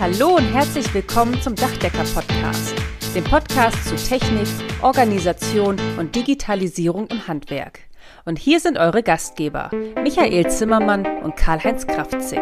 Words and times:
Hallo 0.00 0.36
und 0.36 0.44
herzlich 0.44 0.94
willkommen 0.94 1.42
zum 1.42 1.56
Dachdecker-Podcast, 1.56 2.72
dem 3.16 3.24
Podcast 3.24 3.84
zu 3.84 3.96
Technik, 3.96 4.46
Organisation 4.80 5.76
und 5.98 6.14
Digitalisierung 6.14 7.08
im 7.08 7.26
Handwerk. 7.26 7.80
Und 8.24 8.38
hier 8.38 8.60
sind 8.60 8.78
eure 8.78 9.02
Gastgeber, 9.02 9.72
Michael 10.00 10.48
Zimmermann 10.52 11.04
und 11.24 11.34
Karl-Heinz 11.34 11.84
Kraftzig. 11.88 12.38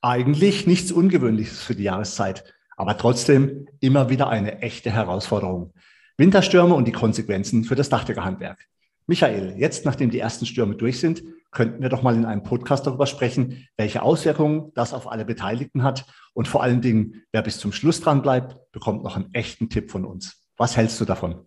Eigentlich 0.00 0.68
nichts 0.68 0.92
Ungewöhnliches 0.92 1.60
für 1.64 1.74
die 1.74 1.82
Jahreszeit, 1.82 2.44
aber 2.76 2.96
trotzdem 2.96 3.66
immer 3.80 4.10
wieder 4.10 4.28
eine 4.28 4.62
echte 4.62 4.92
Herausforderung. 4.92 5.72
Winterstürme 6.18 6.76
und 6.76 6.84
die 6.84 6.92
Konsequenzen 6.92 7.64
für 7.64 7.74
das 7.74 7.88
Dachdeckerhandwerk. 7.88 8.68
Michael, 9.08 9.56
jetzt 9.58 9.84
nachdem 9.84 10.10
die 10.10 10.20
ersten 10.20 10.46
Stürme 10.46 10.76
durch 10.76 11.00
sind, 11.00 11.24
könnten 11.50 11.82
wir 11.82 11.88
doch 11.88 12.02
mal 12.02 12.14
in 12.14 12.24
einem 12.24 12.42
Podcast 12.42 12.86
darüber 12.86 13.06
sprechen, 13.06 13.66
welche 13.76 14.02
Auswirkungen 14.02 14.72
das 14.74 14.92
auf 14.92 15.10
alle 15.10 15.24
Beteiligten 15.24 15.82
hat. 15.82 16.04
Und 16.34 16.48
vor 16.48 16.62
allen 16.62 16.82
Dingen, 16.82 17.22
wer 17.32 17.42
bis 17.42 17.58
zum 17.58 17.72
Schluss 17.72 18.00
dran 18.00 18.22
bleibt, 18.22 18.72
bekommt 18.72 19.02
noch 19.02 19.16
einen 19.16 19.32
echten 19.32 19.68
Tipp 19.68 19.90
von 19.90 20.04
uns. 20.04 20.46
Was 20.56 20.76
hältst 20.76 21.00
du 21.00 21.04
davon? 21.04 21.46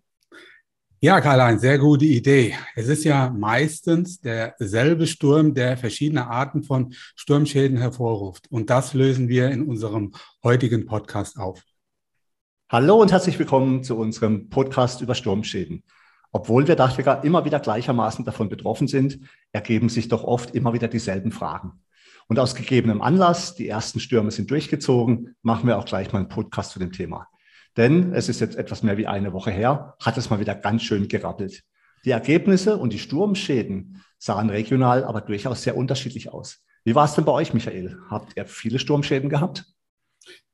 Ja, 1.01 1.21
Karl-Heinz, 1.21 1.61
sehr 1.61 1.77
gute 1.77 2.03
Idee. 2.03 2.55
Es 2.75 2.89
ist 2.89 3.05
ja 3.05 3.29
meistens 3.29 4.19
derselbe 4.19 5.07
Sturm, 5.07 5.53
der 5.53 5.77
verschiedene 5.77 6.27
Arten 6.27 6.63
von 6.63 6.93
Sturmschäden 7.15 7.77
hervorruft. 7.77 8.51
Und 8.51 8.69
das 8.69 8.93
lösen 8.93 9.29
wir 9.29 9.49
in 9.49 9.63
unserem 9.63 10.11
heutigen 10.43 10.85
Podcast 10.85 11.37
auf. 11.37 11.63
Hallo 12.69 13.01
und 13.01 13.11
herzlich 13.13 13.39
willkommen 13.39 13.83
zu 13.83 13.95
unserem 13.95 14.49
Podcast 14.49 14.99
über 15.01 15.15
Sturmschäden. 15.15 15.83
Obwohl 16.31 16.67
wir 16.67 16.75
Dachdecker 16.75 17.23
immer 17.23 17.45
wieder 17.45 17.59
gleichermaßen 17.59 18.23
davon 18.23 18.49
betroffen 18.49 18.87
sind, 18.87 19.19
ergeben 19.51 19.89
sich 19.89 20.07
doch 20.07 20.23
oft 20.23 20.53
immer 20.53 20.73
wieder 20.73 20.87
dieselben 20.87 21.31
Fragen. 21.31 21.81
Und 22.27 22.37
aus 22.37 22.53
gegebenem 22.53 23.01
Anlass, 23.01 23.55
die 23.55 23.67
ersten 23.67 23.99
Stürme 23.99 24.29
sind 24.29 24.51
durchgezogen, 24.51 25.35
machen 25.41 25.67
wir 25.67 25.79
auch 25.79 25.85
gleich 25.85 26.13
mal 26.13 26.19
einen 26.19 26.29
Podcast 26.29 26.71
zu 26.71 26.79
dem 26.79 26.91
Thema. 26.91 27.27
Denn 27.77 28.13
es 28.13 28.29
ist 28.29 28.39
jetzt 28.39 28.55
etwas 28.55 28.83
mehr 28.83 28.97
wie 28.97 29.07
eine 29.07 29.33
Woche 29.33 29.51
her, 29.51 29.95
hat 30.03 30.17
es 30.17 30.29
mal 30.29 30.39
wieder 30.39 30.53
ganz 30.53 30.83
schön 30.83 31.07
gerappelt. 31.07 31.63
Die 32.05 32.11
Ergebnisse 32.11 32.77
und 32.77 32.93
die 32.93 32.99
Sturmschäden 32.99 34.03
sahen 34.19 34.49
regional 34.49 35.03
aber 35.03 35.21
durchaus 35.21 35.63
sehr 35.63 35.75
unterschiedlich 35.75 36.31
aus. 36.31 36.63
Wie 36.83 36.95
war 36.95 37.05
es 37.05 37.15
denn 37.15 37.25
bei 37.25 37.31
euch, 37.31 37.53
Michael? 37.53 37.97
Habt 38.09 38.37
ihr 38.37 38.45
viele 38.45 38.79
Sturmschäden 38.79 39.29
gehabt? 39.29 39.65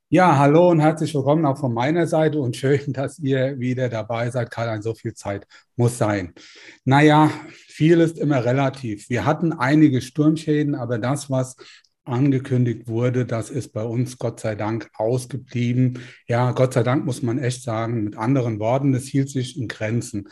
Ja, 0.10 0.38
hallo 0.38 0.70
und 0.70 0.82
herzlich 0.82 1.16
willkommen 1.16 1.48
auch 1.48 1.58
von 1.58 1.74
meiner 1.74 2.06
Seite 2.06 2.40
und 2.40 2.56
schön, 2.56 2.80
dass 2.94 3.18
ihr 3.18 3.60
wieder 3.60 3.90
dabei 3.90 4.30
seid. 4.30 4.52
Karl, 4.52 4.80
so 4.84 4.94
viel 4.94 5.16
Zeit 5.16 5.48
muss 5.76 5.98
sein. 5.98 6.36
Naja, 6.84 7.32
viel 7.50 8.00
ist 8.00 8.20
immer 8.20 8.46
relativ. 8.46 9.10
Wir 9.10 9.26
hatten 9.26 9.52
einige 9.52 10.02
Sturmschäden, 10.02 10.76
aber 10.76 11.00
das, 11.00 11.32
was 11.32 11.56
angekündigt 12.04 12.88
wurde, 12.88 13.26
das 13.26 13.50
ist 13.50 13.74
bei 13.74 13.84
uns 13.84 14.20
Gott 14.20 14.40
sei 14.40 14.54
Dank 14.54 14.92
ausgeblieben. 14.94 16.00
Ja, 16.28 16.52
Gott 16.52 16.74
sei 16.74 16.84
Dank 16.84 17.04
muss 17.06 17.24
man 17.24 17.40
echt 17.40 17.64
sagen, 17.64 18.04
mit 18.04 18.16
anderen 18.16 18.60
Worten, 18.60 18.94
es 18.94 19.08
hielt 19.08 19.30
sich 19.30 19.58
in 19.58 19.68
Grenzen. 19.68 20.30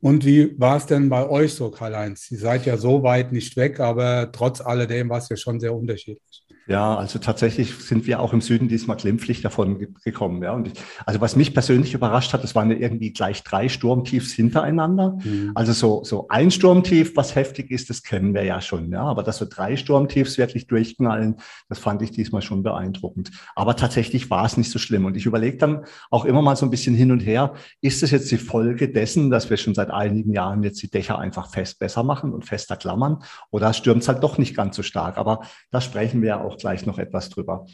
Und 0.00 0.26
wie 0.26 0.60
war 0.60 0.76
es 0.76 0.84
denn 0.84 1.08
bei 1.08 1.26
euch 1.26 1.54
so, 1.54 1.70
Karl-Heinz? 1.70 2.30
Ihr 2.30 2.38
seid 2.38 2.66
ja 2.66 2.76
so 2.76 3.02
weit 3.02 3.32
nicht 3.32 3.56
weg, 3.56 3.80
aber 3.80 4.30
trotz 4.32 4.60
alledem 4.60 5.08
war 5.08 5.18
es 5.18 5.30
ja 5.30 5.36
schon 5.36 5.60
sehr 5.60 5.74
unterschiedlich. 5.74 6.43
Ja, 6.66 6.96
also 6.96 7.18
tatsächlich 7.18 7.74
sind 7.74 8.06
wir 8.06 8.20
auch 8.20 8.32
im 8.32 8.40
Süden 8.40 8.68
diesmal 8.68 8.96
glimpflich 8.96 9.42
davon 9.42 9.94
gekommen. 10.02 10.42
Ja. 10.42 10.52
Und 10.52 10.68
ich, 10.68 10.72
also 11.04 11.20
was 11.20 11.36
mich 11.36 11.52
persönlich 11.52 11.92
überrascht 11.92 12.32
hat, 12.32 12.42
das 12.42 12.54
waren 12.54 12.70
ja 12.70 12.78
irgendwie 12.78 13.12
gleich 13.12 13.42
drei 13.42 13.68
Sturmtiefs 13.68 14.32
hintereinander. 14.32 15.18
Mhm. 15.22 15.52
Also 15.54 15.72
so, 15.72 16.04
so 16.04 16.26
ein 16.28 16.50
Sturmtief, 16.50 17.16
was 17.16 17.34
heftig 17.34 17.70
ist, 17.70 17.90
das 17.90 18.02
kennen 18.02 18.34
wir 18.34 18.44
ja 18.44 18.62
schon. 18.62 18.90
Ja. 18.90 19.02
Aber 19.02 19.22
dass 19.22 19.36
so 19.36 19.46
drei 19.48 19.76
Sturmtiefs 19.76 20.38
wirklich 20.38 20.66
durchknallen, 20.66 21.36
das 21.68 21.78
fand 21.78 22.00
ich 22.00 22.12
diesmal 22.12 22.40
schon 22.40 22.62
beeindruckend. 22.62 23.30
Aber 23.54 23.76
tatsächlich 23.76 24.30
war 24.30 24.46
es 24.46 24.56
nicht 24.56 24.70
so 24.70 24.78
schlimm. 24.78 25.04
Und 25.04 25.16
ich 25.16 25.26
überlege 25.26 25.58
dann 25.58 25.84
auch 26.10 26.24
immer 26.24 26.40
mal 26.40 26.56
so 26.56 26.64
ein 26.64 26.70
bisschen 26.70 26.94
hin 26.94 27.12
und 27.12 27.20
her, 27.20 27.52
ist 27.82 28.02
es 28.02 28.10
jetzt 28.10 28.30
die 28.30 28.38
Folge 28.38 28.90
dessen, 28.90 29.30
dass 29.30 29.50
wir 29.50 29.58
schon 29.58 29.74
seit 29.74 29.90
einigen 29.90 30.32
Jahren 30.32 30.62
jetzt 30.62 30.82
die 30.82 30.90
Dächer 30.90 31.18
einfach 31.18 31.50
fest 31.50 31.78
besser 31.78 32.02
machen 32.02 32.32
und 32.32 32.46
fester 32.46 32.76
klammern? 32.76 33.22
Oder 33.50 33.74
stürmt 33.74 34.02
es 34.02 34.08
halt 34.08 34.22
doch 34.22 34.38
nicht 34.38 34.56
ganz 34.56 34.76
so 34.76 34.82
stark? 34.82 35.18
Aber 35.18 35.42
da 35.70 35.82
sprechen 35.82 36.22
wir 36.22 36.28
ja 36.28 36.40
auch 36.40 36.53
auch 36.54 36.58
gleich 36.58 36.86
noch 36.86 36.98
etwas 36.98 37.30
drüber. 37.30 37.66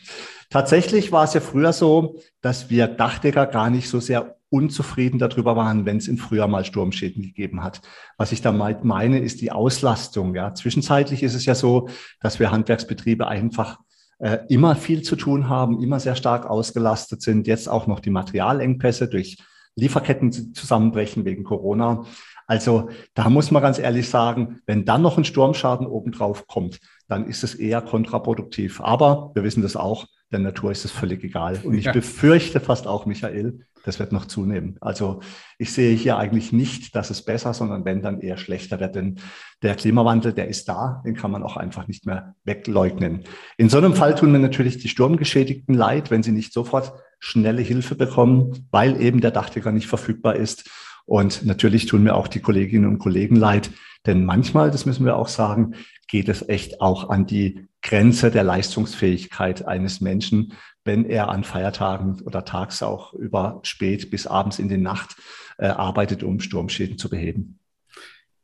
Tatsächlich 0.48 1.12
war 1.12 1.24
es 1.24 1.34
ja 1.34 1.40
früher 1.40 1.72
so, 1.72 2.18
dass 2.40 2.70
wir 2.70 2.86
Dachdecker 2.86 3.46
gar 3.46 3.70
nicht 3.70 3.88
so 3.88 4.00
sehr 4.00 4.36
unzufrieden 4.48 5.18
darüber 5.18 5.54
waren, 5.54 5.86
wenn 5.86 5.98
es 5.98 6.08
im 6.08 6.18
Frühjahr 6.18 6.48
mal 6.48 6.64
Sturmschäden 6.64 7.22
gegeben 7.22 7.62
hat. 7.62 7.80
Was 8.16 8.32
ich 8.32 8.42
damit 8.42 8.84
meine, 8.84 9.20
ist 9.20 9.40
die 9.40 9.52
Auslastung. 9.52 10.34
Ja, 10.34 10.54
zwischenzeitlich 10.54 11.22
ist 11.22 11.34
es 11.34 11.46
ja 11.46 11.54
so, 11.54 11.88
dass 12.20 12.40
wir 12.40 12.50
Handwerksbetriebe 12.50 13.28
einfach 13.28 13.78
äh, 14.18 14.38
immer 14.48 14.74
viel 14.74 15.02
zu 15.02 15.14
tun 15.14 15.48
haben, 15.48 15.80
immer 15.80 16.00
sehr 16.00 16.16
stark 16.16 16.46
ausgelastet 16.46 17.22
sind. 17.22 17.46
Jetzt 17.46 17.68
auch 17.68 17.86
noch 17.86 18.00
die 18.00 18.10
Materialengpässe 18.10 19.08
durch 19.08 19.38
Lieferketten 19.76 20.52
zusammenbrechen 20.52 21.24
wegen 21.24 21.44
Corona. 21.44 22.04
Also 22.46 22.90
da 23.14 23.30
muss 23.30 23.52
man 23.52 23.62
ganz 23.62 23.78
ehrlich 23.78 24.08
sagen, 24.08 24.58
wenn 24.66 24.84
dann 24.84 25.02
noch 25.02 25.16
ein 25.16 25.24
Sturmschaden 25.24 25.86
obendrauf 25.86 26.48
kommt, 26.48 26.80
dann 27.10 27.26
ist 27.26 27.42
es 27.42 27.56
eher 27.56 27.82
kontraproduktiv. 27.82 28.80
Aber 28.80 29.32
wir 29.34 29.42
wissen 29.42 29.62
das 29.62 29.74
auch, 29.74 30.06
der 30.30 30.38
Natur 30.38 30.70
ist 30.70 30.84
es 30.84 30.92
völlig 30.92 31.24
egal. 31.24 31.58
Und 31.64 31.74
ich 31.74 31.86
ja. 31.86 31.92
befürchte 31.92 32.60
fast 32.60 32.86
auch, 32.86 33.04
Michael, 33.04 33.66
das 33.84 33.98
wird 33.98 34.12
noch 34.12 34.26
zunehmen. 34.26 34.76
Also 34.80 35.18
ich 35.58 35.72
sehe 35.72 35.96
hier 35.96 36.18
eigentlich 36.18 36.52
nicht, 36.52 36.94
dass 36.94 37.10
es 37.10 37.22
besser, 37.22 37.52
sondern 37.52 37.84
wenn 37.84 38.00
dann 38.00 38.20
eher 38.20 38.36
schlechter 38.36 38.78
wird. 38.78 38.94
Denn 38.94 39.18
der 39.62 39.74
Klimawandel, 39.74 40.32
der 40.32 40.46
ist 40.46 40.68
da, 40.68 41.02
den 41.04 41.16
kann 41.16 41.32
man 41.32 41.42
auch 41.42 41.56
einfach 41.56 41.88
nicht 41.88 42.06
mehr 42.06 42.36
wegleugnen. 42.44 43.24
In 43.56 43.68
so 43.68 43.78
einem 43.78 43.94
Fall 43.94 44.14
tun 44.14 44.30
mir 44.30 44.38
natürlich 44.38 44.78
die 44.78 44.88
Sturmgeschädigten 44.88 45.74
leid, 45.74 46.12
wenn 46.12 46.22
sie 46.22 46.32
nicht 46.32 46.52
sofort 46.52 46.92
schnelle 47.18 47.62
Hilfe 47.62 47.96
bekommen, 47.96 48.68
weil 48.70 49.00
eben 49.02 49.20
der 49.20 49.32
Dachdecker 49.32 49.72
nicht 49.72 49.88
verfügbar 49.88 50.36
ist. 50.36 50.70
Und 51.06 51.44
natürlich 51.44 51.86
tun 51.86 52.04
mir 52.04 52.14
auch 52.14 52.28
die 52.28 52.40
Kolleginnen 52.40 52.86
und 52.86 52.98
Kollegen 52.98 53.34
leid, 53.34 53.70
denn 54.06 54.24
manchmal, 54.24 54.70
das 54.70 54.86
müssen 54.86 55.04
wir 55.04 55.16
auch 55.16 55.28
sagen, 55.28 55.74
geht 56.10 56.28
es 56.28 56.48
echt 56.48 56.80
auch 56.80 57.08
an 57.08 57.26
die 57.26 57.68
Grenze 57.82 58.30
der 58.30 58.44
Leistungsfähigkeit 58.44 59.66
eines 59.66 60.00
Menschen, 60.00 60.54
wenn 60.84 61.04
er 61.04 61.28
an 61.28 61.44
Feiertagen 61.44 62.20
oder 62.22 62.44
tags 62.44 62.82
auch 62.82 63.14
über 63.14 63.60
spät 63.62 64.10
bis 64.10 64.26
abends 64.26 64.58
in 64.58 64.68
die 64.68 64.76
Nacht 64.76 65.16
äh, 65.58 65.66
arbeitet, 65.66 66.22
um 66.22 66.40
Sturmschäden 66.40 66.98
zu 66.98 67.08
beheben. 67.08 67.60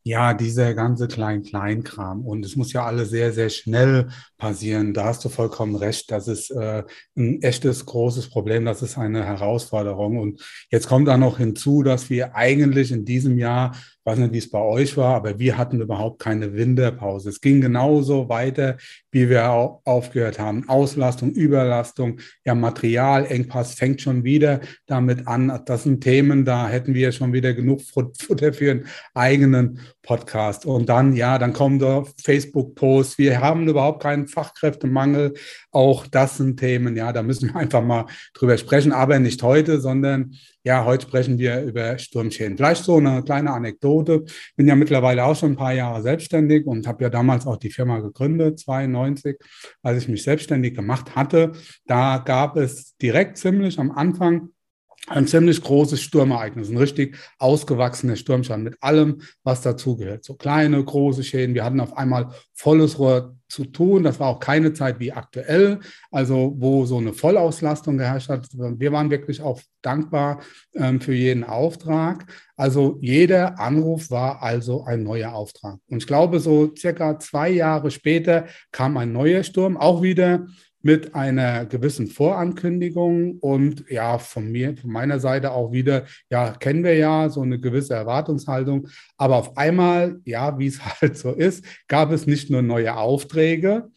Ja, 0.03 0.33
dieser 0.33 0.73
ganze 0.73 1.09
Klein-Klein-Kram. 1.09 2.25
Und 2.25 2.45
es 2.45 2.55
muss 2.55 2.71
ja 2.71 2.85
alles 2.85 3.09
sehr, 3.09 3.33
sehr 3.33 3.49
schnell 3.49 4.07
passieren. 4.37 4.93
Da 4.93 5.03
hast 5.03 5.25
du 5.25 5.27
vollkommen 5.27 5.75
recht. 5.75 6.09
Das 6.11 6.29
ist 6.29 6.49
äh, 6.49 6.83
ein 7.17 7.41
echtes 7.41 7.85
großes 7.85 8.29
Problem. 8.29 8.63
Das 8.63 8.81
ist 8.81 8.97
eine 8.97 9.25
Herausforderung. 9.25 10.17
Und 10.17 10.41
jetzt 10.71 10.87
kommt 10.87 11.09
da 11.09 11.17
noch 11.17 11.39
hinzu, 11.39 11.83
dass 11.83 12.09
wir 12.09 12.37
eigentlich 12.37 12.93
in 12.93 13.03
diesem 13.03 13.37
Jahr 13.37 13.75
weiß 14.07 14.19
nicht, 14.19 14.31
wie 14.31 14.37
es 14.37 14.49
bei 14.49 14.61
euch 14.61 14.95
war, 14.95 15.15
aber 15.15 15.37
wir 15.37 15.57
hatten 15.57 15.81
überhaupt 15.81 16.19
keine 16.19 16.53
Winterpause. 16.53 17.27
Es 17.27 17.41
ging 17.41 17.59
genauso 17.59 18.29
weiter, 18.29 18.77
wie 19.11 19.29
wir 19.29 19.49
aufgehört 19.83 20.39
haben. 20.39 20.69
Auslastung, 20.69 21.31
Überlastung, 21.31 22.21
ja, 22.45 22.55
Materialengpass 22.55 23.73
fängt 23.73 24.01
schon 24.01 24.23
wieder 24.23 24.61
damit 24.85 25.27
an. 25.27 25.61
Das 25.65 25.83
sind 25.83 26.01
Themen, 26.01 26.45
da 26.45 26.69
hätten 26.69 26.93
wir 26.93 27.11
schon 27.11 27.33
wieder 27.33 27.53
genug 27.53 27.81
Futter 27.81 28.53
für 28.53 28.71
einen 28.71 28.85
eigenen 29.13 29.81
Podcast. 30.03 30.65
Und 30.65 30.87
dann, 30.87 31.13
ja, 31.13 31.37
dann 31.37 31.51
kommen 31.51 31.79
da 31.79 32.05
Facebook-Posts. 32.23 33.17
Wir 33.17 33.41
haben 33.41 33.67
überhaupt 33.67 34.01
keinen 34.01 34.29
Fachkräftemangel. 34.29 35.33
Auch 35.77 36.07
das 36.07 36.37
sind 36.37 36.59
Themen, 36.59 36.95
ja, 36.95 37.13
da 37.13 37.21
müssen 37.21 37.49
wir 37.49 37.55
einfach 37.55 37.83
mal 37.83 38.07
drüber 38.33 38.57
sprechen, 38.57 38.91
aber 38.91 39.19
nicht 39.19 39.43
heute, 39.43 39.79
sondern 39.79 40.33
ja, 40.63 40.83
heute 40.85 41.05
sprechen 41.05 41.37
wir 41.37 41.61
über 41.61 41.99
Sturmschäden. 41.99 42.57
Vielleicht 42.57 42.83
so 42.83 42.97
eine 42.97 43.21
kleine 43.21 43.51
Anekdote. 43.51 44.25
Bin 44.55 44.67
ja 44.67 44.75
mittlerweile 44.75 45.23
auch 45.23 45.35
schon 45.35 45.51
ein 45.51 45.55
paar 45.55 45.73
Jahre 45.73 46.01
selbstständig 46.01 46.65
und 46.65 46.87
habe 46.87 47.03
ja 47.03 47.11
damals 47.11 47.45
auch 47.45 47.57
die 47.57 47.69
Firma 47.69 47.99
gegründet, 47.99 48.57
92, 48.57 49.37
als 49.83 50.01
ich 50.01 50.09
mich 50.09 50.23
selbstständig 50.23 50.73
gemacht 50.73 51.15
hatte. 51.15 51.51
Da 51.85 52.17
gab 52.17 52.57
es 52.57 52.97
direkt 52.97 53.37
ziemlich 53.37 53.77
am 53.77 53.91
Anfang 53.91 54.49
ein 55.07 55.25
ziemlich 55.25 55.61
großes 55.61 56.01
Sturmereignis, 56.01 56.69
ein 56.69 56.77
richtig 56.77 57.17
ausgewachsener 57.39 58.15
Sturmschaden 58.15 58.63
mit 58.63 58.75
allem, 58.81 59.21
was 59.43 59.61
dazugehört. 59.61 60.25
So 60.25 60.35
kleine, 60.35 60.83
große 60.83 61.23
Schäden. 61.23 61.55
Wir 61.55 61.63
hatten 61.63 61.79
auf 61.79 61.95
einmal 61.95 62.31
volles 62.53 62.99
Rohr 62.99 63.35
zu 63.47 63.63
tun. 63.63 64.03
Das 64.03 64.19
war 64.19 64.27
auch 64.27 64.39
keine 64.39 64.73
Zeit 64.73 64.99
wie 64.99 65.13
aktuell, 65.13 65.79
also 66.11 66.53
wo 66.57 66.85
so 66.85 66.97
eine 66.97 67.13
Vollauslastung 67.13 67.97
geherrscht 67.97 68.27
hat. 68.27 68.47
Wir 68.51 68.91
waren 68.91 69.09
wirklich 69.09 69.41
auch 69.41 69.61
dankbar 69.81 70.41
ähm, 70.75 70.99
für 70.99 71.13
jeden 71.13 71.45
Auftrag. 71.45 72.25
Also 72.57 72.97
jeder 73.01 73.59
Anruf 73.59 74.11
war 74.11 74.43
also 74.43 74.83
ein 74.83 75.03
neuer 75.03 75.33
Auftrag. 75.33 75.77
Und 75.89 75.99
ich 75.99 76.07
glaube, 76.07 76.41
so 76.41 76.73
circa 76.75 77.17
zwei 77.19 77.49
Jahre 77.49 77.91
später 77.91 78.47
kam 78.73 78.97
ein 78.97 79.13
neuer 79.13 79.43
Sturm, 79.43 79.77
auch 79.77 80.01
wieder 80.01 80.47
mit 80.81 81.15
einer 81.15 81.65
gewissen 81.65 82.07
Vorankündigung 82.07 83.39
und 83.39 83.85
ja, 83.89 84.17
von 84.19 84.51
mir, 84.51 84.77
von 84.77 84.91
meiner 84.91 85.19
Seite 85.19 85.51
auch 85.51 85.71
wieder, 85.71 86.05
ja, 86.29 86.51
kennen 86.51 86.83
wir 86.83 86.95
ja 86.95 87.29
so 87.29 87.41
eine 87.41 87.59
gewisse 87.59 87.95
Erwartungshaltung. 87.95 88.87
Aber 89.17 89.37
auf 89.37 89.57
einmal, 89.57 90.19
ja, 90.25 90.57
wie 90.59 90.67
es 90.67 90.79
halt 91.01 91.17
so 91.17 91.31
ist, 91.31 91.65
gab 91.87 92.11
es 92.11 92.27
nicht 92.27 92.49
nur 92.49 92.61
neue 92.61 92.95
Aufträge, 92.95 93.89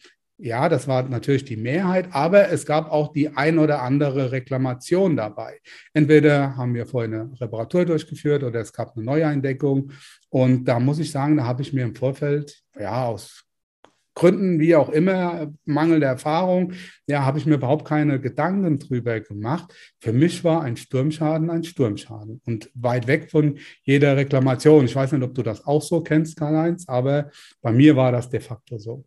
ja, 0.43 0.71
das 0.71 0.89
war 0.89 1.03
natürlich 1.03 1.45
die 1.45 1.59
Mehrheit, 1.59 2.09
aber 2.13 2.51
es 2.51 2.65
gab 2.65 2.91
auch 2.91 3.13
die 3.13 3.29
ein 3.37 3.59
oder 3.59 3.83
andere 3.83 4.33
Reklamation 4.33 5.15
dabei. 5.15 5.59
Entweder 5.93 6.57
haben 6.57 6.73
wir 6.73 6.87
vorher 6.87 7.13
eine 7.13 7.41
Reparatur 7.41 7.85
durchgeführt 7.85 8.43
oder 8.43 8.61
es 8.61 8.73
gab 8.73 8.97
eine 8.97 9.05
Neueindeckung. 9.05 9.93
Und 10.31 10.65
da 10.65 10.81
muss 10.81 10.99
ich 10.99 11.11
sagen, 11.11 11.37
da 11.37 11.45
habe 11.45 11.61
ich 11.61 11.75
mir 11.75 11.85
im 11.85 11.95
Vorfeld, 11.95 12.63
ja, 12.79 13.05
aus 13.05 13.45
Gründen, 14.15 14.59
wie 14.61 14.75
auch 14.75 14.89
immer, 14.89 15.53
mangelnde 15.65 16.07
Erfahrung, 16.07 16.73
ja, 17.07 17.25
habe 17.25 17.39
ich 17.39 17.47
mir 17.47 17.55
überhaupt 17.55 17.87
keine 17.87 18.21
Gedanken 18.21 18.79
drüber 18.79 19.21
gemacht. 19.21 19.73
Für 20.01 20.13
mich 20.13 20.45
war 20.45 20.63
ein 20.63 20.77
Sturmschaden 20.77 21.51
ein 21.51 21.65
Sturmschaden 21.65 22.41
und 22.45 22.71
weit 22.75 23.07
weg 23.07 23.31
von 23.31 23.59
jeder 23.83 24.17
Reklamation. 24.17 24.85
Ich 24.85 24.97
weiß 24.97 25.13
nicht, 25.13 25.23
ob 25.23 25.35
du 25.35 25.43
das 25.43 25.67
auch 25.67 25.83
so 25.83 26.03
kennst, 26.03 26.37
Karl-Heinz, 26.37 26.89
aber 26.89 27.31
bei 27.63 27.73
mir 27.73 27.97
war 27.97 28.13
das 28.13 28.31
de 28.31 28.41
facto 28.41 28.79
so. 28.79 29.05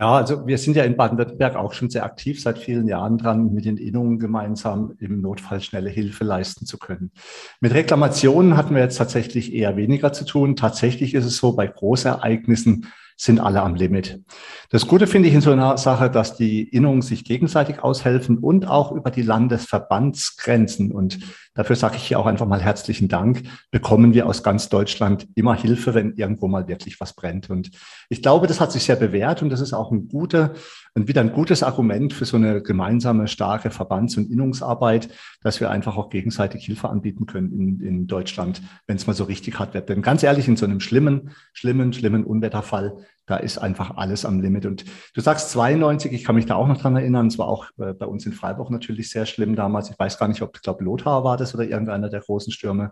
Ja, 0.00 0.14
also 0.14 0.46
wir 0.46 0.56
sind 0.56 0.76
ja 0.76 0.84
in 0.84 0.96
Baden-Württemberg 0.96 1.56
auch 1.56 1.74
schon 1.74 1.90
sehr 1.90 2.04
aktiv 2.04 2.40
seit 2.40 2.56
vielen 2.58 2.88
Jahren 2.88 3.18
dran, 3.18 3.52
mit 3.52 3.66
den 3.66 3.76
Innungen 3.76 4.18
gemeinsam 4.18 4.94
im 4.98 5.20
Notfall 5.20 5.60
schnelle 5.60 5.90
Hilfe 5.90 6.24
leisten 6.24 6.64
zu 6.64 6.78
können. 6.78 7.12
Mit 7.60 7.74
Reklamationen 7.74 8.56
hatten 8.56 8.74
wir 8.74 8.80
jetzt 8.80 8.96
tatsächlich 8.96 9.52
eher 9.52 9.76
weniger 9.76 10.14
zu 10.14 10.24
tun. 10.24 10.56
Tatsächlich 10.56 11.12
ist 11.12 11.26
es 11.26 11.36
so, 11.36 11.52
bei 11.52 11.66
Großereignissen 11.66 12.86
sind 13.20 13.38
alle 13.38 13.60
am 13.60 13.74
Limit. 13.74 14.22
Das 14.70 14.86
Gute 14.86 15.06
finde 15.06 15.28
ich 15.28 15.34
in 15.34 15.42
so 15.42 15.52
einer 15.52 15.76
Sache, 15.76 16.10
dass 16.10 16.38
die 16.38 16.62
Innungen 16.62 17.02
sich 17.02 17.22
gegenseitig 17.22 17.82
aushelfen 17.82 18.38
und 18.38 18.66
auch 18.66 18.92
über 18.92 19.10
die 19.10 19.20
Landesverbandsgrenzen. 19.20 20.90
Und 20.90 21.18
dafür 21.54 21.76
sage 21.76 21.96
ich 21.96 22.04
hier 22.04 22.18
auch 22.18 22.26
einfach 22.26 22.46
mal 22.46 22.60
herzlichen 22.60 23.08
Dank. 23.08 23.42
Bekommen 23.70 24.14
wir 24.14 24.26
aus 24.26 24.42
ganz 24.42 24.68
Deutschland 24.68 25.28
immer 25.34 25.54
Hilfe, 25.54 25.94
wenn 25.94 26.14
irgendwo 26.14 26.48
mal 26.48 26.68
wirklich 26.68 27.00
was 27.00 27.14
brennt. 27.14 27.50
Und 27.50 27.70
ich 28.08 28.22
glaube, 28.22 28.46
das 28.46 28.60
hat 28.60 28.72
sich 28.72 28.84
sehr 28.84 28.96
bewährt 28.96 29.42
und 29.42 29.50
das 29.50 29.60
ist 29.60 29.72
auch 29.72 29.90
ein 29.90 30.08
guter, 30.08 30.54
wieder 30.94 31.20
ein 31.20 31.32
gutes 31.32 31.62
Argument 31.62 32.12
für 32.12 32.24
so 32.24 32.36
eine 32.36 32.62
gemeinsame, 32.62 33.28
starke 33.28 33.70
Verbands- 33.70 34.16
und 34.16 34.30
Innungsarbeit, 34.30 35.08
dass 35.42 35.60
wir 35.60 35.70
einfach 35.70 35.96
auch 35.96 36.10
gegenseitig 36.10 36.66
Hilfe 36.66 36.88
anbieten 36.88 37.26
können 37.26 37.52
in, 37.52 37.80
in 37.80 38.06
Deutschland, 38.06 38.62
wenn 38.86 38.96
es 38.96 39.06
mal 39.06 39.14
so 39.14 39.24
richtig 39.24 39.58
hart 39.58 39.74
wird. 39.74 39.88
Denn 39.88 40.02
ganz 40.02 40.22
ehrlich, 40.22 40.48
in 40.48 40.56
so 40.56 40.66
einem 40.66 40.80
schlimmen, 40.80 41.30
schlimmen, 41.52 41.92
schlimmen 41.92 42.24
Unwetterfall, 42.24 42.96
da 43.26 43.36
ist 43.36 43.58
einfach 43.58 43.96
alles 43.96 44.24
am 44.24 44.40
Limit. 44.40 44.66
Und 44.66 44.84
du 45.14 45.20
sagst 45.20 45.50
92, 45.50 46.12
ich 46.12 46.24
kann 46.24 46.34
mich 46.34 46.46
da 46.46 46.56
auch 46.56 46.66
noch 46.66 46.78
dran 46.78 46.96
erinnern, 46.96 47.28
es 47.28 47.38
war 47.38 47.46
auch 47.46 47.66
äh, 47.78 47.92
bei 47.92 48.06
uns 48.06 48.26
in 48.26 48.32
Freiburg 48.32 48.70
natürlich 48.70 49.10
sehr 49.10 49.24
schlimm 49.24 49.54
damals. 49.54 49.88
Ich 49.90 49.98
weiß 49.98 50.18
gar 50.18 50.28
nicht, 50.28 50.42
ob, 50.42 50.56
ich 50.56 50.62
glaube, 50.62 50.82
Lothar 50.84 51.22
war 51.22 51.36
das 51.36 51.54
oder 51.54 51.64
irgendeiner 51.64 52.08
der 52.08 52.20
großen 52.20 52.52
Stürme. 52.52 52.90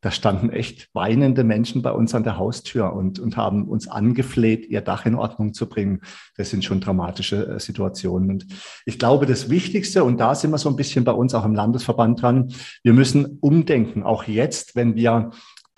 Da 0.00 0.10
standen 0.10 0.50
echt 0.50 0.88
weinende 0.94 1.44
Menschen 1.44 1.82
bei 1.82 1.92
uns 1.92 2.14
an 2.14 2.24
der 2.24 2.38
Haustür 2.38 2.92
und, 2.92 3.20
und 3.20 3.36
haben 3.36 3.68
uns 3.68 3.88
angefleht, 3.88 4.66
ihr 4.66 4.80
Dach 4.80 5.06
in 5.06 5.14
Ordnung 5.14 5.54
zu 5.54 5.68
bringen. 5.68 6.00
Das 6.36 6.50
sind 6.50 6.64
schon 6.64 6.80
dramatische 6.80 7.46
äh, 7.46 7.60
Situationen. 7.60 8.30
Und 8.30 8.46
ich 8.84 8.98
glaube, 8.98 9.26
das 9.26 9.48
Wichtigste, 9.48 10.02
und 10.02 10.18
da 10.18 10.34
sind 10.34 10.50
wir 10.50 10.58
so 10.58 10.68
ein 10.68 10.76
bisschen 10.76 11.04
bei 11.04 11.12
uns 11.12 11.34
auch 11.34 11.44
im 11.44 11.54
Landesverband 11.54 12.20
dran, 12.20 12.52
wir 12.82 12.92
müssen 12.92 13.38
umdenken, 13.40 14.02
auch 14.02 14.24
jetzt, 14.24 14.74
wenn 14.74 14.96
wir 14.96 15.30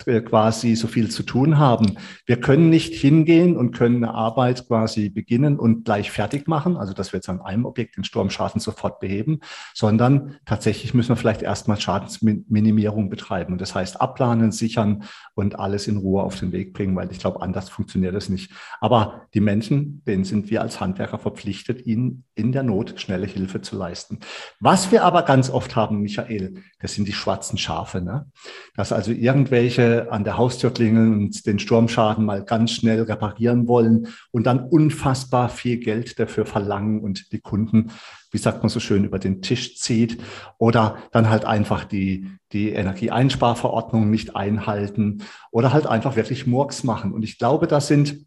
quasi 0.05 0.75
so 0.75 0.87
viel 0.87 1.09
zu 1.09 1.23
tun 1.23 1.57
haben. 1.57 1.97
Wir 2.25 2.39
können 2.39 2.69
nicht 2.69 2.93
hingehen 2.93 3.57
und 3.57 3.71
können 3.71 4.03
eine 4.03 4.13
Arbeit 4.13 4.67
quasi 4.67 5.09
beginnen 5.09 5.59
und 5.59 5.85
gleich 5.85 6.11
fertig 6.11 6.47
machen, 6.47 6.77
also 6.77 6.93
dass 6.93 7.13
wir 7.13 7.17
jetzt 7.17 7.29
an 7.29 7.41
einem 7.41 7.65
Objekt 7.65 7.97
den 7.97 8.03
Sturmschaden 8.03 8.59
sofort 8.61 8.99
beheben, 8.99 9.39
sondern 9.73 10.37
tatsächlich 10.45 10.93
müssen 10.93 11.09
wir 11.09 11.15
vielleicht 11.15 11.41
erstmal 11.41 11.79
Schadensminimierung 11.79 13.09
betreiben. 13.09 13.53
Und 13.53 13.61
das 13.61 13.75
heißt 13.75 13.99
abplanen, 14.01 14.51
sichern 14.51 15.03
und 15.35 15.59
alles 15.59 15.87
in 15.87 15.97
Ruhe 15.97 16.23
auf 16.23 16.39
den 16.39 16.51
Weg 16.51 16.73
bringen, 16.73 16.95
weil 16.95 17.11
ich 17.11 17.19
glaube, 17.19 17.41
anders 17.41 17.69
funktioniert 17.69 18.15
das 18.15 18.29
nicht. 18.29 18.51
Aber 18.79 19.27
die 19.33 19.41
Menschen, 19.41 20.03
denen 20.05 20.23
sind 20.23 20.49
wir 20.49 20.61
als 20.61 20.79
Handwerker 20.79 21.19
verpflichtet, 21.19 21.85
ihnen 21.85 22.23
in 22.35 22.51
der 22.51 22.63
Not 22.63 22.99
schnelle 22.99 23.27
Hilfe 23.27 23.61
zu 23.61 23.77
leisten. 23.77 24.19
Was 24.59 24.91
wir 24.91 25.03
aber 25.03 25.23
ganz 25.23 25.49
oft 25.49 25.75
haben, 25.75 26.01
Michael, 26.01 26.55
das 26.79 26.93
sind 26.93 27.07
die 27.07 27.13
schwarzen 27.13 27.57
Schafe. 27.57 28.01
Ne? 28.01 28.29
Dass 28.75 28.91
also 28.91 29.11
irgendwelche 29.11 29.90
an 29.99 30.23
der 30.23 30.37
Haustür 30.37 30.71
klingeln 30.71 31.13
und 31.13 31.45
den 31.45 31.59
Sturmschaden 31.59 32.25
mal 32.25 32.43
ganz 32.43 32.71
schnell 32.71 33.01
reparieren 33.03 33.67
wollen 33.67 34.07
und 34.31 34.45
dann 34.45 34.59
unfassbar 34.59 35.49
viel 35.49 35.77
Geld 35.77 36.19
dafür 36.19 36.45
verlangen 36.45 37.01
und 37.01 37.31
die 37.31 37.39
Kunden, 37.39 37.91
wie 38.31 38.37
sagt 38.37 38.63
man 38.63 38.69
so 38.69 38.79
schön, 38.79 39.03
über 39.03 39.19
den 39.19 39.41
Tisch 39.41 39.77
zieht 39.77 40.21
oder 40.57 40.97
dann 41.11 41.29
halt 41.29 41.45
einfach 41.45 41.83
die, 41.83 42.29
die 42.51 42.69
Energieeinsparverordnung 42.69 44.09
nicht 44.09 44.35
einhalten 44.35 45.23
oder 45.51 45.73
halt 45.73 45.87
einfach 45.87 46.15
wirklich 46.15 46.47
Murks 46.47 46.83
machen. 46.83 47.13
Und 47.13 47.23
ich 47.23 47.37
glaube, 47.37 47.67
da 47.67 47.81
sind 47.81 48.25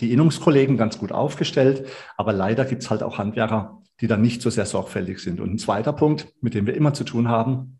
die 0.00 0.12
Innungskollegen 0.12 0.76
ganz 0.76 0.98
gut 0.98 1.10
aufgestellt, 1.10 1.86
aber 2.16 2.32
leider 2.32 2.64
gibt 2.64 2.82
es 2.82 2.90
halt 2.90 3.02
auch 3.02 3.18
Handwerker, 3.18 3.82
die 4.00 4.06
dann 4.06 4.22
nicht 4.22 4.40
so 4.40 4.50
sehr 4.50 4.66
sorgfältig 4.66 5.18
sind. 5.18 5.40
Und 5.40 5.52
ein 5.52 5.58
zweiter 5.58 5.92
Punkt, 5.92 6.32
mit 6.40 6.54
dem 6.54 6.66
wir 6.66 6.74
immer 6.74 6.94
zu 6.94 7.04
tun 7.04 7.28
haben, 7.28 7.79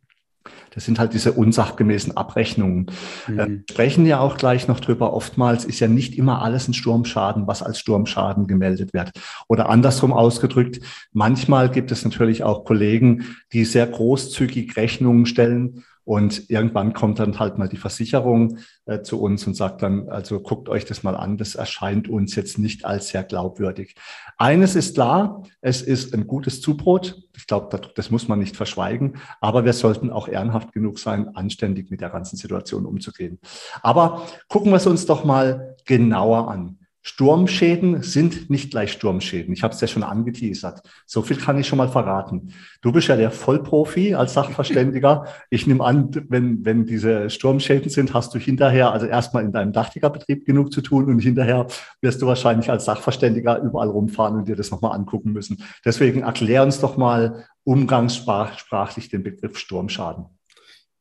das 0.71 0.85
sind 0.85 0.99
halt 0.99 1.15
diese 1.15 1.33
unsachgemäßen 1.33 2.17
Abrechnungen. 2.17 2.87
Mhm. 3.27 3.37
Wir 3.37 3.61
sprechen 3.71 4.07
ja 4.07 4.21
auch 4.21 4.37
gleich 4.37 4.69
noch 4.69 4.81
drüber. 4.81 5.13
Oftmals 5.13 5.65
ist 5.65 5.81
ja 5.81 5.89
nicht 5.89 6.17
immer 6.17 6.43
alles 6.43 6.69
ein 6.69 6.75
Sturmschaden, 6.75 7.47
was 7.47 7.63
als 7.63 7.79
Sturmschaden 7.79 8.47
gemeldet 8.47 8.95
wird. 8.95 9.11
Oder 9.49 9.69
andersrum 9.69 10.13
ausgedrückt, 10.13 10.81
manchmal 11.13 11.71
gibt 11.71 11.91
es 11.91 12.05
natürlich 12.05 12.45
auch 12.45 12.65
Kollegen, 12.65 13.37
die 13.53 13.65
sehr 13.65 13.87
großzügig 13.87 14.77
Rechnungen 14.77 15.27
stellen 15.27 15.85
und 16.11 16.51
irgendwann 16.51 16.93
kommt 16.93 17.21
dann 17.21 17.39
halt 17.39 17.57
mal 17.57 17.69
die 17.69 17.77
Versicherung 17.77 18.59
äh, 18.85 19.01
zu 19.03 19.23
uns 19.23 19.47
und 19.47 19.55
sagt 19.55 19.81
dann, 19.81 20.09
also 20.09 20.41
guckt 20.41 20.69
euch 20.69 20.85
das 20.85 21.05
mal 21.05 21.15
an, 21.15 21.37
das 21.37 21.55
erscheint 21.55 22.09
uns 22.09 22.35
jetzt 22.35 22.59
nicht 22.59 22.85
als 22.85 23.11
sehr 23.11 23.23
glaubwürdig. 23.23 23.95
Eines 24.37 24.75
ist 24.75 24.95
klar, 24.95 25.45
es 25.61 25.83
ist 25.83 26.13
ein 26.13 26.27
gutes 26.27 26.61
Zubrot. 26.61 27.23
Ich 27.37 27.47
glaube, 27.47 27.69
das, 27.71 27.95
das 27.95 28.11
muss 28.11 28.27
man 28.27 28.41
nicht 28.41 28.57
verschweigen, 28.57 29.19
aber 29.41 29.65
wir 29.65 29.73
sollten 29.73 30.11
auch 30.11 30.27
ehrenhaft 30.27 30.73
genug 30.73 30.99
sein, 30.99 31.37
anständig 31.37 31.93
mit 31.93 32.01
der 32.01 32.11
ganzen 32.11 32.37
Situation 32.37 32.87
umzugehen. 32.87 33.39
Aber 33.81 34.27
gucken 34.49 34.73
wir 34.73 34.79
es 34.79 34.89
uns 34.89 35.07
doch 35.07 35.23
mal 35.23 35.77
genauer 35.85 36.51
an. 36.51 36.80
Sturmschäden 37.11 38.03
sind 38.03 38.51
nicht 38.51 38.71
gleich 38.71 38.93
Sturmschäden. 38.93 39.53
Ich 39.53 39.65
habe 39.65 39.75
es 39.75 39.81
ja 39.81 39.89
schon 39.89 40.05
angeteasert. 40.05 40.83
So 41.07 41.23
viel 41.23 41.37
kann 41.37 41.59
ich 41.59 41.67
schon 41.67 41.77
mal 41.77 41.89
verraten. 41.89 42.55
Du 42.83 42.93
bist 42.93 43.09
ja 43.09 43.17
der 43.17 43.33
Vollprofi 43.33 44.15
als 44.15 44.35
Sachverständiger. 44.35 45.25
Ich 45.51 45.67
nehme 45.67 45.85
an, 45.85 46.11
wenn, 46.29 46.65
wenn 46.65 46.87
diese 46.87 47.29
Sturmschäden 47.29 47.91
sind, 47.91 48.15
hast 48.15 48.33
du 48.33 48.39
hinterher, 48.39 48.93
also 48.93 49.07
erstmal 49.07 49.45
in 49.45 49.51
deinem 49.53 49.73
Dachdeckerbetrieb 49.73 50.47
genug 50.47 50.73
zu 50.73 50.81
tun 50.81 51.07
und 51.07 51.19
hinterher 51.19 51.67
wirst 52.01 52.23
du 52.23 52.27
wahrscheinlich 52.27 52.71
als 52.71 52.85
Sachverständiger 52.85 53.61
überall 53.61 53.89
rumfahren 53.89 54.37
und 54.37 54.47
dir 54.47 54.55
das 54.55 54.71
nochmal 54.71 54.95
angucken 54.95 55.33
müssen. 55.33 55.65
Deswegen 55.85 56.23
erklär 56.23 56.63
uns 56.63 56.81
doch 56.81 56.97
mal 56.97 57.45
umgangssprachlich 57.65 59.09
den 59.09 59.25
Begriff 59.25 59.59
Sturmschaden. 59.59 60.27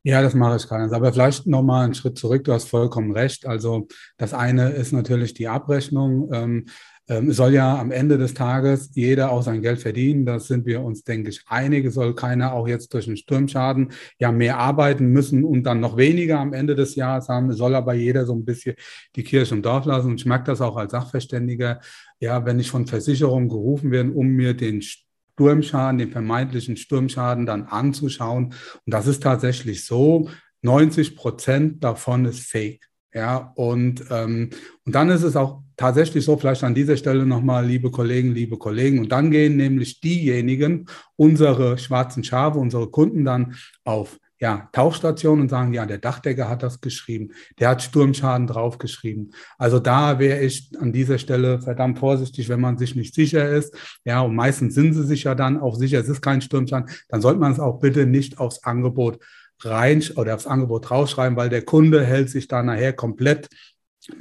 Ja, 0.10 0.24
das 0.24 0.34
mache 0.34 0.56
ich 0.58 0.68
gar 0.68 0.92
Aber 0.92 1.14
vielleicht 1.14 1.46
nochmal 1.46 1.86
einen 1.86 1.94
Schritt 1.94 2.18
zurück. 2.18 2.44
Du 2.44 2.52
hast 2.52 2.68
vollkommen 2.68 3.12
recht. 3.12 3.46
Also 3.46 3.88
das 4.18 4.34
eine 4.34 4.72
ist 4.72 4.92
natürlich 4.92 5.36
die 5.36 5.48
Abrechnung. 5.48 6.32
Ähm, 6.34 6.66
ähm, 7.08 7.32
soll 7.32 7.54
ja 7.54 7.78
am 7.78 7.92
Ende 7.92 8.18
des 8.18 8.34
Tages 8.34 8.90
jeder 8.96 9.32
auch 9.32 9.44
sein 9.44 9.62
Geld 9.62 9.80
verdienen. 9.80 10.26
Da 10.26 10.40
sind 10.40 10.66
wir 10.66 10.82
uns, 10.82 11.04
denke 11.04 11.30
ich, 11.30 11.44
einig. 11.48 11.92
Soll 11.92 12.16
keiner 12.16 12.54
auch 12.54 12.68
jetzt 12.68 12.92
durch 12.96 13.06
einen 13.06 13.18
Sturmschaden 13.18 13.92
ja 14.18 14.32
mehr 14.32 14.58
arbeiten 14.58 15.10
müssen 15.10 15.44
und 15.44 15.62
dann 15.66 15.80
noch 15.80 15.96
weniger 15.96 16.40
am 16.40 16.54
Ende 16.54 16.74
des 16.74 16.96
Jahres 16.96 17.30
haben. 17.30 17.54
Soll 17.54 17.76
aber 17.76 17.94
jeder 17.94 18.26
so 18.26 18.34
ein 18.34 18.46
bisschen 18.46 18.78
die 19.16 19.24
Kirche 19.24 19.54
im 19.54 19.62
Dorf 19.62 19.86
lassen. 19.86 20.10
Und 20.10 20.20
ich 20.22 20.26
merke 20.26 20.46
das 20.46 20.60
auch 20.60 20.76
als 20.76 20.92
Sachverständiger. 20.92 21.82
Ja, 22.20 22.48
wenn 22.48 22.60
ich 22.60 22.72
von 22.72 22.88
Versicherungen 22.88 23.48
gerufen 23.48 23.92
werde, 23.92 24.10
um 24.10 24.26
mir 24.26 24.56
den 24.56 24.82
Sturmschaden, 25.40 26.00
den 26.00 26.12
vermeintlichen 26.12 26.76
Sturmschaden 26.76 27.46
dann 27.46 27.64
anzuschauen. 27.64 28.48
Und 28.48 28.94
das 28.94 29.08
ist 29.08 29.24
tatsächlich 29.24 29.86
so. 29.86 30.30
90 30.64 31.16
Prozent 31.16 31.82
davon 31.82 32.26
ist 32.26 32.42
Fake. 32.42 32.86
Ja, 33.14 33.54
und, 33.56 34.04
ähm, 34.12 34.50
und 34.86 34.94
dann 34.94 35.10
ist 35.10 35.24
es 35.24 35.38
auch 35.38 35.64
tatsächlich 35.78 36.26
so, 36.26 36.36
vielleicht 36.36 36.66
an 36.66 36.76
dieser 36.76 36.98
Stelle 36.98 37.26
nochmal, 37.26 37.66
liebe 37.66 37.90
Kollegen, 37.90 38.34
liebe 38.34 38.58
Kollegen, 38.58 39.00
und 39.00 39.14
dann 39.14 39.32
gehen 39.32 39.56
nämlich 39.56 40.02
diejenigen, 40.02 40.86
unsere 41.16 41.78
schwarzen 41.78 42.26
Schafe, 42.26 42.60
unsere 42.60 42.92
Kunden 42.92 43.24
dann 43.24 43.56
auf 43.86 44.20
ja, 44.40 44.70
Tauchstation 44.72 45.42
und 45.42 45.50
sagen, 45.50 45.74
ja, 45.74 45.86
der 45.86 45.98
Dachdecker 45.98 46.48
hat 46.48 46.64
das 46.64 46.80
geschrieben, 46.80 47.32
der 47.60 47.70
hat 47.70 47.82
Sturmschaden 47.82 48.48
draufgeschrieben. 48.48 49.34
Also 49.58 49.80
da 49.80 50.18
wäre 50.18 50.40
ich 50.40 50.72
an 50.80 50.94
dieser 50.94 51.18
Stelle 51.18 51.62
verdammt 51.62 52.00
vorsichtig, 52.00 52.48
wenn 52.48 52.62
man 52.62 52.78
sich 52.78 52.96
nicht 52.96 53.14
sicher 53.14 53.50
ist. 53.50 53.76
Ja, 54.06 54.22
und 54.22 54.36
meistens 54.36 54.76
sind 54.76 54.94
sie 54.94 55.04
sich 55.04 55.26
ja 55.26 55.36
dann 55.36 55.60
auch 55.60 55.76
sicher, 55.76 56.00
es 56.00 56.08
ist 56.08 56.22
kein 56.22 56.42
Sturmschaden, 56.42 56.90
dann 57.10 57.22
sollte 57.22 57.40
man 57.40 57.52
es 57.52 57.60
auch 57.60 57.80
bitte 57.80 58.06
nicht 58.06 58.40
aufs 58.40 58.64
Angebot 58.64 59.20
rein 59.62 60.02
oder 60.16 60.36
aufs 60.36 60.48
Angebot 60.48 60.90
rausschreiben, 60.90 61.38
weil 61.38 61.50
der 61.50 61.64
Kunde 61.64 62.06
hält 62.06 62.30
sich 62.30 62.48
da 62.48 62.64
nachher 62.64 62.94
komplett 62.94 63.50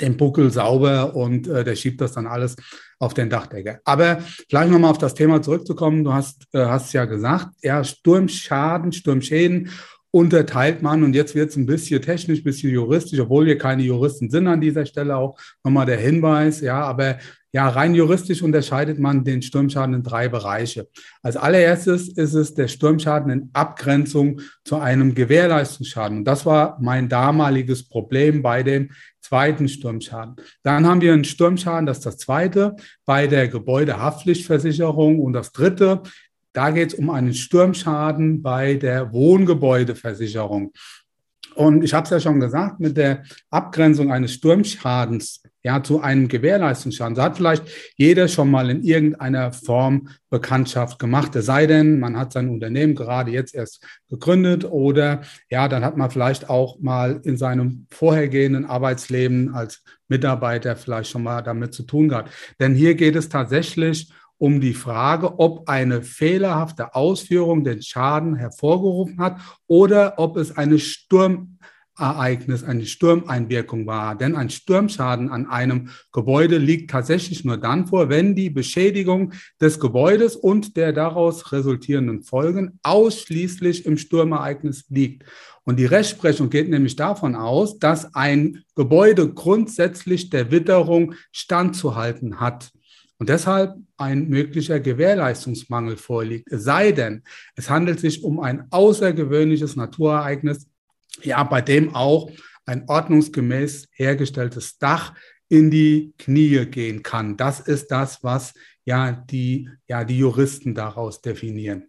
den 0.01 0.17
Buckel 0.17 0.51
sauber 0.51 1.15
und 1.15 1.47
äh, 1.47 1.63
der 1.63 1.77
schiebt 1.77 2.01
das 2.01 2.13
dann 2.13 2.27
alles 2.27 2.57
auf 2.99 3.15
den 3.15 3.31
Dachdecker. 3.31 3.79
Aber 3.85 4.19
vielleicht 4.51 4.71
nochmal 4.71 4.91
auf 4.91 4.99
das 4.99 5.15
Thema 5.15 5.41
zurückzukommen. 5.41 6.05
Du 6.05 6.13
hast, 6.13 6.43
äh, 6.53 6.65
hast 6.65 6.93
ja 6.93 7.05
gesagt, 7.05 7.49
ja, 7.63 7.85
Sturmschaden, 7.85 8.93
Sturmschäden 8.93 9.71
unterteilt 10.11 10.83
man, 10.83 11.03
und 11.03 11.15
jetzt 11.15 11.35
wird 11.35 11.51
es 11.51 11.57
ein 11.57 11.67
bisschen 11.67 12.01
technisch, 12.01 12.41
ein 12.41 12.45
bisschen 12.45 12.73
juristisch, 12.73 13.21
obwohl 13.21 13.47
wir 13.47 13.59
keine 13.59 13.83
Juristen 13.83 14.31
sind 14.31 14.47
an 14.47 14.61
dieser 14.61 14.87
Stelle, 14.87 15.17
auch 15.17 15.39
nochmal 15.63 15.87
der 15.87 15.99
Hinweis, 15.99 16.61
ja, 16.61 16.83
aber 16.83 17.19
ja, 17.51 17.67
rein 17.69 17.95
juristisch 17.95 18.43
unterscheidet 18.43 18.99
man 18.99 19.25
den 19.25 19.41
Sturmschaden 19.41 19.95
in 19.95 20.03
drei 20.03 20.29
Bereiche. 20.29 20.89
Als 21.23 21.37
allererstes 21.37 22.09
ist 22.11 22.35
es 22.35 22.55
der 22.55 22.69
Sturmschaden 22.69 23.33
in 23.33 23.51
Abgrenzung 23.55 24.43
zu 24.65 24.77
einem 24.77 25.15
Gewährleistungsschaden. 25.15 26.19
Und 26.19 26.25
das 26.25 26.45
war 26.45 26.79
mein 26.81 27.09
damaliges 27.09 27.89
Problem 27.89 28.43
bei 28.43 28.63
dem 28.63 28.91
zweiten 29.23 29.67
Sturmschaden. 29.67 30.37
Dann 30.63 30.87
haben 30.87 31.01
wir 31.01 31.15
einen 31.15 31.25
Sturmschaden, 31.25 31.87
das 31.87 31.99
ist 31.99 32.07
das 32.07 32.19
zweite, 32.19 32.77
bei 33.07 33.27
der 33.27 33.49
Gebäudehaftpflichtversicherung. 33.49 35.19
Und 35.19 35.33
das 35.33 35.51
dritte, 35.53 36.03
da 36.59 36.73
geht 36.73 36.93
es 36.93 36.99
um 36.99 37.09
einen 37.09 37.35
Sturmschaden 37.35 38.43
bei 38.43 38.75
der 38.75 39.13
Wohngebäudeversicherung. 39.13 40.73
Und 41.55 41.85
ich 41.85 41.95
habe 41.95 42.03
es 42.03 42.11
ja 42.11 42.19
schon 42.19 42.41
gesagt, 42.41 42.81
mit 42.81 42.97
der 42.97 43.23
Abgrenzung 43.49 44.11
eines 44.11 44.33
Sturmschadens 44.33 45.41
ja, 45.63 45.85
zu 45.85 46.01
einem 46.01 46.27
Gewährleistungsschaden. 46.27 47.15
Da 47.15 47.23
hat 47.23 47.37
vielleicht 47.37 47.63
jeder 47.97 48.27
schon 48.27 48.51
mal 48.51 48.71
in 48.71 48.83
irgendeiner 48.83 49.53
Form 49.53 50.09
Bekanntschaft 50.31 50.99
gemacht. 50.99 51.37
Es 51.37 51.47
sei 51.47 51.69
denn, 51.69 52.01
man 52.01 52.17
hat 52.17 52.33
sein 52.33 52.49
Unternehmen 52.49 52.97
gerade 52.97 53.31
jetzt 53.31 53.55
erst 53.55 53.81
gegründet 54.09 54.65
oder 54.65 55.23
ja, 55.51 55.69
dann 55.69 55.85
hat 55.85 55.97
man 55.97 56.11
vielleicht 56.11 56.51
auch 56.51 56.81
mal 56.81 57.21
in 57.23 57.37
seinem 57.37 57.87
vorhergehenden 57.89 58.65
Arbeitsleben 58.65 59.55
als 59.55 59.85
Mitarbeiter 60.09 60.75
vielleicht 60.75 61.11
schon 61.11 61.23
mal 61.23 61.41
damit 61.41 61.73
zu 61.73 61.85
tun 61.85 62.09
gehabt. 62.09 62.33
Denn 62.59 62.75
hier 62.75 62.97
geht 62.97 63.15
es 63.15 63.29
tatsächlich 63.29 64.11
um 64.39 64.61
die 64.61 64.75
Frage, 64.75 65.39
ob 65.39 65.69
eine 65.69 66.03
fehlerhafte 66.03 66.95
Ausführung 66.95 67.65
den 67.65 67.83
Schaden 67.83 68.37
hervorgerufen 68.37 69.19
hat 69.19 69.41
oder 69.67 70.15
ob 70.17 70.37
es 70.37 70.57
eine 70.57 70.79
Sturmereignis, 70.79 72.63
eine 72.63 72.87
Sturmeinwirkung 72.87 73.87
war. 73.87 74.17
Denn 74.17 74.37
ein 74.37 74.49
Sturmschaden 74.49 75.29
an 75.29 75.47
einem 75.47 75.91
Gebäude 76.13 76.59
liegt 76.59 76.91
tatsächlich 76.93 77.45
nur 77.45 77.57
dann 77.57 77.89
vor, 77.89 78.09
wenn 78.09 78.37
die 78.37 78.49
Beschädigung 78.49 79.33
des 79.61 79.81
Gebäudes 79.81 80.37
und 80.37 80.77
der 80.77 80.93
daraus 80.93 81.51
resultierenden 81.51 82.23
Folgen 82.23 82.79
ausschließlich 82.85 83.87
im 83.87 83.99
Sturmereignis 83.99 84.85
liegt. 84.89 85.25
Und 85.65 85.79
die 85.79 85.85
Rechtsprechung 85.85 86.49
geht 86.49 86.71
nämlich 86.71 86.97
davon 86.97 87.35
aus, 87.35 87.79
dass 87.79 88.15
ein 88.15 88.63
Gebäude 88.75 89.35
grundsätzlich 89.35 90.31
der 90.31 90.51
Witterung 90.53 91.15
standzuhalten 91.33 92.41
hat 92.41 92.71
und 93.19 93.29
deshalb 93.29 93.77
ein 93.97 94.29
möglicher 94.29 94.81
Gewährleistungsmangel 94.81 95.97
vorliegt. 95.97 96.51
Es 96.53 96.65
sei 96.65 96.93
denn, 96.93 97.23
es 97.57 97.69
handelt 97.69 98.01
sich 98.01 98.23
um 98.23 98.41
ein 98.41 98.67
außergewöhnliches 98.71 99.77
Naturereignis, 99.77 100.69
ja, 101.23 101.43
bei 101.43 101.61
dem 101.61 101.95
auch 101.95 102.31
ein 102.65 102.89
ordnungsgemäß 102.89 103.89
hergestelltes 103.93 104.79
Dach 104.79 105.15
in 105.49 105.71
die 105.71 106.13
Knie 106.19 106.67
gehen 106.67 107.03
kann. 107.03 107.37
Das 107.37 107.61
ist 107.61 107.91
das, 107.91 108.23
was 108.23 108.55
ja 108.85 109.13
die, 109.13 109.69
ja, 109.87 110.05
die 110.05 110.19
Juristen 110.19 110.75
daraus 110.75 111.21
definieren. 111.21 111.89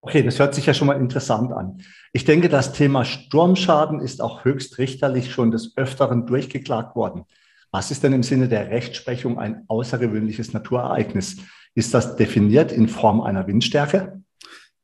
Okay, 0.00 0.22
das 0.22 0.38
hört 0.38 0.54
sich 0.54 0.66
ja 0.66 0.74
schon 0.74 0.86
mal 0.86 1.00
interessant 1.00 1.52
an. 1.52 1.82
Ich 2.12 2.24
denke, 2.24 2.48
das 2.48 2.72
Thema 2.72 3.04
Sturmschaden 3.04 4.00
ist 4.00 4.20
auch 4.22 4.44
höchstrichterlich 4.44 5.32
schon 5.32 5.50
des 5.50 5.76
Öfteren 5.76 6.24
durchgeklagt 6.24 6.94
worden. 6.94 7.24
Was 7.70 7.90
ist 7.90 8.02
denn 8.02 8.12
im 8.14 8.22
Sinne 8.22 8.48
der 8.48 8.70
Rechtsprechung 8.70 9.38
ein 9.38 9.64
außergewöhnliches 9.68 10.52
Naturereignis? 10.52 11.36
Ist 11.74 11.92
das 11.92 12.16
definiert 12.16 12.72
in 12.72 12.88
Form 12.88 13.20
einer 13.20 13.46
Windstärke? 13.46 14.22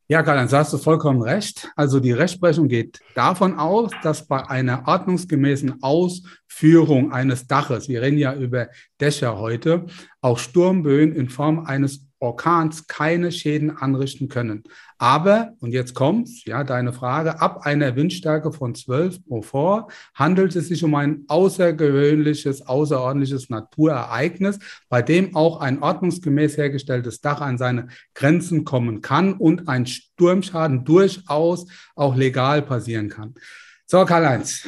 Ja, 0.06 0.22
Karl, 0.22 0.36
dann 0.36 0.52
hast 0.52 0.70
du 0.74 0.76
vollkommen 0.76 1.22
recht. 1.22 1.72
Also 1.76 1.98
die 1.98 2.12
Rechtsprechung 2.12 2.68
geht 2.68 3.00
davon 3.14 3.58
aus, 3.58 3.90
dass 4.02 4.26
bei 4.26 4.46
einer 4.50 4.86
ordnungsgemäßen 4.86 5.82
Ausführung 5.82 7.10
eines 7.10 7.46
Daches, 7.46 7.88
wir 7.88 8.02
reden 8.02 8.18
ja 8.18 8.34
über 8.34 8.68
Dächer 9.00 9.38
heute, 9.38 9.86
auch 10.20 10.38
Sturmböen 10.38 11.12
in 11.14 11.30
Form 11.30 11.64
eines 11.64 12.06
Orkans 12.24 12.86
keine 12.86 13.30
Schäden 13.30 13.70
anrichten 13.70 14.28
können. 14.28 14.64
Aber, 14.98 15.52
und 15.60 15.72
jetzt 15.72 15.94
kommt's, 15.94 16.44
ja, 16.44 16.64
deine 16.64 16.92
Frage, 16.92 17.40
ab 17.40 17.66
einer 17.66 17.96
Windstärke 17.96 18.52
von 18.52 18.74
12 18.74 19.24
Beaufort 19.24 19.92
handelt 20.14 20.56
es 20.56 20.68
sich 20.68 20.82
um 20.82 20.94
ein 20.94 21.24
außergewöhnliches, 21.28 22.66
außerordentliches 22.66 23.50
Naturereignis, 23.50 24.58
bei 24.88 25.02
dem 25.02 25.36
auch 25.36 25.60
ein 25.60 25.82
ordnungsgemäß 25.82 26.56
hergestelltes 26.56 27.20
Dach 27.20 27.40
an 27.40 27.58
seine 27.58 27.88
Grenzen 28.14 28.64
kommen 28.64 29.00
kann 29.02 29.34
und 29.34 29.68
ein 29.68 29.86
Sturmschaden 29.86 30.84
durchaus 30.84 31.66
auch 31.94 32.16
legal 32.16 32.62
passieren 32.62 33.08
kann. 33.08 33.34
So, 33.86 34.04
Karl-Heinz, 34.04 34.66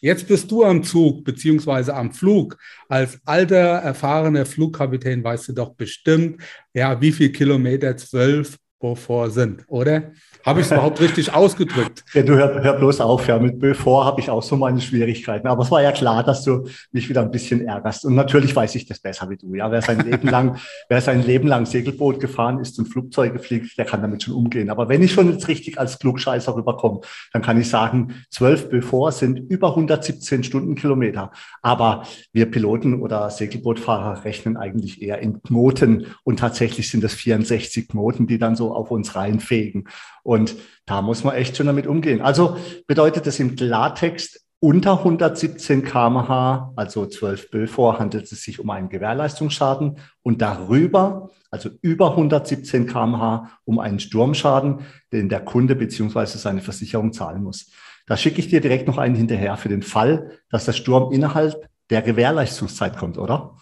Jetzt 0.00 0.28
bist 0.28 0.50
du 0.50 0.64
am 0.64 0.82
Zug 0.82 1.24
beziehungsweise 1.24 1.94
am 1.94 2.12
Flug. 2.12 2.56
Als 2.88 3.18
alter, 3.24 3.56
erfahrener 3.56 4.46
Flugkapitän 4.46 5.24
weißt 5.24 5.48
du 5.48 5.52
doch 5.52 5.74
bestimmt, 5.74 6.42
ja, 6.74 7.00
wie 7.00 7.12
viel 7.12 7.30
Kilometer 7.30 7.96
zwölf 7.96 8.58
Beaufort 8.80 9.30
sind, 9.30 9.64
oder? 9.66 10.12
Habe 10.44 10.60
ich 10.60 10.66
es 10.66 10.72
überhaupt 10.72 11.00
richtig 11.00 11.34
ausgedrückt? 11.34 12.04
Ja, 12.14 12.22
du 12.22 12.36
hör, 12.36 12.62
hör 12.62 12.74
bloß 12.74 13.00
auf, 13.00 13.26
ja, 13.26 13.38
mit 13.38 13.58
Beaufort 13.58 14.04
habe 14.04 14.20
ich 14.20 14.30
auch 14.30 14.42
so 14.42 14.56
meine 14.56 14.80
Schwierigkeiten. 14.80 15.48
Aber 15.48 15.64
es 15.64 15.70
war 15.70 15.82
ja 15.82 15.90
klar, 15.90 16.22
dass 16.22 16.44
du 16.44 16.68
mich 16.92 17.08
wieder 17.08 17.22
ein 17.22 17.30
bisschen 17.30 17.66
ärgerst. 17.66 18.04
Und 18.04 18.14
natürlich 18.14 18.54
weiß 18.54 18.74
ich 18.76 18.86
das 18.86 19.00
besser 19.00 19.28
wie 19.30 19.36
du. 19.36 19.54
Ja, 19.54 19.70
wer 19.70 19.82
sein 19.82 20.00
Leben 20.00 20.28
lang, 20.28 20.58
wer 20.88 21.00
sein 21.00 21.24
Leben 21.24 21.48
lang 21.48 21.66
Segelboot 21.66 22.20
gefahren 22.20 22.60
ist 22.60 22.78
und 22.78 22.86
Flugzeuge 22.86 23.40
fliegt, 23.40 23.76
der 23.76 23.84
kann 23.84 24.00
damit 24.00 24.22
schon 24.22 24.34
umgehen. 24.34 24.70
Aber 24.70 24.88
wenn 24.88 25.02
ich 25.02 25.12
schon 25.12 25.32
jetzt 25.32 25.48
richtig 25.48 25.78
als 25.78 25.98
Klugscheißer 25.98 26.54
rüberkomme, 26.54 27.00
dann 27.32 27.42
kann 27.42 27.60
ich 27.60 27.68
sagen, 27.68 28.14
zwölf 28.30 28.70
Beaufort 28.70 29.12
sind 29.12 29.38
über 29.50 29.70
117 29.70 30.44
Stundenkilometer. 30.44 31.32
Aber 31.62 32.04
wir 32.32 32.50
Piloten 32.50 33.02
oder 33.02 33.30
Segelbootfahrer 33.30 34.24
rechnen 34.24 34.56
eigentlich 34.56 35.02
eher 35.02 35.18
in 35.18 35.42
Knoten. 35.42 36.06
Und 36.22 36.38
tatsächlich 36.38 36.88
sind 36.88 37.02
es 37.02 37.14
64 37.14 37.88
Knoten, 37.88 38.26
die 38.26 38.38
dann 38.38 38.54
so 38.54 38.67
auf 38.72 38.90
uns 38.90 39.14
reinfegen. 39.14 39.88
Und 40.22 40.56
da 40.86 41.02
muss 41.02 41.24
man 41.24 41.34
echt 41.34 41.56
schon 41.56 41.66
damit 41.66 41.86
umgehen. 41.86 42.20
Also 42.20 42.56
bedeutet 42.86 43.26
das 43.26 43.40
im 43.40 43.56
Klartext, 43.56 44.44
unter 44.60 44.98
117 44.98 45.84
kmh, 45.84 46.72
also 46.74 47.06
12 47.06 47.50
Böfor, 47.50 48.00
handelt 48.00 48.30
es 48.30 48.42
sich 48.42 48.58
um 48.58 48.70
einen 48.70 48.88
Gewährleistungsschaden 48.88 49.98
und 50.22 50.42
darüber, 50.42 51.30
also 51.50 51.70
über 51.80 52.10
117 52.10 52.86
kmh, 52.86 53.50
um 53.64 53.78
einen 53.78 54.00
Sturmschaden, 54.00 54.80
den 55.12 55.28
der 55.28 55.44
Kunde 55.44 55.76
beziehungsweise 55.76 56.38
seine 56.38 56.60
Versicherung 56.60 57.12
zahlen 57.12 57.44
muss. 57.44 57.70
Da 58.06 58.16
schicke 58.16 58.40
ich 58.40 58.48
dir 58.48 58.60
direkt 58.60 58.88
noch 58.88 58.98
einen 58.98 59.14
hinterher 59.14 59.56
für 59.56 59.68
den 59.68 59.82
Fall, 59.82 60.32
dass 60.50 60.64
der 60.64 60.72
Sturm 60.72 61.12
innerhalb 61.12 61.68
der 61.90 62.02
Gewährleistungszeit 62.02 62.96
kommt, 62.96 63.16
oder? 63.16 63.56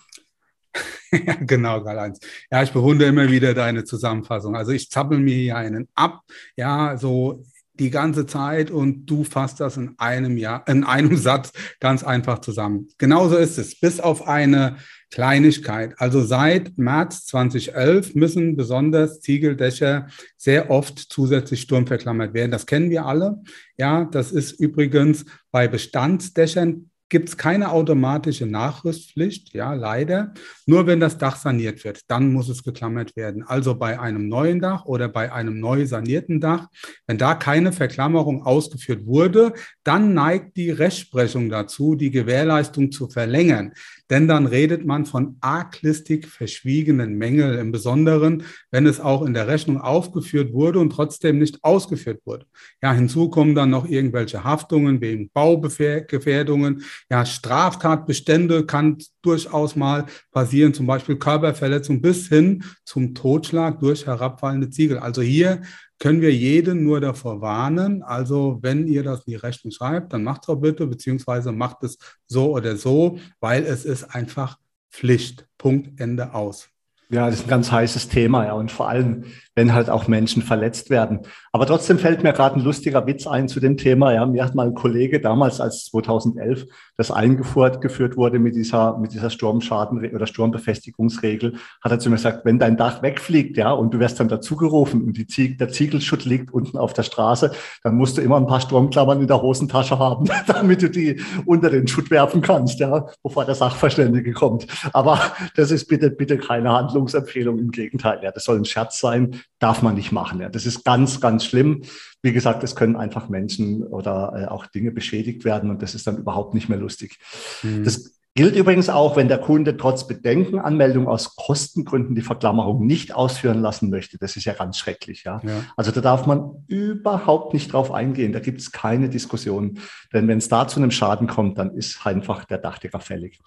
ja, 1.12 1.34
genau, 1.40 1.82
Karl-Heinz. 1.82 2.20
Ja, 2.50 2.62
ich 2.62 2.72
bewundere 2.72 3.08
immer 3.08 3.30
wieder 3.30 3.54
deine 3.54 3.84
Zusammenfassung. 3.84 4.56
Also 4.56 4.72
ich 4.72 4.90
zappel 4.90 5.18
mir 5.18 5.34
hier 5.34 5.56
einen 5.56 5.88
ab, 5.94 6.22
ja, 6.56 6.96
so 6.96 7.44
die 7.78 7.90
ganze 7.90 8.26
Zeit 8.26 8.70
und 8.70 9.06
du 9.06 9.24
fasst 9.24 9.60
das 9.60 9.76
in 9.76 9.94
einem 9.98 10.36
Jahr, 10.36 10.66
in 10.66 10.84
einem 10.84 11.16
Satz 11.16 11.52
ganz 11.80 12.02
einfach 12.02 12.40
zusammen. 12.40 12.88
Genauso 12.98 13.36
ist 13.36 13.58
es, 13.58 13.78
bis 13.78 14.00
auf 14.00 14.26
eine 14.26 14.76
Kleinigkeit. 15.10 15.94
Also 15.98 16.22
seit 16.22 16.76
März 16.78 17.26
2011 17.26 18.14
müssen 18.14 18.56
besonders 18.56 19.20
Ziegeldächer 19.20 20.08
sehr 20.36 20.70
oft 20.70 20.98
zusätzlich 20.98 21.60
sturmverklammert 21.60 22.34
werden. 22.34 22.50
Das 22.50 22.66
kennen 22.66 22.90
wir 22.90 23.06
alle. 23.06 23.40
Ja, 23.76 24.04
das 24.04 24.32
ist 24.32 24.52
übrigens 24.52 25.24
bei 25.50 25.68
Bestandsdächern 25.68 26.90
gibt 27.08 27.28
es 27.28 27.36
keine 27.36 27.70
automatische 27.70 28.46
Nachrüstpflicht, 28.46 29.54
ja, 29.54 29.74
leider. 29.74 30.34
Nur 30.66 30.86
wenn 30.86 31.00
das 31.00 31.18
Dach 31.18 31.36
saniert 31.36 31.84
wird, 31.84 32.00
dann 32.08 32.32
muss 32.32 32.48
es 32.48 32.64
geklammert 32.64 33.16
werden. 33.16 33.44
Also 33.44 33.76
bei 33.76 34.00
einem 34.00 34.28
neuen 34.28 34.60
Dach 34.60 34.86
oder 34.86 35.08
bei 35.08 35.32
einem 35.32 35.60
neu 35.60 35.86
sanierten 35.86 36.40
Dach, 36.40 36.68
wenn 37.06 37.18
da 37.18 37.34
keine 37.34 37.72
Verklammerung 37.72 38.42
ausgeführt 38.44 39.06
wurde, 39.06 39.52
dann 39.84 40.14
neigt 40.14 40.56
die 40.56 40.70
Rechtsprechung 40.70 41.48
dazu, 41.48 41.94
die 41.94 42.10
Gewährleistung 42.10 42.90
zu 42.90 43.08
verlängern. 43.08 43.72
Denn 44.10 44.28
dann 44.28 44.46
redet 44.46 44.84
man 44.86 45.04
von 45.04 45.36
arglistig 45.40 46.26
verschwiegenen 46.26 47.18
Mängeln, 47.18 47.58
im 47.58 47.72
Besonderen, 47.72 48.44
wenn 48.70 48.86
es 48.86 49.00
auch 49.00 49.22
in 49.22 49.34
der 49.34 49.48
Rechnung 49.48 49.80
aufgeführt 49.80 50.52
wurde 50.52 50.78
und 50.78 50.90
trotzdem 50.90 51.38
nicht 51.38 51.64
ausgeführt 51.64 52.20
wurde. 52.24 52.46
Ja, 52.82 52.92
hinzu 52.92 53.28
kommen 53.30 53.54
dann 53.54 53.70
noch 53.70 53.88
irgendwelche 53.88 54.44
Haftungen 54.44 55.00
wegen 55.00 55.30
Baugefährdungen 55.30 56.84
Ja, 57.10 57.26
Straftatbestände 57.26 58.66
kann 58.66 58.98
durchaus 59.22 59.74
mal 59.74 60.06
passieren, 60.30 60.72
zum 60.72 60.86
Beispiel 60.86 61.16
Körperverletzung 61.16 62.00
bis 62.00 62.28
hin 62.28 62.62
zum 62.84 63.14
Totschlag 63.14 63.80
durch 63.80 64.06
herabfallende 64.06 64.70
Ziegel. 64.70 64.98
Also 64.98 65.22
hier 65.22 65.62
können 65.98 66.20
wir 66.20 66.32
jeden 66.32 66.84
nur 66.84 67.00
davor 67.00 67.40
warnen. 67.40 68.02
Also 68.02 68.58
wenn 68.62 68.86
ihr 68.86 69.02
das 69.02 69.20
in 69.20 69.32
die 69.32 69.36
Rechnung 69.36 69.70
schreibt, 69.70 70.12
dann 70.12 70.24
macht 70.24 70.42
es 70.44 70.48
auch 70.48 70.56
bitte, 70.56 70.86
beziehungsweise 70.86 71.52
macht 71.52 71.82
es 71.84 71.98
so 72.26 72.52
oder 72.52 72.76
so, 72.76 73.18
weil 73.40 73.64
es 73.64 73.84
ist 73.84 74.04
einfach 74.04 74.58
Pflicht. 74.90 75.46
Punkt, 75.58 76.00
Ende 76.00 76.34
aus. 76.34 76.68
Ja, 77.08 77.26
das 77.26 77.36
ist 77.36 77.46
ein 77.46 77.50
ganz 77.50 77.70
heißes 77.70 78.08
Thema, 78.08 78.46
ja. 78.46 78.54
Und 78.54 78.72
vor 78.72 78.88
allem, 78.88 79.24
wenn 79.54 79.72
halt 79.72 79.88
auch 79.88 80.08
Menschen 80.08 80.42
verletzt 80.42 80.90
werden. 80.90 81.20
Aber 81.52 81.64
trotzdem 81.64 81.98
fällt 81.98 82.24
mir 82.24 82.32
gerade 82.32 82.56
ein 82.58 82.64
lustiger 82.64 83.06
Witz 83.06 83.28
ein 83.28 83.48
zu 83.48 83.60
dem 83.60 83.76
Thema. 83.76 84.12
Ja, 84.12 84.26
mir 84.26 84.44
hat 84.44 84.56
mal 84.56 84.66
ein 84.66 84.74
Kollege 84.74 85.20
damals, 85.20 85.60
als 85.60 85.84
2011 85.86 86.66
das 86.96 87.10
eingeführt 87.10 87.80
geführt 87.80 88.16
wurde 88.16 88.38
mit 88.38 88.56
dieser, 88.56 88.98
mit 88.98 89.12
dieser 89.12 89.30
Sturmschaden 89.30 90.14
oder 90.14 90.26
Sturmbefestigungsregel, 90.26 91.54
hat 91.82 91.92
er 91.92 91.98
zu 91.98 92.10
mir 92.10 92.16
gesagt, 92.16 92.44
wenn 92.44 92.58
dein 92.58 92.76
Dach 92.76 93.02
wegfliegt, 93.02 93.56
ja, 93.56 93.70
und 93.70 93.94
du 93.94 94.00
wirst 94.00 94.18
dann 94.18 94.28
dazugerufen 94.28 95.02
und 95.04 95.16
die 95.16 95.26
Zieg 95.26 95.58
der 95.58 95.68
Ziegelschutt 95.68 96.24
liegt 96.24 96.52
unten 96.52 96.76
auf 96.76 96.92
der 96.92 97.02
Straße, 97.02 97.52
dann 97.82 97.96
musst 97.96 98.16
du 98.16 98.22
immer 98.22 98.36
ein 98.36 98.46
paar 98.46 98.60
Sturmklammern 98.60 99.20
in 99.20 99.26
der 99.26 99.42
Hosentasche 99.42 99.98
haben, 99.98 100.26
damit 100.46 100.82
du 100.82 100.90
die 100.90 101.20
unter 101.44 101.70
den 101.70 101.86
Schutt 101.86 102.10
werfen 102.10 102.40
kannst, 102.40 102.80
ja, 102.80 103.06
bevor 103.22 103.44
der 103.44 103.54
Sachverständige 103.54 104.32
kommt. 104.32 104.66
Aber 104.92 105.20
das 105.54 105.70
ist 105.70 105.86
bitte, 105.86 106.10
bitte 106.10 106.38
keine 106.38 106.70
Handlungsempfehlung. 106.96 107.58
Im 107.58 107.70
Gegenteil, 107.70 108.20
ja, 108.22 108.32
das 108.32 108.44
soll 108.44 108.56
ein 108.56 108.64
Scherz 108.64 108.98
sein, 108.98 109.40
darf 109.58 109.82
man 109.82 109.94
nicht 109.94 110.12
machen. 110.12 110.40
Ja, 110.40 110.48
das 110.48 110.66
ist 110.66 110.84
ganz, 110.84 111.20
ganz 111.20 111.44
schlimm. 111.44 111.82
Wie 112.22 112.32
gesagt, 112.32 112.64
es 112.64 112.74
können 112.74 112.96
einfach 112.96 113.28
Menschen 113.28 113.82
oder 113.84 114.32
äh, 114.34 114.46
auch 114.46 114.66
Dinge 114.66 114.90
beschädigt 114.90 115.44
werden 115.44 115.70
und 115.70 115.82
das 115.82 115.94
ist 115.94 116.06
dann 116.06 116.18
überhaupt 116.18 116.54
nicht 116.54 116.68
mehr 116.68 116.78
lustig. 116.78 117.18
Mhm. 117.62 117.84
Das 117.84 118.16
gilt 118.34 118.56
übrigens 118.56 118.88
auch, 118.88 119.16
wenn 119.16 119.28
der 119.28 119.38
Kunde 119.38 119.76
trotz 119.76 120.06
Bedenkenanmeldung 120.06 121.08
aus 121.08 121.36
Kostengründen 121.36 122.14
die 122.14 122.22
Verklammerung 122.22 122.86
nicht 122.86 123.14
ausführen 123.14 123.60
lassen 123.60 123.88
möchte. 123.88 124.18
Das 124.18 124.36
ist 124.36 124.44
ja 124.44 124.52
ganz 124.52 124.78
schrecklich. 124.78 125.24
Ja? 125.24 125.40
ja. 125.44 125.64
Also 125.76 125.90
da 125.90 126.00
darf 126.00 126.26
man 126.26 126.64
überhaupt 126.66 127.54
nicht 127.54 127.72
drauf 127.72 127.92
eingehen. 127.92 128.32
Da 128.32 128.40
gibt 128.40 128.60
es 128.60 128.72
keine 128.72 129.08
Diskussion. 129.08 129.78
Denn 130.12 130.28
wenn 130.28 130.38
es 130.38 130.48
da 130.48 130.68
zu 130.68 130.80
einem 130.80 130.90
Schaden 130.90 131.28
kommt, 131.28 131.58
dann 131.58 131.74
ist 131.76 132.06
einfach 132.06 132.44
der 132.44 132.58
Dachdecker 132.58 133.00
fällig. 133.00 133.40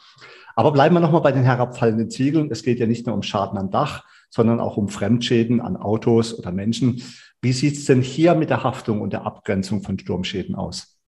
Aber 0.56 0.72
bleiben 0.72 0.96
wir 0.96 1.00
nochmal 1.00 1.22
bei 1.22 1.32
den 1.32 1.44
herabfallenden 1.44 2.10
Ziegeln. 2.10 2.50
Es 2.52 2.64
geht 2.64 2.80
ja 2.80 2.88
nicht 2.88 3.06
nur 3.06 3.16
um 3.16 3.24
Schaden 3.24 3.58
am 3.58 3.72
Dach, 3.72 4.04
sondern 4.30 4.60
auch 4.60 4.78
um 4.78 4.90
Fremdschäden 4.90 5.62
an 5.62 5.78
Autos 5.78 6.38
oder 6.38 6.52
Menschen. 6.52 7.02
Wie 7.42 7.54
sieht 7.54 7.78
es 7.78 7.86
denn 7.86 8.02
hier 8.02 8.36
mit 8.36 8.50
der 8.50 8.64
Haftung 8.64 9.02
und 9.02 9.14
der 9.14 9.26
Abgrenzung 9.26 9.82
von 9.82 9.98
Sturmschäden 9.98 10.56
aus? 10.56 11.00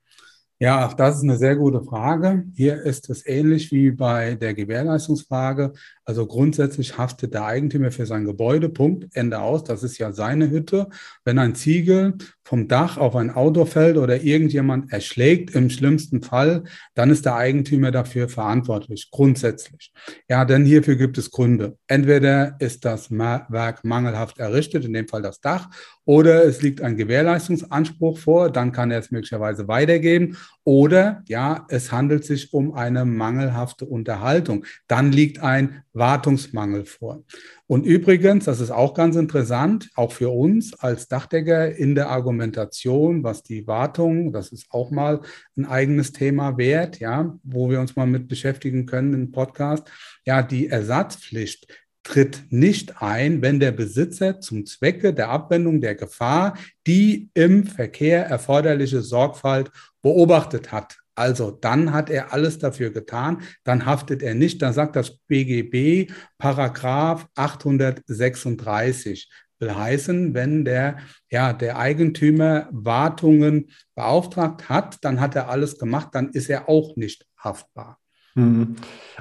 Ja, 0.63 0.93
das 0.93 1.17
ist 1.17 1.23
eine 1.23 1.39
sehr 1.39 1.57
gute 1.57 1.83
Frage. 1.83 2.45
Hier 2.55 2.83
ist 2.83 3.09
es 3.09 3.27
ähnlich 3.27 3.73
wie 3.73 3.93
bei 3.93 4.35
der 4.35 4.53
Gewährleistungsfrage. 4.53 5.73
Also 6.11 6.27
grundsätzlich 6.27 6.99
haftet 6.99 7.35
der 7.35 7.45
Eigentümer 7.45 7.93
für 7.93 8.05
sein 8.05 8.25
Gebäude. 8.25 8.69
Punkt. 8.69 9.07
Ende 9.15 9.39
aus. 9.39 9.63
Das 9.63 9.85
ist 9.85 9.97
ja 9.99 10.11
seine 10.11 10.51
Hütte. 10.51 10.89
Wenn 11.25 11.39
ein 11.39 11.55
Ziegel 11.55 12.15
vom 12.43 12.67
Dach 12.67 12.99
auf 12.99 13.15
ein 13.15 13.31
Auto 13.31 13.65
fällt 13.65 13.97
oder 13.97 14.21
irgendjemand 14.25 14.93
erschlägt, 14.93 15.55
im 15.55 15.71
schlimmsten 15.71 16.21
Fall, 16.21 16.65
dann 16.95 17.11
ist 17.11 17.27
der 17.27 17.37
Eigentümer 17.37 17.93
dafür 17.93 18.29
verantwortlich. 18.29 19.11
Grundsätzlich. 19.13 19.93
Ja, 20.29 20.45
denn 20.45 20.65
hierfür 20.65 20.97
gibt 20.97 21.17
es 21.17 21.31
Gründe. 21.31 21.77
Entweder 21.87 22.57
ist 22.59 22.85
das 22.85 23.13
Werk 23.13 23.85
mangelhaft 23.85 24.41
errichtet, 24.41 24.85
in 24.85 24.93
dem 24.93 25.07
Fall 25.07 25.23
das 25.23 25.41
Dach, 25.41 25.69
oder 26.05 26.45
es 26.45 26.61
liegt 26.61 26.83
ein 26.83 26.97
Gewährleistungsanspruch 26.97 28.19
vor, 28.19 28.51
dann 28.51 28.73
kann 28.73 28.91
er 28.91 28.99
es 28.99 29.13
möglicherweise 29.13 29.69
weitergeben. 29.69 30.37
Oder 30.65 31.23
ja, 31.29 31.67
es 31.69 31.93
handelt 31.93 32.25
sich 32.25 32.53
um 32.53 32.75
eine 32.75 33.05
mangelhafte 33.05 33.85
Unterhaltung. 33.85 34.65
Dann 34.89 35.13
liegt 35.13 35.41
ein 35.41 35.85
Wartungsmangel 36.01 36.85
vor. 36.85 37.23
Und 37.69 37.87
übrigens, 37.87 38.47
das 38.47 38.59
ist 38.59 38.73
auch 38.73 38.95
ganz 38.95 39.15
interessant, 39.15 39.89
auch 39.95 40.11
für 40.11 40.31
uns 40.31 40.75
als 40.75 41.07
Dachdecker 41.07 41.77
in 41.77 41.95
der 41.95 42.09
Argumentation, 42.09 43.23
was 43.23 43.45
die 43.45 43.69
Wartung, 43.69 44.33
das 44.33 44.51
ist 44.51 44.67
auch 44.71 44.91
mal 44.91 45.21
ein 45.57 45.67
eigenes 45.67 46.11
Thema 46.11 46.59
wert, 46.59 46.99
ja, 46.99 47.39
wo 47.45 47.71
wir 47.71 47.79
uns 47.79 47.95
mal 47.95 48.09
mit 48.09 48.27
beschäftigen 48.27 48.87
können 48.87 49.15
im 49.15 49.31
Podcast. 49.31 49.89
Ja, 50.25 50.43
die 50.43 50.67
Ersatzpflicht 50.67 51.69
tritt 52.03 52.45
nicht 52.49 53.03
ein, 53.03 53.43
wenn 53.43 53.61
der 53.61 53.73
Besitzer 53.73 54.41
zum 54.41 54.67
Zwecke 54.67 55.15
der 55.15 55.29
Abwendung 55.29 55.81
der 55.81 55.95
Gefahr 55.95 56.55
die 56.87 57.31
im 57.35 57.65
Verkehr 57.67 58.27
erforderliche 58.27 59.03
Sorgfalt 59.03 59.71
beobachtet 60.03 60.73
hat. 60.73 60.99
Also 61.21 61.51
dann 61.51 61.93
hat 61.93 62.09
er 62.09 62.33
alles 62.33 62.59
dafür 62.59 62.89
getan, 62.89 63.43
dann 63.63 63.85
haftet 63.85 64.23
er 64.23 64.35
nicht. 64.35 64.63
Dann 64.63 64.73
sagt 64.73 64.97
das 64.97 65.19
BGB 65.29 66.11
Paragraph 66.39 67.29
836 67.35 69.31
will 69.59 69.75
heißen, 69.75 70.33
wenn 70.33 70.65
der, 70.65 70.97
ja, 71.31 71.53
der 71.53 71.79
Eigentümer 71.79 72.69
Wartungen 72.71 73.69
beauftragt 73.95 74.71
hat, 74.71 74.97
dann 75.03 75.21
hat 75.21 75.37
er 75.37 75.51
alles 75.51 75.79
gemacht, 75.79 76.09
dann 76.13 76.31
ist 76.31 76.49
er 76.49 76.71
auch 76.71 76.97
nicht 76.97 77.27
haftbar. 77.37 77.99
Mhm. 78.35 78.77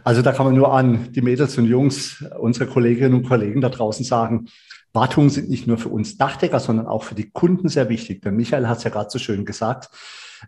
Also 0.06 0.22
da 0.22 0.32
kann 0.32 0.46
man 0.46 0.56
nur 0.56 0.74
an 0.74 1.12
die 1.12 1.22
Mädels 1.22 1.58
und 1.58 1.66
Jungs, 1.66 2.24
unsere 2.40 2.70
Kolleginnen 2.70 3.16
und 3.16 3.28
Kollegen 3.28 3.60
da 3.60 3.68
draußen 3.68 4.06
sagen, 4.06 4.48
Wartungen 4.94 5.30
sind 5.30 5.50
nicht 5.50 5.68
nur 5.68 5.78
für 5.78 5.90
uns 5.90 6.16
Dachdecker, 6.16 6.62
sondern 6.62 6.88
auch 6.88 7.04
für 7.04 7.16
die 7.16 7.30
Kunden 7.30 7.68
sehr 7.68 7.90
wichtig. 7.90 8.22
Denn 8.22 8.38
Michael 8.38 8.70
hat 8.70 8.78
es 8.78 8.86
ja 8.86 8.90
gerade 8.90 9.10
so 9.10 9.20
schön 9.20 9.44
gesagt. 9.44 9.90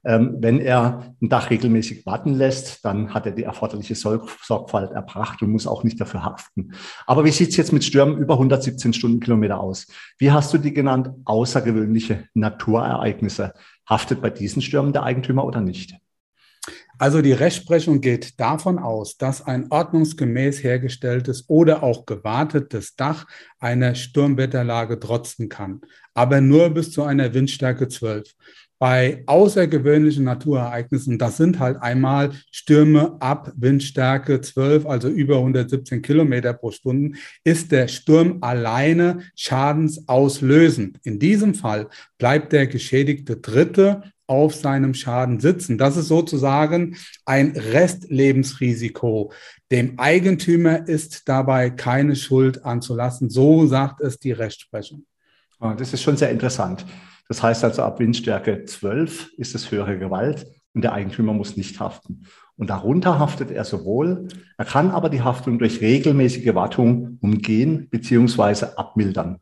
Ähm, 0.04 0.38
wenn 0.40 0.60
er 0.60 1.16
ein 1.22 1.30
Dach 1.30 1.50
regelmäßig 1.50 2.06
warten 2.06 2.34
lässt, 2.34 2.84
dann 2.86 3.14
hat 3.14 3.26
er 3.26 3.32
die 3.32 3.44
erforderliche 3.44 3.96
Sorgfalt 3.96 4.92
erbracht 4.92 5.42
und 5.42 5.52
muss 5.52 5.68
auch 5.68 5.84
nicht 5.84 6.00
dafür 6.00 6.24
haften. 6.24 6.74
Aber 7.06 7.26
wie 7.26 7.32
sieht 7.32 7.50
es 7.50 7.58
jetzt 7.58 7.74
mit 7.74 7.84
Stürmen 7.84 8.18
über 8.18 8.36
117 8.36 8.94
Stundenkilometer 8.94 9.60
aus? 9.60 9.88
Wie 10.18 10.32
hast 10.32 10.54
du 10.54 10.58
die 10.58 10.74
genannt? 10.74 11.10
Außergewöhnliche 11.26 12.26
Naturereignisse. 12.34 13.54
Haftet 13.90 14.22
bei 14.22 14.30
diesen 14.30 14.62
Stürmen 14.62 14.94
der 14.94 15.04
Eigentümer 15.04 15.46
oder 15.46 15.62
nicht? 15.62 15.96
Also 17.02 17.24
die 17.24 17.34
Rechtsprechung 17.34 18.00
geht 18.00 18.40
davon 18.40 18.78
aus, 18.78 19.18
dass 19.18 19.44
ein 19.44 19.72
ordnungsgemäß 19.72 20.64
hergestelltes 20.64 21.46
oder 21.50 21.82
auch 21.82 22.06
gewartetes 22.06 22.96
Dach 22.96 23.26
einer 23.60 23.96
Sturmwetterlage 23.96 25.00
trotzen 25.00 25.50
kann, 25.50 25.82
aber 26.14 26.42
nur 26.42 26.70
bis 26.70 26.92
zu 26.92 27.02
einer 27.02 27.34
Windstärke 27.34 27.88
12. 27.88 28.36
Bei 28.82 29.22
außergewöhnlichen 29.28 30.24
Naturereignissen, 30.24 31.20
das 31.20 31.38
sind 31.38 31.60
halt 31.60 31.80
einmal 31.84 32.32
Stürme 32.50 33.16
ab 33.20 33.54
Windstärke 33.56 34.42
12, 34.42 34.88
also 34.88 35.08
über 35.08 35.38
117 35.38 36.02
Kilometer 36.02 36.54
pro 36.54 36.72
Stunde, 36.72 37.16
ist 37.44 37.72
der 37.72 37.88
Sturm 37.88 38.40
alleine 38.42 39.20
schadensauslösend. 39.36 40.98
In 41.04 41.20
diesem 41.20 41.54
Fall 41.54 41.90
bleibt 42.18 42.54
der 42.54 42.66
geschädigte 42.66 43.38
Dritte 43.38 44.02
auf 44.26 44.56
seinem 44.56 44.96
Schaden 44.96 45.40
sitzen. 45.40 45.78
Das 45.78 45.96
ist 45.96 46.08
sozusagen 46.08 46.98
ein 47.24 47.52
Restlebensrisiko. 47.52 49.32
Dem 49.70 50.00
Eigentümer 50.00 50.88
ist 50.88 51.30
dabei 51.30 51.70
keine 51.70 52.16
Schuld 52.16 52.66
anzulassen. 52.66 53.30
So 53.30 53.68
sagt 53.68 54.02
es 54.02 54.18
die 54.18 54.32
Rechtsprechung. 54.32 55.06
Das 55.62 55.94
ist 55.94 56.02
schon 56.02 56.18
sehr 56.18 56.32
interessant. 56.32 56.86
Das 57.28 57.44
heißt 57.44 57.64
also, 57.64 57.84
ab 57.84 58.00
Windstärke 58.00 58.66
12 58.66 59.34
ist 59.38 59.54
es 59.54 59.72
höhere 59.72 59.98
Gewalt 59.98 60.48
und 60.74 60.82
der 60.82 60.94
Eigentümer 60.94 61.34
muss 61.34 61.56
nicht 61.56 61.80
haften. 61.80 62.24
Und 62.58 62.70
darunter 62.70 63.20
haftet 63.20 63.52
er 63.52 63.64
sowohl, 63.64 64.28
er 64.58 64.66
kann 64.66 64.92
aber 64.92 65.10
die 65.10 65.22
Haftung 65.22 65.60
durch 65.60 65.80
regelmäßige 65.82 66.56
Wartung 66.56 67.20
umgehen 67.22 67.88
bzw. 67.90 68.76
abmildern. 68.76 69.40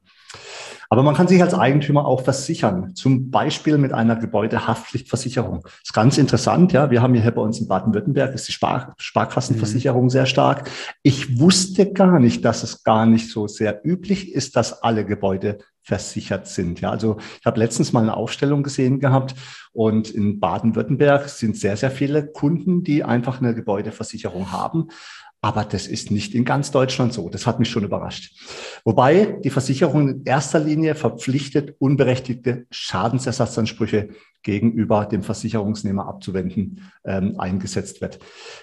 Aber 0.91 1.04
man 1.04 1.13
kann 1.13 1.28
sich 1.28 1.41
als 1.41 1.54
Eigentümer 1.54 2.06
auch 2.06 2.23
versichern, 2.23 2.95
zum 2.95 3.30
Beispiel 3.30 3.78
mit 3.78 3.93
einer 3.93 4.15
Gebäudehaftpflichtversicherung. 4.15 5.62
Das 5.62 5.73
ist 5.86 5.93
ganz 5.93 6.17
interessant, 6.17 6.73
ja. 6.73 6.89
Wir 6.89 7.04
haben 7.04 7.13
hier 7.13 7.30
bei 7.30 7.41
uns 7.41 7.60
in 7.60 7.67
Baden-Württemberg 7.67 8.34
ist 8.34 8.47
die 8.47 8.54
Spar 8.54 8.95
Sparkassenversicherung 8.97 10.06
mhm. 10.06 10.10
sehr 10.10 10.25
stark. 10.25 10.67
Ich 11.04 11.39
wusste 11.39 11.93
gar 11.93 12.19
nicht, 12.19 12.43
dass 12.43 12.63
es 12.63 12.84
gar 12.84 13.06
nicht 13.06 13.30
so 13.30 13.47
sehr 13.47 13.82
üblich 13.86 14.34
ist, 14.34 14.56
dass 14.56 14.82
alle 14.82 15.06
Gebäude 15.06 15.60
versichert 15.84 16.47
sind. 16.47 16.82
Ja, 16.82 16.89
also 16.89 17.17
ich 17.39 17.45
habe 17.45 17.60
letztens 17.60 17.93
mal 17.93 18.02
eine 18.02 18.17
Aufstellung 18.17 18.63
gesehen 18.63 18.99
gehabt 18.99 19.36
und 19.71 20.10
in 20.10 20.39
Baden-Württemberg 20.39 21.30
sind 21.30 21.56
sehr, 21.56 21.78
sehr 21.78 21.91
viele 21.91 22.28
Kunden, 22.28 22.84
die 22.84 23.04
einfach 23.04 23.41
eine 23.41 23.54
Gebäudeversicherung 23.54 24.52
haben. 24.52 24.89
Aber 25.41 25.63
das 25.63 25.88
ist 25.88 26.12
nicht 26.12 26.36
in 26.36 26.43
ganz 26.43 26.71
Deutschland 26.71 27.13
so. 27.13 27.30
Das 27.30 27.47
hat 27.47 27.60
mich 27.60 27.69
schon 27.69 27.86
überrascht. 27.86 28.34
Wobei 28.84 29.38
die 29.43 29.49
Versicherung 29.49 30.10
in 30.10 30.23
erster 30.25 30.60
Linie 30.60 30.95
verpflichtet, 30.95 31.75
unberechtigte 31.80 32.65
Schadensersatzansprüche 32.71 34.10
gegenüber 34.43 35.06
dem 35.06 35.21
Versicherungsnehmer 35.21 36.08
abzuwenden, 36.08 36.91
ähm, 37.04 37.36
eingesetzt 37.38 38.02
wird. 38.02 38.19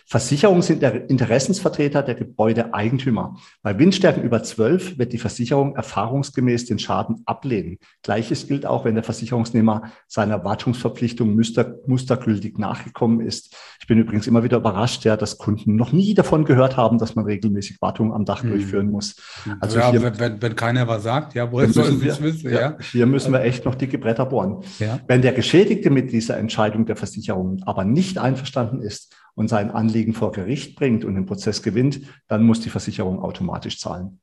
Versicherungen 0.06 0.62
sind 0.62 0.82
der 0.82 1.08
Interessensvertreter 1.10 2.02
der 2.02 2.14
Gebäudeeigentümer. 2.14 3.36
Bei 3.62 3.78
Windstärken 3.78 4.22
über 4.22 4.42
12 4.42 4.98
wird 4.98 5.12
die 5.12 5.18
Versicherung 5.18 5.76
erfahrungsgemäß 5.76 6.64
den 6.64 6.78
Schaden 6.78 7.22
ablehnen. 7.26 7.78
Gleiches 8.02 8.46
gilt 8.46 8.64
auch, 8.66 8.84
wenn 8.84 8.94
der 8.94 9.04
Versicherungsnehmer 9.04 9.92
seiner 10.06 10.44
Wartungsverpflichtung 10.44 11.34
muster, 11.34 11.76
mustergültig 11.86 12.58
nachgekommen 12.58 13.20
ist. 13.20 13.54
Ich 13.80 13.86
bin 13.86 13.98
übrigens 13.98 14.26
immer 14.26 14.42
wieder 14.42 14.56
überrascht, 14.56 15.04
ja, 15.04 15.16
dass 15.16 15.38
Kunden 15.38 15.76
noch 15.76 15.92
nie 15.92 16.14
davon 16.14 16.44
gehört 16.44 16.76
haben, 16.76 16.98
dass 16.98 17.14
man 17.14 17.26
regelmäßig 17.26 17.82
Wartungen 17.82 18.12
am 18.12 18.24
Dach 18.24 18.42
hm. 18.42 18.50
durchführen 18.50 18.90
muss. 18.90 19.16
Also 19.60 19.78
ja, 19.78 19.90
hier, 19.90 20.02
wenn, 20.02 20.40
wenn, 20.40 20.56
keiner 20.56 20.88
was 20.88 21.02
sagt, 21.02 21.34
ja, 21.34 21.50
woher 21.52 21.68
sollen 21.68 22.00
Sie 22.00 22.08
es 22.08 22.22
wissen? 22.22 22.50
Ja, 22.50 22.60
ja, 22.60 22.76
Hier 22.80 23.06
müssen 23.06 23.32
wir 23.32 23.42
echt 23.42 23.64
noch 23.64 23.74
dicke 23.74 23.98
Bretter 23.98 24.26
bohren. 24.26 24.64
Ja. 24.78 25.00
Wenn 25.06 25.22
der 25.22 25.32
Geschädigte 25.32 25.65
mit 25.90 26.12
dieser 26.12 26.36
Entscheidung 26.36 26.86
der 26.86 26.96
Versicherung 26.96 27.62
aber 27.64 27.84
nicht 27.84 28.18
einverstanden 28.18 28.80
ist 28.82 29.14
und 29.34 29.48
sein 29.48 29.70
Anliegen 29.70 30.14
vor 30.14 30.32
Gericht 30.32 30.76
bringt 30.76 31.04
und 31.04 31.14
den 31.14 31.26
Prozess 31.26 31.62
gewinnt, 31.62 32.00
dann 32.28 32.42
muss 32.42 32.60
die 32.60 32.70
Versicherung 32.70 33.20
automatisch 33.20 33.78
zahlen. 33.78 34.20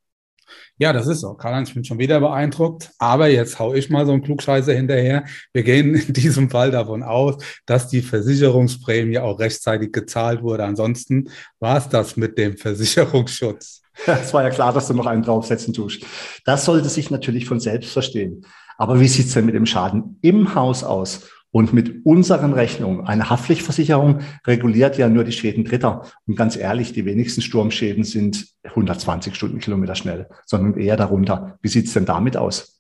Ja, 0.77 0.91
das 0.91 1.07
ist 1.07 1.21
so. 1.21 1.33
Karl-Heinz, 1.35 1.69
ich 1.69 1.75
bin 1.75 1.83
schon 1.83 1.99
wieder 1.99 2.19
beeindruckt. 2.19 2.91
Aber 2.97 3.27
jetzt 3.27 3.59
hau 3.59 3.73
ich 3.73 3.89
mal 3.89 4.05
so 4.05 4.11
einen 4.11 4.23
Klugscheißer 4.23 4.73
hinterher. 4.73 5.25
Wir 5.51 5.63
gehen 5.63 5.95
in 5.95 6.13
diesem 6.13 6.49
Fall 6.49 6.71
davon 6.71 7.03
aus, 7.03 7.43
dass 7.65 7.87
die 7.87 8.01
Versicherungsprämie 8.01 9.19
auch 9.19 9.39
rechtzeitig 9.39 9.91
gezahlt 9.91 10.41
wurde. 10.41 10.65
Ansonsten 10.65 11.29
war 11.59 11.77
es 11.77 11.89
das 11.89 12.17
mit 12.17 12.37
dem 12.37 12.57
Versicherungsschutz. 12.57 13.81
Es 14.07 14.33
war 14.33 14.43
ja 14.43 14.49
klar, 14.49 14.73
dass 14.73 14.87
du 14.87 14.93
noch 14.95 15.05
einen 15.05 15.21
draufsetzen 15.21 15.73
tust. 15.73 16.03
Das 16.45 16.65
sollte 16.65 16.89
sich 16.89 17.11
natürlich 17.11 17.45
von 17.45 17.59
selbst 17.59 17.91
verstehen. 17.91 18.45
Aber 18.77 18.99
wie 18.99 19.07
sieht's 19.07 19.33
denn 19.33 19.45
mit 19.45 19.55
dem 19.55 19.67
Schaden 19.67 20.17
im 20.21 20.55
Haus 20.55 20.83
aus? 20.83 21.29
Und 21.53 21.71
mit 21.71 22.03
unseren 22.03 22.53
Rechnungen, 22.53 23.05
eine 23.05 23.29
Haftpflichtversicherung 23.29 24.21
reguliert 24.47 24.97
ja 24.97 25.07
nur 25.07 25.23
die 25.23 25.31
Schäden 25.31 25.63
Dritter. 25.63 26.01
Und 26.25 26.35
ganz 26.35 26.55
ehrlich, 26.55 26.93
die 26.93 27.05
wenigsten 27.05 27.43
Sturmschäden 27.43 28.03
sind 28.03 28.47
120 28.63 29.35
Stundenkilometer 29.35 29.93
schnell, 29.93 30.29
sondern 30.47 30.79
eher 30.79 30.97
darunter. 30.97 31.59
Wie 31.61 31.67
sieht's 31.67 31.93
denn 31.93 32.05
damit 32.05 32.37
aus? 32.37 32.79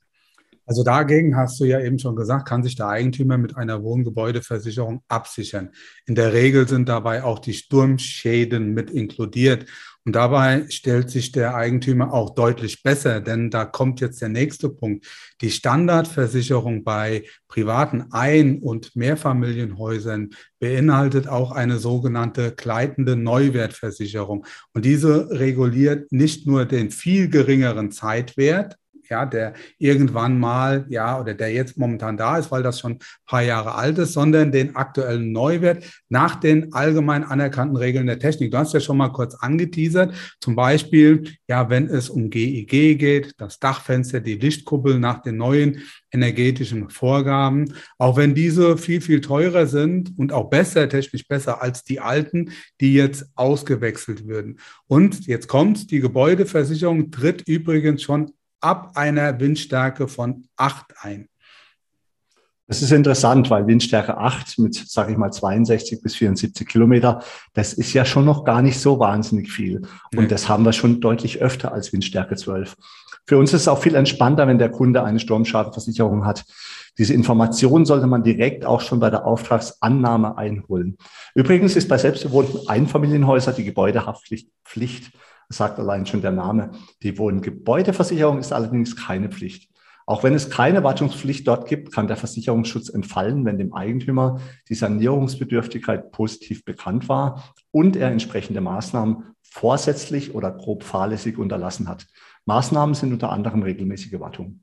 Also 0.65 0.83
dagegen 0.83 1.35
hast 1.35 1.59
du 1.59 1.65
ja 1.65 1.81
eben 1.81 1.99
schon 1.99 2.15
gesagt, 2.15 2.47
kann 2.47 2.63
sich 2.63 2.75
der 2.75 2.87
Eigentümer 2.87 3.37
mit 3.37 3.55
einer 3.57 3.83
Wohngebäudeversicherung 3.83 5.03
absichern. 5.07 5.69
In 6.07 6.15
der 6.15 6.33
Regel 6.33 6.67
sind 6.67 6.89
dabei 6.89 7.23
auch 7.23 7.37
die 7.37 7.53
Sturmschäden 7.53 8.73
mit 8.73 8.89
inkludiert. 8.89 9.67
Und 10.05 10.15
dabei 10.15 10.65
stellt 10.69 11.09
sich 11.09 11.31
der 11.31 11.55
Eigentümer 11.55 12.13
auch 12.13 12.35
deutlich 12.35 12.83
besser, 12.83 13.21
denn 13.21 13.49
da 13.49 13.63
kommt 13.63 14.01
jetzt 14.01 14.21
der 14.21 14.27
nächste 14.27 14.69
Punkt. 14.69 15.05
Die 15.39 15.49
Standardversicherung 15.49 16.83
bei 16.83 17.23
privaten 17.47 18.11
Ein- 18.11 18.59
und 18.59 18.95
Mehrfamilienhäusern 18.97 20.31
beinhaltet 20.59 21.29
auch 21.29 21.51
eine 21.51 21.77
sogenannte 21.77 22.53
gleitende 22.53 23.15
Neuwertversicherung. 23.15 24.45
Und 24.73 24.83
diese 24.83 25.29
reguliert 25.29 26.11
nicht 26.11 26.47
nur 26.47 26.65
den 26.65 26.91
viel 26.91 27.29
geringeren 27.29 27.91
Zeitwert, 27.91 28.77
ja, 29.09 29.25
der 29.25 29.53
irgendwann 29.77 30.39
mal, 30.39 30.85
ja, 30.89 31.19
oder 31.19 31.33
der 31.33 31.51
jetzt 31.51 31.77
momentan 31.77 32.17
da 32.17 32.37
ist, 32.37 32.51
weil 32.51 32.63
das 32.63 32.79
schon 32.79 32.93
ein 32.93 32.99
paar 33.25 33.41
Jahre 33.41 33.75
alt 33.75 33.97
ist, 33.97 34.13
sondern 34.13 34.51
den 34.51 34.75
aktuellen 34.75 35.31
Neuwert 35.31 35.83
nach 36.09 36.35
den 36.35 36.73
allgemein 36.73 37.23
anerkannten 37.23 37.77
Regeln 37.77 38.07
der 38.07 38.19
Technik. 38.19 38.51
Du 38.51 38.57
hast 38.57 38.73
ja 38.73 38.79
schon 38.79 38.97
mal 38.97 39.09
kurz 39.09 39.35
angeteasert, 39.35 40.13
zum 40.39 40.55
Beispiel, 40.55 41.23
ja, 41.47 41.69
wenn 41.69 41.87
es 41.87 42.09
um 42.09 42.29
GEG 42.29 42.97
geht, 42.97 43.33
das 43.37 43.59
Dachfenster, 43.59 44.19
die 44.19 44.35
Lichtkuppel 44.35 44.99
nach 44.99 45.21
den 45.21 45.37
neuen 45.37 45.81
energetischen 46.13 46.89
Vorgaben, 46.89 47.73
auch 47.97 48.17
wenn 48.17 48.35
diese 48.35 48.77
viel, 48.77 49.01
viel 49.01 49.21
teurer 49.21 49.65
sind 49.65 50.17
und 50.17 50.31
auch 50.31 50.49
besser, 50.49 50.87
technisch 50.87 51.27
besser 51.27 51.61
als 51.61 51.83
die 51.83 51.99
alten, 51.99 52.51
die 52.79 52.93
jetzt 52.93 53.25
ausgewechselt 53.35 54.27
würden. 54.27 54.59
Und 54.87 55.25
jetzt 55.25 55.47
kommt, 55.47 55.91
die 55.91 55.99
Gebäudeversicherung 55.99 57.11
tritt 57.11 57.47
übrigens 57.47 58.03
schon 58.03 58.31
ab 58.63 58.91
einer 58.95 59.39
Windstärke 59.39 60.07
von 60.07 60.47
8 60.57 60.85
ein. 61.01 61.27
Das 62.67 62.81
ist 62.81 62.91
interessant, 62.91 63.49
weil 63.49 63.67
Windstärke 63.67 64.17
8 64.17 64.57
mit, 64.59 64.73
sage 64.75 65.11
ich 65.11 65.17
mal, 65.17 65.31
62 65.31 66.01
bis 66.01 66.15
74 66.15 66.67
Kilometer, 66.67 67.21
das 67.53 67.73
ist 67.73 67.93
ja 67.93 68.05
schon 68.05 68.23
noch 68.23 68.45
gar 68.45 68.61
nicht 68.61 68.79
so 68.79 68.99
wahnsinnig 68.99 69.51
viel. 69.51 69.81
Und 70.15 70.31
das 70.31 70.47
haben 70.47 70.63
wir 70.63 70.71
schon 70.71 71.01
deutlich 71.01 71.41
öfter 71.41 71.73
als 71.73 71.91
Windstärke 71.91 72.35
12. 72.35 72.75
Für 73.27 73.37
uns 73.37 73.53
ist 73.53 73.61
es 73.61 73.67
auch 73.67 73.81
viel 73.81 73.95
entspannter, 73.95 74.47
wenn 74.47 74.57
der 74.57 74.71
Kunde 74.71 75.03
eine 75.03 75.19
Sturmschadenversicherung 75.19 76.25
hat. 76.25 76.45
Diese 76.97 77.13
Information 77.13 77.85
sollte 77.85 78.07
man 78.07 78.23
direkt 78.23 78.65
auch 78.65 78.81
schon 78.81 78.99
bei 78.99 79.09
der 79.09 79.25
Auftragsannahme 79.25 80.37
einholen. 80.37 80.97
Übrigens 81.35 81.75
ist 81.75 81.89
bei 81.89 81.97
selbstbewohnten 81.97 82.67
Einfamilienhäusern 82.67 83.55
die 83.55 83.65
Gebäudehaftpflicht 83.65 84.49
Pflicht 84.63 85.11
sagt 85.49 85.79
allein 85.79 86.05
schon 86.05 86.21
der 86.21 86.31
Name. 86.31 86.71
Die 87.01 87.17
Wohngebäudeversicherung 87.17 88.39
ist 88.39 88.53
allerdings 88.53 88.95
keine 88.95 89.29
Pflicht. 89.29 89.69
Auch 90.05 90.23
wenn 90.23 90.33
es 90.33 90.49
keine 90.49 90.83
Wartungspflicht 90.83 91.47
dort 91.47 91.67
gibt, 91.67 91.93
kann 91.93 92.07
der 92.07 92.17
Versicherungsschutz 92.17 92.89
entfallen, 92.89 93.45
wenn 93.45 93.57
dem 93.57 93.73
Eigentümer 93.73 94.41
die 94.67 94.75
Sanierungsbedürftigkeit 94.75 96.11
positiv 96.11 96.65
bekannt 96.65 97.07
war 97.07 97.53
und 97.71 97.95
er 97.95 98.11
entsprechende 98.11 98.59
Maßnahmen 98.59 99.35
vorsätzlich 99.41 100.35
oder 100.35 100.51
grob 100.51 100.83
fahrlässig 100.83 101.37
unterlassen 101.37 101.87
hat. 101.87 102.07
Maßnahmen 102.45 102.95
sind 102.95 103.13
unter 103.13 103.31
anderem 103.31 103.63
regelmäßige 103.63 104.19
Wartung. 104.19 104.61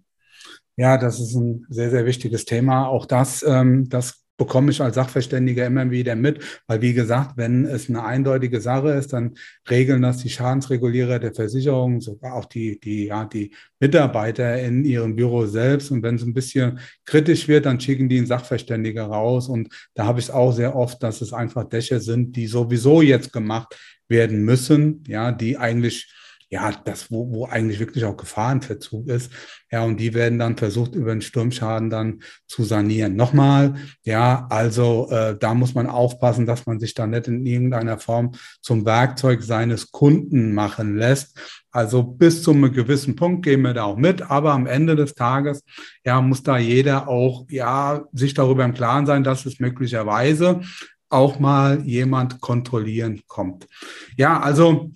Ja, 0.76 0.98
das 0.98 1.20
ist 1.20 1.34
ein 1.34 1.66
sehr, 1.68 1.90
sehr 1.90 2.04
wichtiges 2.06 2.44
Thema. 2.44 2.86
Auch 2.86 3.06
das, 3.06 3.42
ähm, 3.42 3.88
das 3.88 4.24
bekomme 4.40 4.70
ich 4.70 4.80
als 4.80 4.94
Sachverständiger 4.94 5.66
immer 5.66 5.90
wieder 5.90 6.16
mit, 6.16 6.42
weil 6.66 6.80
wie 6.80 6.94
gesagt, 6.94 7.36
wenn 7.36 7.66
es 7.66 7.90
eine 7.90 8.02
eindeutige 8.02 8.62
Sache 8.62 8.92
ist, 8.92 9.12
dann 9.12 9.34
regeln 9.68 10.00
das 10.00 10.16
die 10.16 10.30
Schadensregulierer 10.30 11.18
der 11.18 11.34
Versicherung, 11.34 12.00
sogar 12.00 12.32
auch 12.32 12.46
die, 12.46 12.80
die, 12.80 13.08
ja, 13.08 13.26
die 13.26 13.50
Mitarbeiter 13.80 14.58
in 14.58 14.86
ihrem 14.86 15.14
Büro 15.14 15.44
selbst. 15.44 15.90
Und 15.90 16.02
wenn 16.02 16.14
es 16.14 16.22
ein 16.22 16.32
bisschen 16.32 16.78
kritisch 17.04 17.48
wird, 17.48 17.66
dann 17.66 17.78
schicken 17.78 18.08
die 18.08 18.16
einen 18.16 18.26
Sachverständiger 18.26 19.04
raus. 19.04 19.46
Und 19.46 19.68
da 19.92 20.06
habe 20.06 20.20
ich 20.20 20.26
es 20.26 20.30
auch 20.30 20.52
sehr 20.52 20.74
oft, 20.74 21.02
dass 21.02 21.20
es 21.20 21.34
einfach 21.34 21.68
Dächer 21.68 22.00
sind, 22.00 22.34
die 22.34 22.46
sowieso 22.46 23.02
jetzt 23.02 23.34
gemacht 23.34 23.78
werden 24.08 24.42
müssen, 24.42 25.04
ja, 25.06 25.32
die 25.32 25.58
eigentlich 25.58 26.10
ja, 26.50 26.72
das, 26.84 27.12
wo, 27.12 27.32
wo 27.32 27.46
eigentlich 27.46 27.78
wirklich 27.78 28.04
auch 28.04 28.16
Gefahrenverzug 28.16 29.06
ist. 29.06 29.30
Ja, 29.70 29.84
und 29.84 29.98
die 29.98 30.14
werden 30.14 30.40
dann 30.40 30.56
versucht, 30.56 30.96
über 30.96 31.12
den 31.12 31.22
Sturmschaden 31.22 31.90
dann 31.90 32.22
zu 32.48 32.64
sanieren. 32.64 33.14
Nochmal, 33.14 33.74
ja, 34.02 34.48
also 34.50 35.08
äh, 35.10 35.38
da 35.38 35.54
muss 35.54 35.74
man 35.74 35.86
aufpassen, 35.86 36.46
dass 36.46 36.66
man 36.66 36.80
sich 36.80 36.94
da 36.94 37.06
nicht 37.06 37.28
in 37.28 37.46
irgendeiner 37.46 37.98
Form 37.98 38.32
zum 38.60 38.84
Werkzeug 38.84 39.44
seines 39.44 39.92
Kunden 39.92 40.52
machen 40.52 40.96
lässt. 40.96 41.38
Also 41.70 42.02
bis 42.02 42.42
zu 42.42 42.50
einem 42.50 42.72
gewissen 42.72 43.14
Punkt 43.14 43.44
gehen 43.44 43.62
wir 43.62 43.72
da 43.72 43.84
auch 43.84 43.96
mit, 43.96 44.28
aber 44.28 44.52
am 44.52 44.66
Ende 44.66 44.96
des 44.96 45.14
Tages, 45.14 45.62
ja, 46.04 46.20
muss 46.20 46.42
da 46.42 46.58
jeder 46.58 47.06
auch, 47.08 47.46
ja, 47.48 48.02
sich 48.12 48.34
darüber 48.34 48.64
im 48.64 48.74
Klaren 48.74 49.06
sein, 49.06 49.22
dass 49.22 49.46
es 49.46 49.60
möglicherweise 49.60 50.62
auch 51.10 51.38
mal 51.38 51.80
jemand 51.82 52.40
kontrollieren 52.40 53.22
kommt. 53.28 53.68
Ja, 54.16 54.40
also 54.40 54.90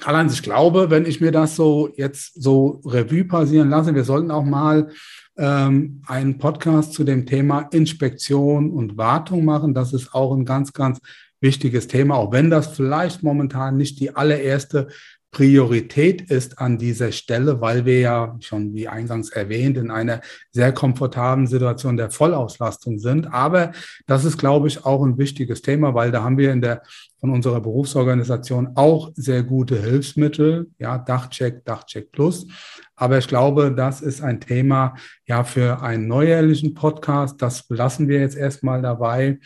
Karl-Heinz, 0.00 0.34
ich 0.34 0.42
glaube, 0.42 0.90
wenn 0.90 1.06
ich 1.06 1.20
mir 1.20 1.32
das 1.32 1.56
so 1.56 1.90
jetzt 1.96 2.40
so 2.40 2.80
Revue 2.84 3.24
passieren 3.24 3.70
lasse, 3.70 3.94
wir 3.94 4.04
sollten 4.04 4.30
auch 4.30 4.44
mal 4.44 4.90
ähm, 5.38 6.02
einen 6.06 6.38
Podcast 6.38 6.92
zu 6.92 7.04
dem 7.04 7.26
Thema 7.26 7.68
Inspektion 7.72 8.70
und 8.70 8.96
Wartung 8.96 9.44
machen. 9.44 9.74
Das 9.74 9.92
ist 9.92 10.14
auch 10.14 10.34
ein 10.34 10.44
ganz, 10.44 10.72
ganz 10.72 11.00
wichtiges 11.40 11.86
Thema, 11.86 12.16
auch 12.16 12.32
wenn 12.32 12.50
das 12.50 12.68
vielleicht 12.68 13.22
momentan 13.22 13.76
nicht 13.76 14.00
die 14.00 14.14
allererste 14.14 14.88
Priorität 15.36 16.30
ist 16.30 16.60
an 16.60 16.78
dieser 16.78 17.12
Stelle, 17.12 17.60
weil 17.60 17.84
wir 17.84 18.00
ja 18.00 18.38
schon 18.40 18.72
wie 18.72 18.88
eingangs 18.88 19.28
erwähnt 19.28 19.76
in 19.76 19.90
einer 19.90 20.22
sehr 20.50 20.72
komfortablen 20.72 21.46
Situation 21.46 21.98
der 21.98 22.10
Vollauslastung 22.10 22.98
sind. 22.98 23.34
Aber 23.34 23.72
das 24.06 24.24
ist, 24.24 24.38
glaube 24.38 24.68
ich, 24.68 24.86
auch 24.86 25.04
ein 25.04 25.18
wichtiges 25.18 25.60
Thema, 25.60 25.92
weil 25.92 26.10
da 26.10 26.22
haben 26.22 26.38
wir 26.38 26.52
in 26.52 26.62
der 26.62 26.80
von 27.20 27.28
unserer 27.28 27.60
Berufsorganisation 27.60 28.70
auch 28.76 29.12
sehr 29.14 29.42
gute 29.42 29.78
Hilfsmittel, 29.78 30.70
ja, 30.78 30.96
Dachcheck, 30.96 31.66
Dachcheck 31.66 32.12
Plus. 32.12 32.46
Aber 32.94 33.18
ich 33.18 33.28
glaube, 33.28 33.74
das 33.76 34.00
ist 34.00 34.22
ein 34.22 34.40
Thema 34.40 34.94
ja 35.26 35.44
für 35.44 35.82
einen 35.82 36.08
neuerlichen 36.08 36.72
Podcast. 36.72 37.42
Das 37.42 37.66
lassen 37.68 38.08
wir 38.08 38.20
jetzt 38.20 38.38
erstmal 38.38 38.80
dabei. 38.80 39.38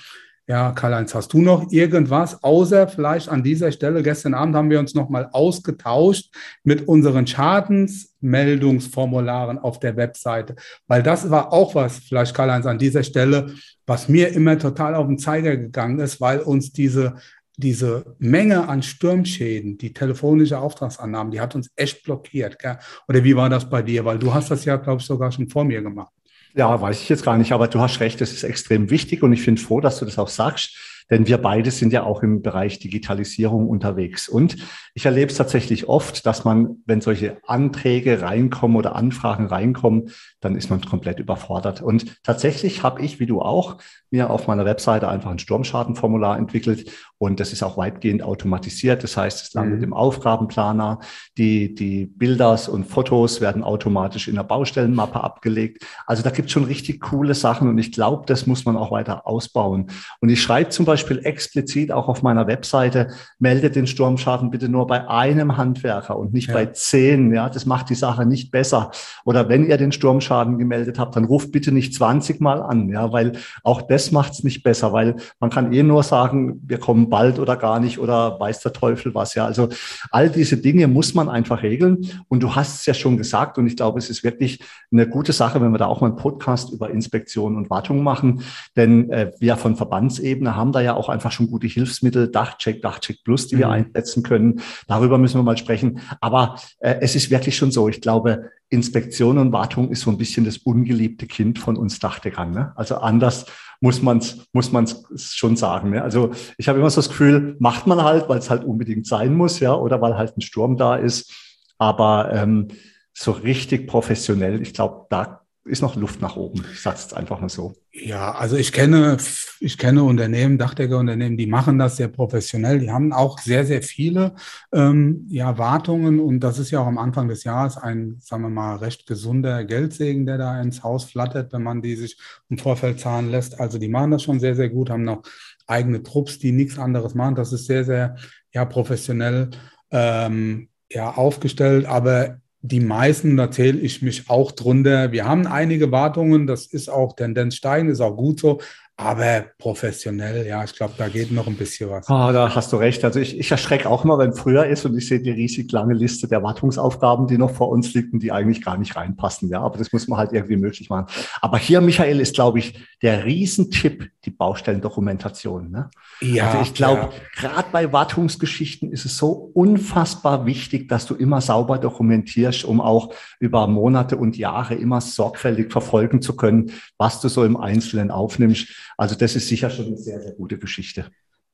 Ja, 0.50 0.72
Karl-Heinz, 0.72 1.14
hast 1.14 1.32
du 1.32 1.40
noch 1.42 1.70
irgendwas, 1.70 2.42
außer 2.42 2.88
vielleicht 2.88 3.28
an 3.28 3.44
dieser 3.44 3.70
Stelle, 3.70 4.02
gestern 4.02 4.34
Abend 4.34 4.56
haben 4.56 4.68
wir 4.68 4.80
uns 4.80 4.96
nochmal 4.96 5.28
ausgetauscht 5.30 6.34
mit 6.64 6.88
unseren 6.88 7.24
Schadensmeldungsformularen 7.24 9.60
auf 9.60 9.78
der 9.78 9.94
Webseite, 9.94 10.56
weil 10.88 11.04
das 11.04 11.30
war 11.30 11.52
auch 11.52 11.76
was, 11.76 11.98
vielleicht 11.98 12.34
Karl-Heinz, 12.34 12.66
an 12.66 12.80
dieser 12.80 13.04
Stelle, 13.04 13.54
was 13.86 14.08
mir 14.08 14.30
immer 14.30 14.58
total 14.58 14.96
auf 14.96 15.06
den 15.06 15.18
Zeiger 15.18 15.56
gegangen 15.56 16.00
ist, 16.00 16.20
weil 16.20 16.40
uns 16.40 16.72
diese 16.72 17.14
diese 17.56 18.16
Menge 18.18 18.68
an 18.68 18.82
Sturmschäden, 18.82 19.78
die 19.78 19.92
telefonische 19.92 20.58
Auftragsannahmen, 20.58 21.30
die 21.30 21.40
hat 21.40 21.54
uns 21.54 21.70
echt 21.76 22.02
blockiert. 22.04 22.58
Gell? 22.58 22.78
Oder 23.06 23.22
wie 23.22 23.36
war 23.36 23.50
das 23.50 23.68
bei 23.68 23.82
dir? 23.82 24.02
Weil 24.04 24.18
du 24.18 24.32
hast 24.32 24.50
das 24.50 24.64
ja, 24.64 24.76
glaube 24.76 25.00
ich, 25.00 25.06
sogar 25.06 25.30
schon 25.30 25.48
vor 25.48 25.64
mir 25.64 25.82
gemacht. 25.82 26.12
Ja, 26.54 26.80
weiß 26.80 27.00
ich 27.00 27.08
jetzt 27.08 27.24
gar 27.24 27.38
nicht, 27.38 27.52
aber 27.52 27.68
du 27.68 27.80
hast 27.80 28.00
recht, 28.00 28.20
das 28.20 28.32
ist 28.32 28.42
extrem 28.42 28.90
wichtig 28.90 29.22
und 29.22 29.32
ich 29.32 29.42
finde 29.42 29.60
froh, 29.60 29.80
dass 29.80 29.98
du 29.98 30.04
das 30.04 30.18
auch 30.18 30.28
sagst 30.28 30.76
denn 31.10 31.26
wir 31.26 31.38
beide 31.38 31.70
sind 31.70 31.92
ja 31.92 32.04
auch 32.04 32.22
im 32.22 32.40
Bereich 32.40 32.78
Digitalisierung 32.78 33.68
unterwegs. 33.68 34.28
Und 34.28 34.56
ich 34.94 35.04
erlebe 35.04 35.30
es 35.30 35.36
tatsächlich 35.36 35.88
oft, 35.88 36.24
dass 36.24 36.44
man, 36.44 36.82
wenn 36.86 37.00
solche 37.00 37.38
Anträge 37.46 38.22
reinkommen 38.22 38.76
oder 38.76 38.94
Anfragen 38.94 39.46
reinkommen, 39.46 40.10
dann 40.40 40.56
ist 40.56 40.70
man 40.70 40.80
komplett 40.80 41.18
überfordert. 41.18 41.82
Und 41.82 42.22
tatsächlich 42.22 42.82
habe 42.82 43.02
ich, 43.02 43.18
wie 43.18 43.26
du 43.26 43.42
auch, 43.42 43.78
mir 44.10 44.30
auf 44.30 44.46
meiner 44.46 44.64
Webseite 44.64 45.08
einfach 45.08 45.30
ein 45.30 45.38
Sturmschadenformular 45.38 46.38
entwickelt 46.38 46.90
und 47.20 47.38
das 47.38 47.52
ist 47.52 47.62
auch 47.62 47.76
weitgehend 47.76 48.22
automatisiert. 48.22 49.04
Das 49.04 49.16
heißt, 49.16 49.46
es 49.46 49.54
landet 49.54 49.78
mhm. 49.78 49.84
im 49.84 49.92
Aufgabenplaner. 49.92 50.98
Die, 51.38 51.74
die 51.74 52.06
Bilder 52.06 52.58
und 52.68 52.84
Fotos 52.84 53.40
werden 53.40 53.62
automatisch 53.62 54.26
in 54.26 54.34
der 54.34 54.42
Baustellenmappe 54.42 55.22
abgelegt. 55.22 55.86
Also 56.06 56.22
da 56.24 56.30
gibt 56.30 56.46
es 56.46 56.52
schon 56.52 56.64
richtig 56.64 57.00
coole 57.00 57.34
Sachen 57.34 57.68
und 57.68 57.78
ich 57.78 57.92
glaube, 57.92 58.24
das 58.26 58.46
muss 58.46 58.64
man 58.64 58.76
auch 58.76 58.90
weiter 58.90 59.26
ausbauen. 59.26 59.86
Und 60.20 60.28
ich 60.30 60.42
schreibe 60.42 60.70
zum 60.70 60.84
Beispiel 60.84 61.20
explizit 61.24 61.92
auch 61.92 62.08
auf 62.08 62.22
meiner 62.22 62.48
Webseite, 62.48 63.08
melde 63.38 63.70
den 63.70 63.86
Sturmschaden 63.86 64.50
bitte 64.50 64.68
nur 64.68 64.88
bei 64.88 65.08
einem 65.08 65.56
Handwerker 65.56 66.18
und 66.18 66.32
nicht 66.32 66.48
ja. 66.48 66.54
bei 66.54 66.66
zehn. 66.66 67.32
Ja, 67.32 67.48
das 67.48 67.66
macht 67.66 67.90
die 67.90 67.94
Sache 67.94 68.26
nicht 68.26 68.50
besser. 68.50 68.90
Oder 69.24 69.48
wenn 69.48 69.66
ihr 69.68 69.76
den 69.76 69.92
Sturmschaden 69.92 70.58
gemeldet 70.58 70.98
habt, 70.98 71.14
dann 71.14 71.24
ruft 71.24 71.52
bitte 71.52 71.70
nicht 71.70 71.94
20 71.94 72.40
Mal 72.40 72.60
an. 72.60 72.88
Ja, 72.88 73.12
weil 73.12 73.34
auch 73.62 73.82
das 73.82 74.00
das 74.00 74.12
macht 74.12 74.32
es 74.32 74.44
nicht 74.44 74.62
besser, 74.62 74.94
weil 74.94 75.16
man 75.40 75.50
kann 75.50 75.72
eh 75.74 75.82
nur 75.82 76.02
sagen, 76.02 76.60
wir 76.66 76.78
kommen 76.78 77.09
bald 77.10 77.38
oder 77.38 77.56
gar 77.56 77.80
nicht 77.80 77.98
oder 77.98 78.38
weiß 78.40 78.60
der 78.60 78.72
Teufel 78.72 79.14
was. 79.14 79.34
Ja, 79.34 79.44
also 79.44 79.68
all 80.10 80.30
diese 80.30 80.56
Dinge 80.56 80.88
muss 80.88 81.14
man 81.14 81.28
einfach 81.28 81.62
regeln. 81.62 82.08
Und 82.28 82.42
du 82.42 82.54
hast 82.54 82.80
es 82.80 82.86
ja 82.86 82.94
schon 82.94 83.16
gesagt 83.16 83.58
und 83.58 83.66
ich 83.66 83.76
glaube, 83.76 83.98
es 83.98 84.08
ist 84.08 84.24
wirklich 84.24 84.60
eine 84.90 85.08
gute 85.08 85.32
Sache, 85.32 85.60
wenn 85.60 85.72
wir 85.72 85.78
da 85.78 85.86
auch 85.86 86.00
mal 86.00 86.08
einen 86.08 86.16
Podcast 86.16 86.72
über 86.72 86.90
Inspektion 86.90 87.56
und 87.56 87.68
Wartung 87.68 88.02
machen, 88.02 88.42
denn 88.76 89.10
äh, 89.10 89.32
wir 89.38 89.56
von 89.56 89.76
Verbandsebene 89.76 90.56
haben 90.56 90.72
da 90.72 90.80
ja 90.80 90.94
auch 90.94 91.08
einfach 91.08 91.32
schon 91.32 91.48
gute 91.48 91.66
Hilfsmittel, 91.66 92.30
Dachcheck, 92.30 92.80
Dachcheck 92.82 93.22
Plus, 93.24 93.48
die 93.48 93.56
mhm. 93.56 93.58
wir 93.60 93.68
einsetzen 93.70 94.22
können. 94.22 94.60
Darüber 94.86 95.18
müssen 95.18 95.38
wir 95.38 95.42
mal 95.42 95.58
sprechen. 95.58 96.00
Aber 96.20 96.56
äh, 96.78 96.96
es 97.00 97.16
ist 97.16 97.30
wirklich 97.30 97.56
schon 97.56 97.70
so. 97.70 97.88
Ich 97.88 98.00
glaube, 98.00 98.50
Inspektion 98.70 99.38
und 99.38 99.52
Wartung 99.52 99.90
ist 99.90 100.02
so 100.02 100.10
ein 100.10 100.18
bisschen 100.18 100.44
das 100.44 100.58
ungeliebte 100.58 101.26
Kind 101.26 101.58
von 101.58 101.76
uns 101.76 101.98
Dachdeckern. 101.98 102.52
Ne? 102.52 102.72
Also 102.76 102.96
anders 102.98 103.46
muss 103.80 104.02
man 104.02 104.18
es 104.18 104.46
muss 104.52 104.72
man's 104.72 105.04
schon 105.16 105.56
sagen. 105.56 105.90
Ne? 105.90 106.02
Also 106.02 106.30
ich 106.58 106.68
habe 106.68 106.78
immer 106.78 106.90
so 106.90 106.96
das 106.96 107.08
Gefühl, 107.08 107.56
macht 107.58 107.86
man 107.86 108.02
halt, 108.02 108.28
weil 108.28 108.38
es 108.38 108.50
halt 108.50 108.64
unbedingt 108.64 109.06
sein 109.06 109.34
muss, 109.34 109.60
ja, 109.60 109.74
oder 109.74 110.00
weil 110.00 110.16
halt 110.16 110.36
ein 110.36 110.42
Sturm 110.42 110.76
da 110.76 110.96
ist. 110.96 111.32
Aber 111.78 112.30
ähm, 112.32 112.68
so 113.14 113.32
richtig 113.32 113.86
professionell, 113.86 114.60
ich 114.62 114.74
glaube, 114.74 115.06
da 115.10 115.39
ist 115.64 115.82
noch 115.82 115.94
Luft 115.94 116.22
nach 116.22 116.36
oben. 116.36 116.64
Ich 116.72 116.80
sage 116.80 116.96
es 116.96 117.12
einfach 117.12 117.40
mal 117.40 117.48
so. 117.50 117.74
Ja, 117.92 118.32
also 118.32 118.56
ich 118.56 118.72
kenne, 118.72 119.18
ich 119.60 119.76
kenne 119.76 120.04
Unternehmen, 120.04 120.56
Dachdeckerunternehmen, 120.56 121.36
die 121.36 121.46
machen 121.46 121.78
das 121.78 121.96
sehr 121.96 122.08
professionell. 122.08 122.78
Die 122.78 122.90
haben 122.90 123.12
auch 123.12 123.38
sehr, 123.38 123.66
sehr 123.66 123.82
viele 123.82 124.34
ähm, 124.72 125.26
ja, 125.28 125.58
Wartungen 125.58 126.18
und 126.18 126.40
das 126.40 126.58
ist 126.58 126.70
ja 126.70 126.80
auch 126.80 126.86
am 126.86 126.98
Anfang 126.98 127.28
des 127.28 127.44
Jahres 127.44 127.76
ein, 127.76 128.16
sagen 128.20 128.42
wir 128.42 128.48
mal, 128.48 128.76
recht 128.76 129.06
gesunder 129.06 129.64
Geldsegen, 129.64 130.24
der 130.24 130.38
da 130.38 130.60
ins 130.62 130.82
Haus 130.82 131.04
flattert, 131.04 131.52
wenn 131.52 131.62
man 131.62 131.82
die 131.82 131.96
sich 131.96 132.16
im 132.48 132.56
Vorfeld 132.56 132.98
zahlen 132.98 133.30
lässt. 133.30 133.60
Also 133.60 133.78
die 133.78 133.88
machen 133.88 134.12
das 134.12 134.22
schon 134.22 134.40
sehr, 134.40 134.54
sehr 134.54 134.70
gut, 134.70 134.88
haben 134.88 135.04
noch 135.04 135.22
eigene 135.66 136.02
Trupps, 136.02 136.38
die 136.38 136.52
nichts 136.52 136.78
anderes 136.78 137.14
machen. 137.14 137.34
Das 137.34 137.52
ist 137.52 137.66
sehr, 137.66 137.84
sehr 137.84 138.16
ja, 138.52 138.64
professionell 138.64 139.50
ähm, 139.90 140.68
ja, 140.90 141.10
aufgestellt, 141.10 141.86
aber 141.86 142.40
die 142.62 142.80
meisten, 142.80 143.36
da 143.36 143.50
zähle 143.50 143.78
ich 143.78 144.02
mich 144.02 144.28
auch 144.28 144.52
drunter. 144.52 145.12
Wir 145.12 145.24
haben 145.24 145.46
einige 145.46 145.90
Wartungen, 145.92 146.46
das 146.46 146.66
ist 146.66 146.88
auch 146.90 147.16
Tendenz 147.16 147.54
steigen, 147.56 147.88
ist 147.88 148.00
auch 148.00 148.16
gut 148.16 148.40
so. 148.40 148.60
Aber 149.02 149.46
professionell, 149.56 150.46
ja, 150.46 150.62
ich 150.62 150.74
glaube, 150.74 150.92
da 150.98 151.08
geht 151.08 151.32
noch 151.32 151.46
ein 151.46 151.56
bisschen 151.56 151.88
was. 151.88 152.06
Ah, 152.10 152.32
da 152.32 152.54
hast 152.54 152.70
du 152.70 152.76
recht. 152.76 153.02
Also 153.02 153.18
ich, 153.18 153.38
ich 153.38 153.50
erschrecke 153.50 153.88
auch 153.88 154.04
immer, 154.04 154.18
wenn 154.18 154.34
früher 154.34 154.66
ist 154.66 154.84
und 154.84 154.94
ich 154.96 155.08
sehe 155.08 155.20
die 155.20 155.30
riesig 155.30 155.72
lange 155.72 155.94
Liste 155.94 156.28
der 156.28 156.42
Wartungsaufgaben, 156.42 157.26
die 157.26 157.38
noch 157.38 157.50
vor 157.50 157.70
uns 157.70 157.94
liegen, 157.94 158.20
die 158.20 158.30
eigentlich 158.30 158.62
gar 158.62 158.76
nicht 158.76 158.96
reinpassen. 158.96 159.48
Ja, 159.48 159.62
aber 159.62 159.78
das 159.78 159.90
muss 159.94 160.06
man 160.06 160.18
halt 160.18 160.32
irgendwie 160.32 160.58
möglich 160.58 160.90
machen. 160.90 161.06
Aber 161.40 161.56
hier, 161.56 161.80
Michael, 161.80 162.20
ist, 162.20 162.34
glaube 162.34 162.58
ich, 162.58 162.78
der 163.00 163.24
Riesentipp, 163.24 164.10
die 164.26 164.30
Baustellendokumentation. 164.30 165.70
Ne? 165.70 165.88
Ja. 166.20 166.50
Also 166.50 166.60
ich 166.60 166.74
glaube, 166.74 167.00
ja. 167.00 167.10
gerade 167.36 167.68
bei 167.72 167.92
Wartungsgeschichten 167.94 168.92
ist 168.92 169.06
es 169.06 169.16
so 169.16 169.50
unfassbar 169.54 170.44
wichtig, 170.44 170.90
dass 170.90 171.06
du 171.06 171.14
immer 171.14 171.40
sauber 171.40 171.78
dokumentierst, 171.78 172.64
um 172.64 172.82
auch 172.82 173.14
über 173.38 173.66
Monate 173.66 174.18
und 174.18 174.36
Jahre 174.36 174.74
immer 174.74 175.00
sorgfältig 175.00 175.72
verfolgen 175.72 176.20
zu 176.20 176.36
können, 176.36 176.72
was 176.98 177.22
du 177.22 177.28
so 177.28 177.44
im 177.44 177.56
Einzelnen 177.56 178.10
aufnimmst. 178.10 178.68
Also 178.96 179.14
das 179.14 179.36
ist 179.36 179.48
sicher 179.48 179.70
schon 179.70 179.86
eine 179.86 179.96
sehr, 179.96 180.20
sehr 180.20 180.32
gute 180.32 180.58
Geschichte. 180.58 181.06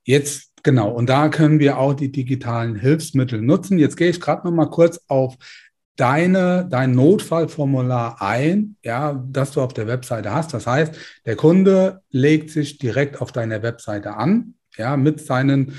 Jetzt, 0.04 0.52
genau, 0.62 0.90
und 0.90 1.08
da 1.08 1.28
können 1.28 1.58
wir 1.58 1.78
auch 1.78 1.94
die 1.94 2.12
digitalen 2.12 2.76
Hilfsmittel 2.76 3.42
nutzen. 3.42 3.78
Jetzt 3.78 3.96
gehe 3.96 4.10
ich 4.10 4.20
gerade 4.20 4.46
noch 4.46 4.54
mal 4.54 4.70
kurz 4.70 5.00
auf 5.08 5.36
deine, 5.96 6.66
dein 6.70 6.92
Notfallformular 6.92 8.20
ein, 8.20 8.76
ja, 8.84 9.24
das 9.28 9.52
du 9.52 9.62
auf 9.62 9.72
der 9.72 9.86
Webseite 9.86 10.32
hast. 10.32 10.54
Das 10.54 10.66
heißt, 10.66 10.94
der 11.24 11.36
Kunde 11.36 12.02
legt 12.10 12.50
sich 12.50 12.78
direkt 12.78 13.20
auf 13.20 13.32
deine 13.32 13.62
Webseite 13.62 14.14
an, 14.14 14.54
ja, 14.76 14.96
mit 14.96 15.20
seinen 15.20 15.72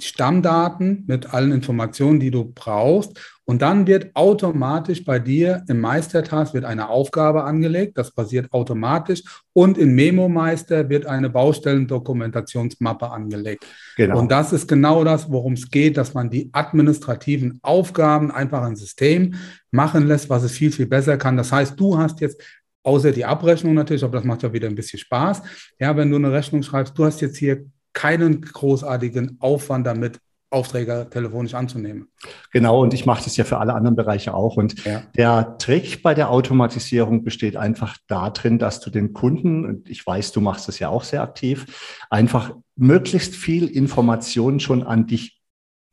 Stammdaten, 0.00 1.04
mit 1.08 1.34
allen 1.34 1.50
Informationen, 1.50 2.20
die 2.20 2.30
du 2.30 2.52
brauchst. 2.54 3.18
Und 3.44 3.62
dann 3.62 3.86
wird 3.86 4.14
automatisch 4.14 5.04
bei 5.04 5.18
dir 5.18 5.64
im 5.68 5.80
Meistertask 5.80 6.54
wird 6.54 6.64
eine 6.64 6.88
Aufgabe 6.88 7.44
angelegt. 7.44 7.96
Das 7.96 8.12
passiert 8.12 8.52
automatisch. 8.52 9.22
Und 9.54 9.78
in 9.78 9.94
Memo 9.94 10.28
Meister 10.28 10.88
wird 10.88 11.06
eine 11.06 11.30
Baustellendokumentationsmappe 11.30 13.10
angelegt. 13.10 13.66
Genau. 13.96 14.18
Und 14.18 14.30
das 14.30 14.52
ist 14.52 14.68
genau 14.68 15.02
das, 15.02 15.30
worum 15.30 15.54
es 15.54 15.70
geht, 15.70 15.96
dass 15.96 16.14
man 16.14 16.30
die 16.30 16.50
administrativen 16.52 17.58
Aufgaben 17.62 18.30
einfach 18.30 18.62
ein 18.62 18.76
System 18.76 19.34
machen 19.70 20.06
lässt, 20.06 20.30
was 20.30 20.44
es 20.44 20.52
viel, 20.52 20.70
viel 20.70 20.86
besser 20.86 21.16
kann. 21.16 21.36
Das 21.36 21.50
heißt, 21.50 21.80
du 21.80 21.98
hast 21.98 22.20
jetzt 22.20 22.40
außer 22.82 23.12
die 23.12 23.24
Abrechnung 23.24 23.74
natürlich, 23.74 24.04
aber 24.04 24.18
das 24.18 24.24
macht 24.24 24.42
ja 24.42 24.52
wieder 24.52 24.68
ein 24.68 24.74
bisschen 24.74 24.98
Spaß. 24.98 25.42
Ja, 25.80 25.96
wenn 25.96 26.10
du 26.10 26.16
eine 26.16 26.32
Rechnung 26.32 26.62
schreibst, 26.62 26.96
du 26.96 27.04
hast 27.04 27.20
jetzt 27.20 27.36
hier 27.36 27.64
keinen 27.98 28.42
großartigen 28.42 29.38
Aufwand 29.40 29.84
damit, 29.84 30.20
Aufträge 30.50 31.08
telefonisch 31.10 31.54
anzunehmen. 31.54 32.06
Genau, 32.52 32.80
und 32.80 32.94
ich 32.94 33.04
mache 33.06 33.24
das 33.24 33.36
ja 33.36 33.42
für 33.42 33.58
alle 33.58 33.74
anderen 33.74 33.96
Bereiche 33.96 34.34
auch. 34.34 34.56
Und 34.56 34.84
ja. 34.84 35.02
der 35.16 35.58
Trick 35.58 36.00
bei 36.04 36.14
der 36.14 36.30
Automatisierung 36.30 37.24
besteht 37.24 37.56
einfach 37.56 37.96
darin, 38.06 38.60
dass 38.60 38.78
du 38.78 38.90
den 38.90 39.14
Kunden, 39.14 39.66
und 39.66 39.90
ich 39.90 40.06
weiß, 40.06 40.30
du 40.30 40.40
machst 40.40 40.68
das 40.68 40.78
ja 40.78 40.90
auch 40.90 41.02
sehr 41.02 41.22
aktiv, 41.22 42.06
einfach 42.08 42.54
möglichst 42.76 43.34
viel 43.34 43.66
Information 43.66 44.60
schon 44.60 44.84
an 44.84 45.08
dich 45.08 45.42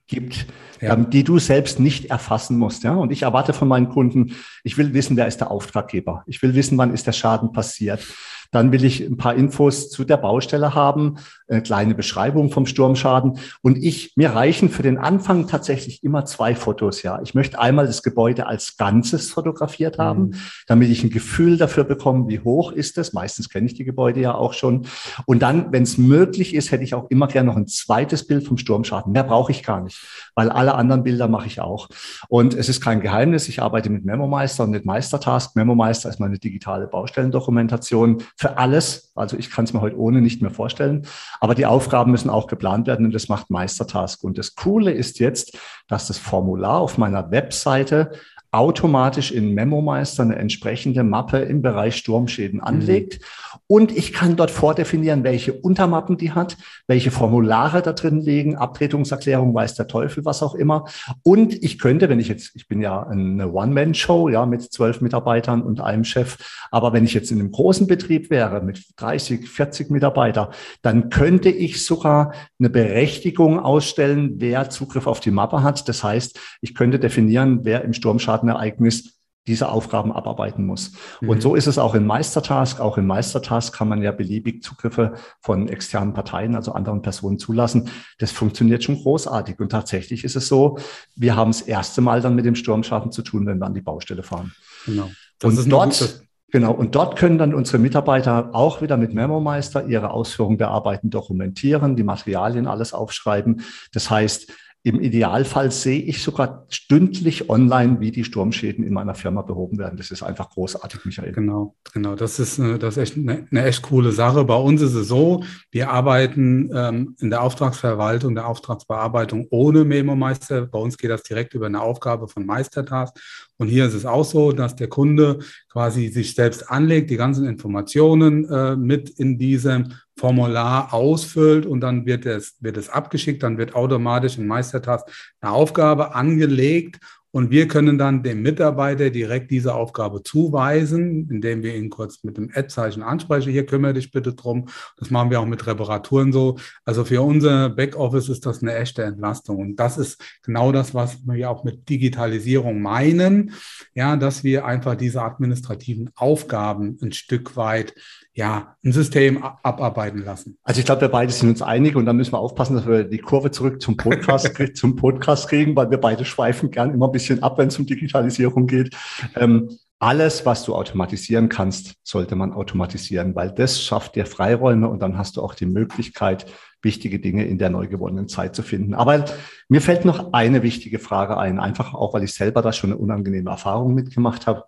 gibt, 0.07 0.45
ja. 0.81 0.93
ähm, 0.93 1.09
die 1.09 1.23
du 1.23 1.39
selbst 1.39 1.79
nicht 1.79 2.11
erfassen 2.11 2.57
musst. 2.57 2.83
Ja? 2.83 2.93
Und 2.93 3.11
ich 3.11 3.23
erwarte 3.23 3.53
von 3.53 3.67
meinen 3.67 3.89
Kunden, 3.89 4.35
ich 4.63 4.77
will 4.77 4.93
wissen, 4.93 5.17
wer 5.17 5.27
ist 5.27 5.41
der 5.41 5.49
Auftraggeber. 5.49 6.23
Ich 6.27 6.41
will 6.43 6.53
wissen, 6.53 6.77
wann 6.77 6.93
ist 6.93 7.07
der 7.07 7.13
Schaden 7.13 7.51
passiert. 7.51 8.05
Dann 8.51 8.71
will 8.71 8.85
ich 8.85 9.01
ein 9.01 9.17
paar 9.17 9.35
Infos 9.35 9.89
zu 9.89 10.03
der 10.03 10.17
Baustelle 10.17 10.75
haben, 10.75 11.17
eine 11.47 11.61
kleine 11.61 11.95
Beschreibung 11.95 12.51
vom 12.51 12.65
Sturmschaden. 12.65 13.39
Und 13.61 13.77
ich, 13.77 14.13
mir 14.15 14.31
reichen 14.31 14.69
für 14.69 14.83
den 14.83 14.97
Anfang 14.97 15.47
tatsächlich 15.47 16.03
immer 16.03 16.25
zwei 16.25 16.55
Fotos, 16.55 17.03
ja. 17.03 17.21
Ich 17.21 17.35
möchte 17.35 17.59
einmal 17.59 17.85
das 17.85 18.03
Gebäude 18.03 18.47
als 18.47 18.77
Ganzes 18.77 19.29
fotografiert 19.29 19.99
haben, 19.99 20.21
mhm. 20.21 20.35
damit 20.67 20.89
ich 20.89 21.03
ein 21.03 21.09
Gefühl 21.09 21.57
dafür 21.57 21.83
bekomme, 21.83 22.27
wie 22.27 22.39
hoch 22.39 22.71
ist 22.71 22.97
es. 22.97 23.13
Meistens 23.13 23.49
kenne 23.49 23.67
ich 23.67 23.75
die 23.75 23.83
Gebäude 23.83 24.21
ja 24.21 24.33
auch 24.33 24.53
schon. 24.53 24.87
Und 25.25 25.41
dann, 25.41 25.71
wenn 25.71 25.83
es 25.83 25.97
möglich 25.97 26.55
ist, 26.55 26.71
hätte 26.71 26.83
ich 26.83 26.95
auch 26.95 27.09
immer 27.09 27.27
gerne 27.27 27.49
noch 27.49 27.57
ein 27.57 27.67
zweites 27.67 28.25
Bild 28.25 28.47
vom 28.47 28.57
Sturmschaden. 28.57 29.11
Mehr 29.11 29.23
brauche 29.23 29.51
ich 29.51 29.63
gar 29.63 29.81
nicht, 29.81 29.99
weil 30.33 30.49
alle 30.49 30.73
anderen 30.73 31.03
Bilder 31.03 31.27
mache 31.27 31.47
ich 31.47 31.59
auch. 31.61 31.89
Und 32.27 32.55
es 32.55 32.69
ist 32.69 32.81
kein 32.81 33.01
Geheimnis. 33.01 33.47
Ich 33.47 33.61
arbeite 33.61 33.89
mit 33.89 34.03
MemoMeister 34.05 34.63
und 34.63 34.71
mit 34.71 34.85
Meistertask. 34.85 35.55
MemoMeister 35.55 36.09
ist 36.09 36.19
meine 36.19 36.39
digitale 36.39 36.87
Baustellendokumentation 36.87 38.23
für 38.35 38.57
alles. 38.57 39.04
Also 39.15 39.37
ich 39.37 39.49
kann 39.49 39.65
es 39.65 39.73
mir 39.73 39.81
heute 39.81 39.97
ohne 39.97 40.21
nicht 40.21 40.41
mehr 40.41 40.51
vorstellen. 40.51 41.07
Aber 41.39 41.55
die 41.55 41.65
Aufgaben 41.65 42.11
müssen 42.11 42.29
auch 42.29 42.47
geplant 42.47 42.85
werden 42.85 43.05
und 43.05 43.15
das 43.15 43.29
macht 43.29 43.49
Meistertask. 43.49 44.23
Und 44.23 44.37
das 44.37 44.55
Coole 44.55 44.91
ist 44.91 45.19
jetzt, 45.19 45.57
dass 45.87 46.07
das 46.07 46.17
Formular 46.17 46.79
auf 46.79 46.97
meiner 46.97 47.31
Webseite 47.31 48.11
automatisch 48.55 49.31
in 49.31 49.53
MemoMeister 49.53 50.23
eine 50.23 50.37
entsprechende 50.37 51.03
Mappe 51.03 51.39
im 51.39 51.61
Bereich 51.61 51.97
Sturmschäden 51.97 52.61
anlegt. 52.61 53.19
Mhm. 53.19 53.55
Und 53.67 53.97
ich 53.97 54.13
kann 54.13 54.35
dort 54.35 54.51
vordefinieren, 54.51 55.23
welche 55.23 55.53
Untermappen 55.53 56.17
die 56.17 56.31
hat, 56.31 56.55
welche 56.87 57.09
Formulare 57.09 57.81
da 57.81 57.93
drin 57.93 58.21
liegen, 58.21 58.55
Abtretungserklärung, 58.55 59.53
weiß 59.53 59.73
der 59.73 59.87
Teufel, 59.87 60.23
was 60.23 60.43
auch 60.43 60.53
immer. 60.53 60.85
Und 61.23 61.63
ich 61.63 61.79
könnte, 61.79 62.07
wenn 62.07 62.19
ich 62.19 62.27
jetzt, 62.27 62.55
ich 62.55 62.67
bin 62.67 62.79
ja 62.79 63.01
eine 63.03 63.51
One-Man-Show, 63.51 64.29
ja, 64.29 64.45
mit 64.45 64.61
zwölf 64.61 65.01
Mitarbeitern 65.01 65.63
und 65.63 65.81
einem 65.81 66.03
Chef. 66.03 66.37
Aber 66.69 66.93
wenn 66.93 67.05
ich 67.05 67.13
jetzt 67.13 67.31
in 67.31 67.39
einem 67.39 67.51
großen 67.51 67.87
Betrieb 67.87 68.29
wäre, 68.29 68.61
mit 68.61 68.83
30, 68.97 69.49
40 69.49 69.89
Mitarbeiter, 69.89 70.51
dann 70.83 71.09
könnte 71.09 71.49
ich 71.49 71.83
sogar 71.83 72.33
eine 72.59 72.69
Berechtigung 72.69 73.59
ausstellen, 73.59 74.35
wer 74.37 74.69
Zugriff 74.69 75.07
auf 75.07 75.19
die 75.19 75.31
Mappe 75.31 75.63
hat. 75.63 75.89
Das 75.89 76.03
heißt, 76.03 76.39
ich 76.61 76.75
könnte 76.75 76.99
definieren, 76.99 77.61
wer 77.63 77.83
im 77.83 77.93
Sturmschaden 77.93 78.44
Ereignis 78.47 79.15
diese 79.47 79.69
Aufgaben 79.69 80.11
abarbeiten 80.11 80.65
muss. 80.65 80.93
Mhm. 81.21 81.29
Und 81.29 81.41
so 81.41 81.55
ist 81.55 81.67
es 81.67 81.77
auch 81.77 81.93
in 81.95 82.05
Meistertask. 82.05 82.79
Auch 82.79 82.97
in 82.97 83.05
Meistertask 83.05 83.75
kann 83.75 83.87
man 83.87 84.01
ja 84.01 84.11
beliebig 84.11 84.63
Zugriffe 84.63 85.13
von 85.39 85.67
externen 85.67 86.13
Parteien, 86.13 86.55
also 86.55 86.71
anderen 86.71 87.01
Personen 87.01 87.37
zulassen. 87.37 87.89
Das 88.17 88.31
funktioniert 88.31 88.83
schon 88.83 88.95
großartig. 88.95 89.59
Und 89.59 89.69
tatsächlich 89.69 90.23
ist 90.23 90.35
es 90.35 90.47
so, 90.47 90.79
wir 91.15 91.35
haben 91.35 91.51
das 91.51 91.61
erste 91.61 92.01
Mal 92.01 92.21
dann 92.21 92.35
mit 92.35 92.45
dem 92.45 92.55
Sturmschaden 92.55 93.11
zu 93.11 93.21
tun, 93.21 93.45
wenn 93.45 93.59
wir 93.59 93.65
an 93.65 93.75
die 93.75 93.81
Baustelle 93.81 94.23
fahren. 94.23 94.51
Genau. 94.85 95.11
Das 95.39 95.57
und 95.57 95.69
dort, 95.69 96.21
Genau, 96.51 96.71
und 96.71 96.95
dort 96.95 97.17
können 97.17 97.37
dann 97.37 97.53
unsere 97.53 97.79
Mitarbeiter 97.79 98.51
auch 98.53 98.81
wieder 98.81 98.95
mit 98.95 99.13
MemoMeister 99.13 99.87
ihre 99.87 100.11
Ausführungen 100.11 100.57
der 100.57 100.69
Arbeiten 100.69 101.09
dokumentieren, 101.09 101.97
die 101.97 102.03
Materialien 102.03 102.65
alles 102.65 102.93
aufschreiben. 102.93 103.61
Das 103.91 104.09
heißt, 104.09 104.53
im 104.85 105.01
Idealfall 105.01 105.71
sehe 105.71 105.99
ich 105.99 106.21
sogar 106.21 106.67
stündlich 106.69 107.49
online, 107.49 107.99
wie 108.01 108.11
die 108.11 108.23
Sturmschäden 108.23 108.85
in 108.85 108.93
meiner 108.93 109.15
Firma 109.15 109.41
behoben 109.41 109.79
werden. 109.79 109.97
Das 109.97 110.11
ist 110.11 110.21
einfach 110.21 110.51
großartig, 110.51 111.05
Michael. 111.05 111.31
Genau, 111.31 111.75
genau. 111.91 112.13
Das 112.13 112.37
ist, 112.37 112.59
äh, 112.59 112.77
das 112.77 112.95
ist 112.95 113.01
echt 113.01 113.17
eine, 113.17 113.47
eine 113.49 113.65
echt 113.65 113.81
coole 113.81 114.11
Sache. 114.11 114.43
Bei 114.43 114.55
uns 114.55 114.83
ist 114.83 114.93
es 114.93 115.07
so, 115.07 115.43
wir 115.71 115.89
arbeiten 115.89 116.69
ähm, 116.71 117.15
in 117.19 117.31
der 117.31 117.41
Auftragsverwaltung, 117.41 118.35
der 118.35 118.47
Auftragsbearbeitung 118.47 119.47
ohne 119.49 119.85
Memo-Meister. 119.85 120.67
Bei 120.67 120.77
uns 120.77 120.99
geht 120.99 121.09
das 121.09 121.23
direkt 121.23 121.55
über 121.55 121.65
eine 121.65 121.81
Aufgabe 121.81 122.27
von 122.27 122.45
Meistertask. 122.45 123.17
Und 123.57 123.67
hier 123.67 123.85
ist 123.85 123.93
es 123.93 124.05
auch 124.05 124.25
so, 124.25 124.51
dass 124.51 124.75
der 124.75 124.87
Kunde 124.87 125.39
quasi 125.71 126.09
sich 126.09 126.35
selbst 126.35 126.69
anlegt, 126.69 127.09
die 127.09 127.17
ganzen 127.17 127.47
Informationen 127.47 128.49
äh, 128.49 128.75
mit 128.75 129.09
in 129.09 129.37
diesem 129.37 129.93
Formular 130.17 130.93
ausfüllt 130.93 131.65
und 131.65 131.81
dann 131.81 132.05
wird 132.05 132.25
es, 132.25 132.55
wird 132.59 132.77
es 132.77 132.89
abgeschickt, 132.89 133.43
dann 133.43 133.57
wird 133.57 133.75
automatisch 133.75 134.37
in 134.37 134.47
Meistertask 134.47 135.05
eine 135.41 135.51
Aufgabe 135.51 136.15
angelegt 136.15 136.99
und 137.35 137.51
wir 137.51 137.67
können 137.67 137.97
dann 137.97 138.23
dem 138.23 138.43
Mitarbeiter 138.43 139.09
direkt 139.09 139.51
diese 139.51 139.75
Aufgabe 139.75 140.23
zuweisen, 140.23 141.29
indem 141.29 141.63
wir 141.63 141.75
ihn 141.75 141.89
kurz 141.89 142.23
mit 142.23 142.37
dem 142.37 142.49
Ad-Zeichen 142.55 143.03
ansprechen. 143.03 143.51
Hier 143.51 143.65
kümmere 143.65 143.93
dich 143.93 144.09
bitte 144.09 144.33
drum. 144.33 144.69
Das 144.95 145.09
machen 145.09 145.31
wir 145.31 145.41
auch 145.41 145.45
mit 145.45 145.67
Reparaturen 145.67 146.31
so. 146.31 146.57
Also 146.85 147.03
für 147.03 147.21
unser 147.21 147.71
Backoffice 147.71 148.29
ist 148.29 148.45
das 148.45 148.61
eine 148.61 148.73
echte 148.75 149.03
Entlastung. 149.03 149.57
Und 149.57 149.75
das 149.75 149.97
ist 149.97 150.23
genau 150.43 150.71
das, 150.71 150.93
was 150.93 151.27
wir 151.27 151.49
auch 151.49 151.65
mit 151.65 151.89
Digitalisierung 151.89 152.81
meinen. 152.81 153.51
Ja, 153.95 154.15
dass 154.15 154.45
wir 154.45 154.63
einfach 154.63 154.95
diese 154.95 155.21
administrativen 155.21 156.11
Aufgaben 156.15 156.97
ein 157.01 157.11
Stück 157.11 157.57
weit 157.57 157.95
ja, 158.35 158.75
ein 158.83 158.91
System 158.91 159.41
abarbeiten 159.41 160.23
lassen. 160.23 160.57
Also 160.61 160.79
ich 160.79 160.85
glaube, 160.85 161.01
wir 161.01 161.09
beide 161.09 161.31
sind 161.31 161.49
uns 161.49 161.61
einig 161.61 161.95
und 161.95 162.05
dann 162.05 162.17
müssen 162.17 162.33
wir 162.33 162.39
aufpassen, 162.39 162.75
dass 162.75 162.85
wir 162.85 163.05
die 163.05 163.19
Kurve 163.19 163.49
zurück 163.49 163.81
zum 163.81 163.95
Podcast, 163.95 164.51
zum 164.75 164.97
Podcast 164.97 165.47
kriegen, 165.47 165.75
weil 165.75 165.89
wir 165.89 165.99
beide 165.99 166.25
schweifen 166.25 166.69
gern 166.69 166.93
immer 166.93 167.07
ein 167.07 167.13
bisschen 167.13 167.41
ab, 167.41 167.57
wenn 167.57 167.69
es 167.69 167.79
um 167.79 167.85
Digitalisierung 167.85 168.67
geht. 168.67 168.93
Ähm, 169.35 169.69
alles, 169.99 170.45
was 170.45 170.65
du 170.65 170.75
automatisieren 170.75 171.47
kannst, 171.47 171.95
sollte 172.03 172.35
man 172.35 172.51
automatisieren, 172.51 173.35
weil 173.35 173.51
das 173.51 173.81
schafft 173.81 174.15
dir 174.15 174.25
Freiräume 174.25 174.89
und 174.89 175.01
dann 175.01 175.17
hast 175.17 175.37
du 175.37 175.41
auch 175.41 175.55
die 175.55 175.65
Möglichkeit, 175.65 176.45
wichtige 176.81 177.19
Dinge 177.19 177.45
in 177.45 177.57
der 177.57 177.69
neu 177.69 177.87
gewonnenen 177.87 178.27
Zeit 178.27 178.53
zu 178.53 178.63
finden. 178.63 178.93
Aber 178.93 179.23
mir 179.69 179.81
fällt 179.81 180.03
noch 180.03 180.33
eine 180.33 180.61
wichtige 180.61 180.99
Frage 180.99 181.37
ein, 181.37 181.59
einfach 181.59 181.93
auch, 181.93 182.13
weil 182.13 182.23
ich 182.23 182.33
selber 182.33 182.61
da 182.61 182.73
schon 182.73 182.91
eine 182.91 182.99
unangenehme 182.99 183.49
Erfahrung 183.49 183.93
mitgemacht 183.93 184.45
habe. 184.45 184.65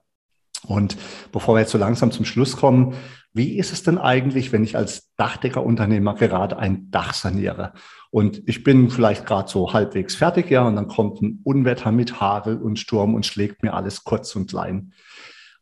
Und 0.65 0.97
bevor 1.31 1.55
wir 1.55 1.61
jetzt 1.61 1.71
so 1.71 1.77
langsam 1.77 2.11
zum 2.11 2.25
Schluss 2.25 2.57
kommen, 2.57 2.95
wie 3.33 3.57
ist 3.57 3.71
es 3.71 3.83
denn 3.83 3.97
eigentlich, 3.97 4.51
wenn 4.51 4.63
ich 4.63 4.75
als 4.75 5.13
Dachdeckerunternehmer 5.15 6.15
gerade 6.15 6.57
ein 6.57 6.89
Dach 6.89 7.13
saniere? 7.13 7.73
Und 8.09 8.41
ich 8.47 8.63
bin 8.63 8.89
vielleicht 8.89 9.25
gerade 9.25 9.49
so 9.49 9.73
halbwegs 9.73 10.15
fertig, 10.15 10.49
ja, 10.49 10.67
und 10.67 10.75
dann 10.75 10.87
kommt 10.87 11.21
ein 11.21 11.41
Unwetter 11.43 11.91
mit 11.91 12.19
Hagel 12.19 12.57
und 12.57 12.79
Sturm 12.79 13.13
und 13.13 13.25
schlägt 13.25 13.61
mir 13.61 13.73
alles 13.73 14.03
kurz 14.03 14.35
und 14.35 14.49
klein. 14.49 14.93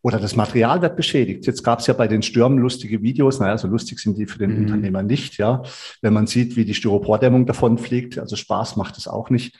Oder 0.02 0.20
das 0.20 0.36
Material 0.36 0.84
wird 0.84 0.96
beschädigt. 0.96 1.48
Jetzt 1.48 1.64
gab 1.64 1.80
es 1.80 1.88
ja 1.88 1.96
bei 1.96 2.08
den 2.08 2.22
Stürmen 2.22 2.60
lustige 2.60 3.02
Videos. 3.02 3.40
Naja, 3.40 3.58
so 3.58 3.68
lustig 3.68 4.00
sind 4.00 4.18
die 4.20 4.28
für 4.28 4.38
den 4.38 4.52
mhm. 4.52 4.62
Unternehmer 4.62 5.02
nicht, 5.02 5.38
ja. 5.38 5.64
Wenn 6.02 6.14
man 6.14 6.28
sieht, 6.28 6.56
wie 6.56 6.64
die 6.64 6.76
Styropordämmung 6.76 7.48
davon 7.48 7.80
fliegt, 7.80 8.20
also 8.20 8.36
Spaß 8.36 8.76
macht 8.76 8.98
es 8.98 9.08
auch 9.08 9.32
nicht. 9.32 9.58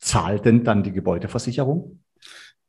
Zahlt 0.00 0.44
denn 0.44 0.64
dann 0.64 0.82
die 0.82 0.92
Gebäudeversicherung? 0.92 2.00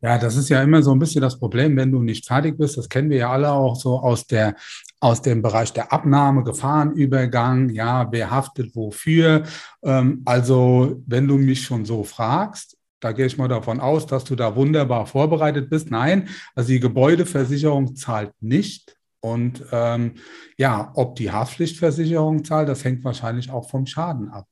Ja, 0.05 0.19
das 0.19 0.35
ist 0.35 0.49
ja 0.49 0.61
immer 0.61 0.83
so 0.83 0.91
ein 0.91 0.99
bisschen 0.99 1.21
das 1.21 1.39
Problem, 1.39 1.75
wenn 1.77 1.91
du 1.91 1.99
nicht 1.99 2.27
fertig 2.27 2.59
bist. 2.59 2.77
Das 2.77 2.87
kennen 2.87 3.09
wir 3.09 3.17
ja 3.17 3.31
alle 3.31 3.51
auch 3.51 3.75
so 3.75 3.97
aus 3.97 4.27
der 4.27 4.55
aus 4.99 5.23
dem 5.23 5.41
Bereich 5.41 5.73
der 5.73 5.91
Abnahme, 5.91 6.43
Gefahrenübergang, 6.43 7.69
ja, 7.69 8.11
wer 8.11 8.29
haftet 8.29 8.75
wofür. 8.75 9.43
Ähm, 9.83 10.21
also, 10.25 11.01
wenn 11.07 11.27
du 11.27 11.39
mich 11.39 11.63
schon 11.63 11.85
so 11.85 12.03
fragst, 12.03 12.77
da 12.99 13.13
gehe 13.13 13.25
ich 13.25 13.39
mal 13.39 13.47
davon 13.47 13.79
aus, 13.79 14.05
dass 14.05 14.25
du 14.25 14.35
da 14.35 14.55
wunderbar 14.55 15.07
vorbereitet 15.07 15.71
bist. 15.71 15.89
Nein, 15.89 16.29
also 16.53 16.67
die 16.67 16.79
Gebäudeversicherung 16.79 17.95
zahlt 17.95 18.31
nicht. 18.41 18.95
Und 19.21 19.63
ähm, 19.71 20.13
ja, 20.55 20.91
ob 20.93 21.15
die 21.15 21.31
Haftpflichtversicherung 21.31 22.45
zahlt, 22.45 22.69
das 22.69 22.83
hängt 22.83 23.03
wahrscheinlich 23.03 23.49
auch 23.49 23.67
vom 23.67 23.87
Schaden 23.87 24.29
ab. 24.29 24.45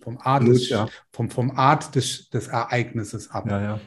Vom 0.00 0.16
Art, 0.18 0.44
Blut, 0.44 0.56
des, 0.56 0.70
ja. 0.70 0.88
vom, 1.12 1.28
vom 1.28 1.50
Art 1.50 1.94
des, 1.94 2.30
des 2.30 2.48
Ereignisses 2.48 3.30
ab. 3.30 3.50
Ja, 3.50 3.60
ja. 3.60 3.80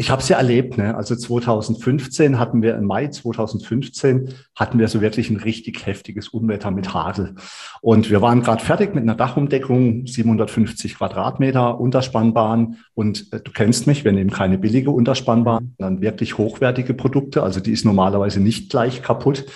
Ich 0.00 0.12
habe 0.12 0.22
es 0.22 0.28
ja 0.28 0.36
erlebt. 0.36 0.78
Ne? 0.78 0.94
Also 0.94 1.16
2015 1.16 2.38
hatten 2.38 2.62
wir, 2.62 2.76
im 2.76 2.84
Mai 2.84 3.08
2015 3.08 4.32
hatten 4.54 4.78
wir 4.78 4.86
so 4.86 5.00
wirklich 5.00 5.28
ein 5.28 5.38
richtig 5.38 5.86
heftiges 5.86 6.28
Unwetter 6.28 6.70
mit 6.70 6.94
Hagel. 6.94 7.34
Und 7.80 8.08
wir 8.08 8.22
waren 8.22 8.44
gerade 8.44 8.64
fertig 8.64 8.94
mit 8.94 9.02
einer 9.02 9.16
Dachumdeckung, 9.16 10.06
750 10.06 10.94
Quadratmeter, 10.98 11.80
Unterspannbahn. 11.80 12.76
Und 12.94 13.32
äh, 13.32 13.40
du 13.40 13.50
kennst 13.50 13.88
mich, 13.88 14.04
wir 14.04 14.12
nehmen 14.12 14.30
keine 14.30 14.56
billige 14.56 14.92
Unterspannbahn, 14.92 15.74
sondern 15.76 16.00
wirklich 16.00 16.38
hochwertige 16.38 16.94
Produkte. 16.94 17.42
Also 17.42 17.58
die 17.58 17.72
ist 17.72 17.84
normalerweise 17.84 18.38
nicht 18.38 18.70
gleich 18.70 19.02
kaputt. 19.02 19.46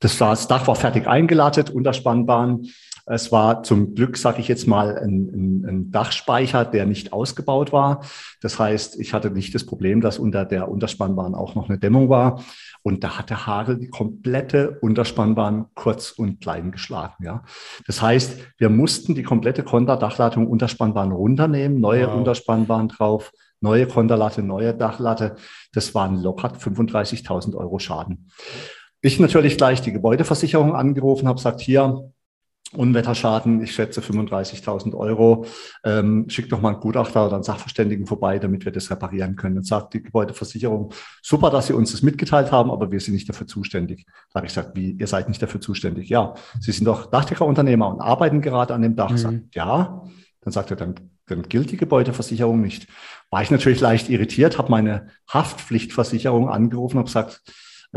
Das, 0.00 0.18
das 0.18 0.46
Dach 0.46 0.66
war 0.66 0.76
fertig 0.76 1.06
eingelattet, 1.06 1.70
Unterspannbahn. 1.70 2.66
Es 3.08 3.30
war 3.30 3.62
zum 3.62 3.94
Glück, 3.94 4.16
sage 4.16 4.40
ich 4.40 4.48
jetzt 4.48 4.66
mal, 4.66 4.98
ein, 4.98 5.28
ein, 5.32 5.64
ein, 5.64 5.90
Dachspeicher, 5.92 6.64
der 6.64 6.86
nicht 6.86 7.12
ausgebaut 7.12 7.72
war. 7.72 8.04
Das 8.40 8.58
heißt, 8.58 8.98
ich 8.98 9.14
hatte 9.14 9.30
nicht 9.30 9.54
das 9.54 9.64
Problem, 9.64 10.00
dass 10.00 10.18
unter 10.18 10.44
der 10.44 10.68
Unterspannbahn 10.68 11.36
auch 11.36 11.54
noch 11.54 11.68
eine 11.68 11.78
Dämmung 11.78 12.08
war. 12.08 12.42
Und 12.82 13.04
da 13.04 13.16
hat 13.16 13.30
der 13.30 13.46
Hagel 13.46 13.78
die 13.78 13.90
komplette 13.90 14.78
Unterspannbahn 14.80 15.66
kurz 15.74 16.10
und 16.10 16.40
klein 16.40 16.72
geschlagen. 16.72 17.24
Ja. 17.24 17.44
Das 17.86 18.02
heißt, 18.02 18.38
wir 18.58 18.70
mussten 18.70 19.14
die 19.14 19.22
komplette 19.22 19.62
Konterdachladung 19.62 20.48
Unterspannbahn 20.48 21.12
runternehmen, 21.12 21.80
neue 21.80 22.08
wow. 22.08 22.16
Unterspannbahn 22.16 22.88
drauf, 22.88 23.30
neue 23.60 23.86
Konterlatte, 23.86 24.42
neue 24.42 24.74
Dachlatte. 24.74 25.36
Das 25.72 25.94
waren 25.94 26.20
locker 26.20 26.48
35.000 26.48 27.54
Euro 27.54 27.78
Schaden. 27.78 28.30
Ich 29.00 29.20
natürlich 29.20 29.56
gleich 29.56 29.80
die 29.80 29.92
Gebäudeversicherung 29.92 30.74
angerufen, 30.74 31.28
habe 31.28 31.36
gesagt, 31.36 31.60
hier, 31.60 32.10
Unwetterschaden, 32.72 33.62
ich 33.62 33.72
schätze 33.72 34.00
35.000 34.00 34.94
Euro. 34.94 35.46
Ähm, 35.84 36.28
schickt 36.28 36.50
doch 36.52 36.60
mal 36.60 36.70
einen 36.70 36.80
Gutachter 36.80 37.26
oder 37.26 37.34
einen 37.34 37.44
Sachverständigen 37.44 38.06
vorbei, 38.06 38.38
damit 38.38 38.64
wir 38.64 38.72
das 38.72 38.90
reparieren 38.90 39.36
können. 39.36 39.58
Und 39.58 39.66
sagt 39.66 39.94
die 39.94 40.02
Gebäudeversicherung, 40.02 40.92
super, 41.22 41.50
dass 41.50 41.68
Sie 41.68 41.72
uns 41.72 41.92
das 41.92 42.02
mitgeteilt 42.02 42.50
haben, 42.50 42.70
aber 42.70 42.90
wir 42.90 43.00
sind 43.00 43.14
nicht 43.14 43.28
dafür 43.28 43.46
zuständig. 43.46 44.06
Da 44.32 44.40
habe 44.40 44.46
ich 44.46 44.54
gesagt, 44.54 44.76
wie, 44.76 44.92
ihr 44.92 45.06
seid 45.06 45.28
nicht 45.28 45.40
dafür 45.40 45.60
zuständig? 45.60 46.08
Ja, 46.08 46.34
Sie 46.60 46.72
sind 46.72 46.86
doch 46.86 47.06
Dachdeckerunternehmer 47.06 47.88
und 47.88 48.00
arbeiten 48.00 48.40
gerade 48.40 48.74
an 48.74 48.82
dem 48.82 48.96
Dach. 48.96 49.10
Mhm. 49.10 49.18
Sagt, 49.18 49.54
ja, 49.54 50.02
dann 50.40 50.52
sagt 50.52 50.70
er, 50.70 50.76
dann, 50.76 50.94
dann 51.26 51.42
gilt 51.42 51.70
die 51.70 51.76
Gebäudeversicherung 51.76 52.60
nicht. 52.60 52.88
War 53.30 53.42
ich 53.42 53.50
natürlich 53.50 53.80
leicht 53.80 54.08
irritiert, 54.08 54.58
habe 54.58 54.70
meine 54.70 55.08
Haftpflichtversicherung 55.28 56.48
angerufen 56.48 56.98
und 56.98 57.04
gesagt, 57.04 57.42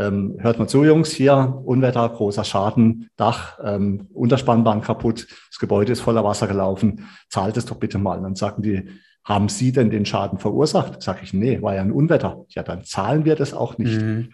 ähm, 0.00 0.36
hört 0.38 0.58
mal 0.58 0.66
zu, 0.66 0.82
Jungs, 0.84 1.10
hier 1.10 1.60
Unwetter, 1.64 2.08
großer 2.08 2.44
Schaden, 2.44 3.10
Dach, 3.16 3.58
ähm, 3.62 4.08
Unterspannbahn 4.14 4.80
kaputt, 4.80 5.26
das 5.50 5.58
Gebäude 5.58 5.92
ist 5.92 6.00
voller 6.00 6.24
Wasser 6.24 6.46
gelaufen, 6.46 7.06
zahlt 7.28 7.56
es 7.56 7.66
doch 7.66 7.76
bitte 7.76 7.98
mal. 7.98 8.16
Und 8.16 8.24
dann 8.24 8.34
sagten 8.34 8.62
die, 8.62 8.88
haben 9.24 9.48
Sie 9.50 9.72
denn 9.72 9.90
den 9.90 10.06
Schaden 10.06 10.38
verursacht? 10.38 11.02
Sag 11.02 11.22
ich, 11.22 11.34
nee, 11.34 11.60
war 11.60 11.74
ja 11.74 11.82
ein 11.82 11.92
Unwetter. 11.92 12.44
Ja, 12.48 12.62
dann 12.62 12.84
zahlen 12.84 13.26
wir 13.26 13.36
das 13.36 13.52
auch 13.52 13.76
nicht. 13.76 14.00
Mhm. 14.00 14.32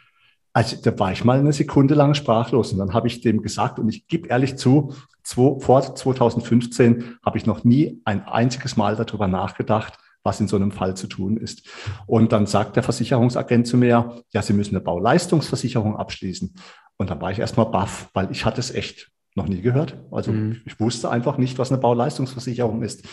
Also 0.52 0.76
da 0.82 0.96
war 0.98 1.12
ich 1.12 1.24
mal 1.24 1.38
eine 1.38 1.52
Sekunde 1.52 1.94
lang 1.94 2.14
sprachlos 2.14 2.72
und 2.72 2.78
dann 2.78 2.94
habe 2.94 3.08
ich 3.08 3.20
dem 3.20 3.42
gesagt 3.42 3.78
und 3.78 3.88
ich 3.90 4.06
gebe 4.06 4.28
ehrlich 4.28 4.56
zu, 4.56 4.94
zwei, 5.22 5.58
vor 5.58 5.94
2015 5.94 7.18
habe 7.24 7.36
ich 7.36 7.44
noch 7.44 7.64
nie 7.64 8.00
ein 8.04 8.26
einziges 8.26 8.76
Mal 8.76 8.96
darüber 8.96 9.26
nachgedacht, 9.26 9.98
was 10.26 10.40
in 10.40 10.48
so 10.48 10.56
einem 10.56 10.72
Fall 10.72 10.94
zu 10.94 11.06
tun 11.06 11.38
ist. 11.38 11.66
Und 12.06 12.32
dann 12.32 12.46
sagt 12.46 12.76
der 12.76 12.82
Versicherungsagent 12.82 13.66
zu 13.66 13.78
mir, 13.78 14.22
ja, 14.32 14.42
Sie 14.42 14.52
müssen 14.52 14.76
eine 14.76 14.84
Bauleistungsversicherung 14.84 15.96
abschließen. 15.96 16.54
Und 16.98 17.10
dann 17.10 17.20
war 17.22 17.30
ich 17.30 17.38
erstmal 17.38 17.66
baff, 17.66 18.10
weil 18.12 18.30
ich 18.30 18.44
hatte 18.44 18.60
es 18.60 18.74
echt 18.74 19.10
noch 19.34 19.48
nie 19.48 19.62
gehört. 19.62 19.96
Also 20.10 20.32
mhm. 20.32 20.60
ich 20.66 20.78
wusste 20.80 21.10
einfach 21.10 21.38
nicht, 21.38 21.58
was 21.58 21.70
eine 21.70 21.80
Bauleistungsversicherung 21.80 22.82
ist. 22.82 23.06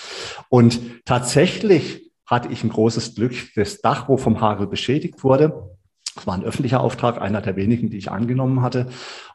Und 0.50 1.06
tatsächlich 1.06 2.12
hatte 2.26 2.50
ich 2.50 2.64
ein 2.64 2.70
großes 2.70 3.16
Glück, 3.16 3.36
das 3.56 3.82
Dach, 3.82 4.10
wo 4.10 4.18
vom 4.18 4.42
Hagel 4.42 4.68
beschädigt 4.68 5.24
wurde, 5.24 5.70
das 6.16 6.28
war 6.28 6.36
ein 6.36 6.44
öffentlicher 6.44 6.82
Auftrag, 6.82 7.20
einer 7.20 7.42
der 7.42 7.56
wenigen, 7.56 7.90
die 7.90 7.98
ich 7.98 8.12
angenommen 8.12 8.62
hatte. 8.62 8.88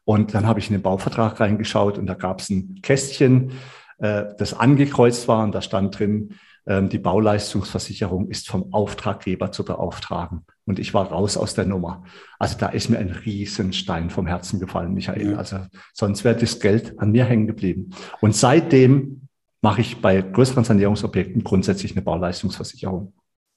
Und 0.04 0.34
dann 0.34 0.46
habe 0.46 0.60
ich 0.60 0.68
in 0.68 0.74
den 0.74 0.82
Bauvertrag 0.82 1.40
reingeschaut 1.40 1.98
und 1.98 2.06
da 2.06 2.14
gab 2.14 2.40
es 2.40 2.50
ein 2.50 2.80
Kästchen, 2.82 3.52
äh, 3.98 4.26
das 4.38 4.54
angekreuzt 4.54 5.26
war 5.28 5.42
und 5.42 5.54
da 5.54 5.60
stand 5.60 5.98
drin, 5.98 6.34
die 6.68 6.98
Bauleistungsversicherung 6.98 8.28
ist 8.28 8.48
vom 8.48 8.74
Auftraggeber 8.74 9.52
zu 9.52 9.64
beauftragen. 9.64 10.44
Und 10.66 10.78
ich 10.78 10.92
war 10.92 11.10
raus 11.10 11.38
aus 11.38 11.54
der 11.54 11.64
Nummer. 11.64 12.04
Also 12.38 12.58
da 12.58 12.68
ist 12.68 12.90
mir 12.90 12.98
ein 12.98 13.10
Riesenstein 13.10 14.10
vom 14.10 14.26
Herzen 14.26 14.60
gefallen, 14.60 14.92
Michael. 14.92 15.32
Ja. 15.32 15.38
Also 15.38 15.60
sonst 15.94 16.24
wäre 16.24 16.36
das 16.36 16.60
Geld 16.60 16.98
an 16.98 17.10
mir 17.12 17.24
hängen 17.24 17.46
geblieben. 17.46 17.90
Und 18.20 18.36
seitdem 18.36 19.28
mache 19.62 19.80
ich 19.80 20.02
bei 20.02 20.20
größeren 20.20 20.64
Sanierungsobjekten 20.64 21.42
grundsätzlich 21.42 21.92
eine 21.92 22.02
Bauleistungsversicherung. 22.02 23.14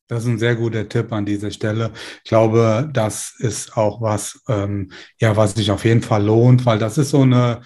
Das 0.07 0.23
ist 0.23 0.29
ein 0.29 0.39
sehr 0.39 0.55
guter 0.55 0.87
Tipp 0.89 1.11
an 1.11 1.25
dieser 1.25 1.51
Stelle. 1.51 1.91
Ich 2.23 2.29
glaube, 2.29 2.89
das 2.91 3.33
ist 3.39 3.77
auch 3.77 4.01
was, 4.01 4.41
ähm, 4.49 4.91
ja, 5.19 5.37
was 5.37 5.53
sich 5.53 5.71
auf 5.71 5.85
jeden 5.85 6.01
Fall 6.01 6.23
lohnt, 6.23 6.65
weil 6.65 6.79
das 6.79 6.97
ist 6.97 7.11
so 7.11 7.21
eine, 7.21 7.61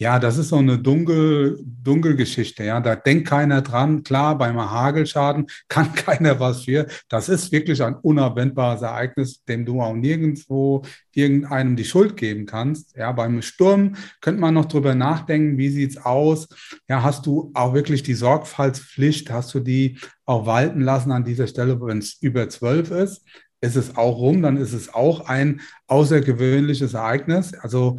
ja, 0.00 0.18
das 0.18 0.38
ist 0.38 0.48
so 0.48 0.56
eine 0.56 0.78
dunkel, 0.78 1.62
dunkel 1.62 2.16
Geschichte. 2.16 2.64
Ja, 2.64 2.80
da 2.80 2.96
denkt 2.96 3.28
keiner 3.28 3.60
dran. 3.60 4.02
Klar, 4.02 4.38
beim 4.38 4.58
Hagelschaden 4.58 5.46
kann 5.68 5.92
keiner 5.92 6.40
was 6.40 6.64
für. 6.64 6.86
Das 7.10 7.28
ist 7.28 7.52
wirklich 7.52 7.82
ein 7.82 7.96
unabwendbares 7.96 8.80
Ereignis, 8.80 9.44
dem 9.44 9.66
du 9.66 9.82
auch 9.82 9.92
nirgendwo 9.92 10.84
irgendeinem 11.12 11.76
die 11.76 11.84
Schuld 11.84 12.16
geben 12.16 12.46
kannst. 12.46 12.96
Ja, 12.96 13.12
beim 13.12 13.42
Sturm 13.42 13.94
könnte 14.22 14.40
man 14.40 14.54
noch 14.54 14.64
drüber 14.64 14.94
nachdenken, 14.94 15.58
wie 15.58 15.68
sieht's 15.68 15.98
aus? 15.98 16.48
Ja, 16.88 17.02
hast 17.02 17.26
du 17.26 17.50
auch 17.52 17.74
wirklich 17.74 18.02
die 18.02 18.14
Sorgfaltspflicht? 18.14 19.30
Hast 19.30 19.52
du 19.52 19.60
die 19.60 19.98
auch 20.24 20.46
walten 20.46 20.80
lassen 20.80 21.12
an 21.12 21.24
dieser 21.24 21.46
Stelle, 21.46 21.78
wenn 21.78 21.98
es 21.98 22.14
über 22.22 22.48
zwölf 22.48 22.90
ist? 22.90 23.22
Ist 23.60 23.76
es 23.76 23.98
auch 23.98 24.16
rum, 24.16 24.40
dann 24.40 24.56
ist 24.56 24.72
es 24.72 24.94
auch 24.94 25.28
ein 25.28 25.60
außergewöhnliches 25.88 26.94
Ereignis. 26.94 27.52
Also 27.52 27.98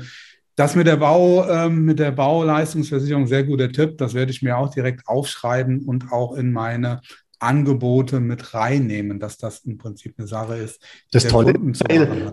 das 0.55 0.75
mit 0.75 0.87
der 0.87 0.97
Bau, 0.97 1.47
ähm, 1.49 1.85
mit 1.85 1.99
der 1.99 2.11
Bauleistungsversicherung, 2.11 3.27
sehr 3.27 3.43
guter 3.43 3.71
Tipp. 3.71 3.97
Das 3.97 4.13
werde 4.13 4.31
ich 4.31 4.41
mir 4.41 4.57
auch 4.57 4.69
direkt 4.69 5.07
aufschreiben 5.07 5.85
und 5.85 6.11
auch 6.11 6.33
in 6.35 6.51
meine 6.51 7.01
Angebote 7.41 8.19
mit 8.19 8.53
reinnehmen, 8.53 9.19
dass 9.19 9.37
das 9.37 9.59
im 9.59 9.77
Prinzip 9.77 10.15
eine 10.17 10.27
Sache 10.27 10.55
ist. 10.55 10.81
Das 11.11 11.27
Tolle, 11.27 11.53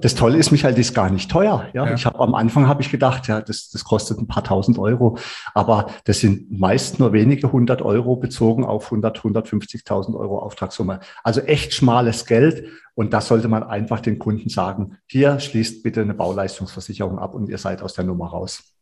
das 0.00 0.14
Tolle 0.14 0.38
ist, 0.38 0.50
Michael, 0.50 0.74
das 0.74 0.80
ist 0.80 0.94
gar 0.94 1.11
nicht 1.11 1.30
teuer. 1.30 1.68
Ja, 1.72 1.86
ja. 1.86 1.94
ich 1.94 2.04
habe 2.04 2.18
am 2.20 2.34
Anfang 2.34 2.68
habe 2.68 2.82
ich 2.82 2.90
gedacht, 2.90 3.26
ja, 3.26 3.40
das, 3.40 3.70
das 3.70 3.84
kostet 3.84 4.18
ein 4.18 4.26
paar 4.26 4.44
tausend 4.44 4.78
Euro, 4.78 5.18
aber 5.54 5.90
das 6.04 6.20
sind 6.20 6.50
meist 6.50 6.98
nur 6.98 7.12
wenige 7.12 7.50
hundert 7.52 7.82
Euro 7.82 8.16
bezogen 8.16 8.64
auf 8.64 8.86
100, 8.86 9.20
150.000 9.20 10.14
Euro 10.14 10.40
Auftragssumme. 10.40 11.00
Also 11.22 11.40
echt 11.40 11.72
schmales 11.72 12.26
Geld 12.26 12.66
und 12.94 13.12
das 13.12 13.28
sollte 13.28 13.48
man 13.48 13.62
einfach 13.62 14.00
den 14.00 14.18
Kunden 14.18 14.48
sagen. 14.48 14.98
Hier 15.06 15.40
schließt 15.40 15.82
bitte 15.82 16.02
eine 16.02 16.14
Bauleistungsversicherung 16.14 17.18
ab 17.18 17.34
und 17.34 17.48
ihr 17.48 17.59
seid 17.59 17.80
aus 17.82 17.94
der 17.94 18.04
Nummer 18.04 18.26
raus. 18.26 18.78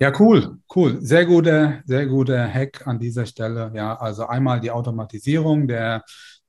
Ja, 0.00 0.12
cool, 0.18 0.58
cool. 0.74 0.98
Sehr 1.00 1.24
guter, 1.24 1.80
sehr 1.86 2.06
guter 2.06 2.48
Hack 2.52 2.86
an 2.86 2.98
dieser 2.98 3.26
Stelle. 3.26 3.70
Ja, 3.74 3.94
also 3.96 4.26
einmal 4.26 4.58
die 4.60 4.70
Automatisierung 4.72 5.68
der 5.68 6.02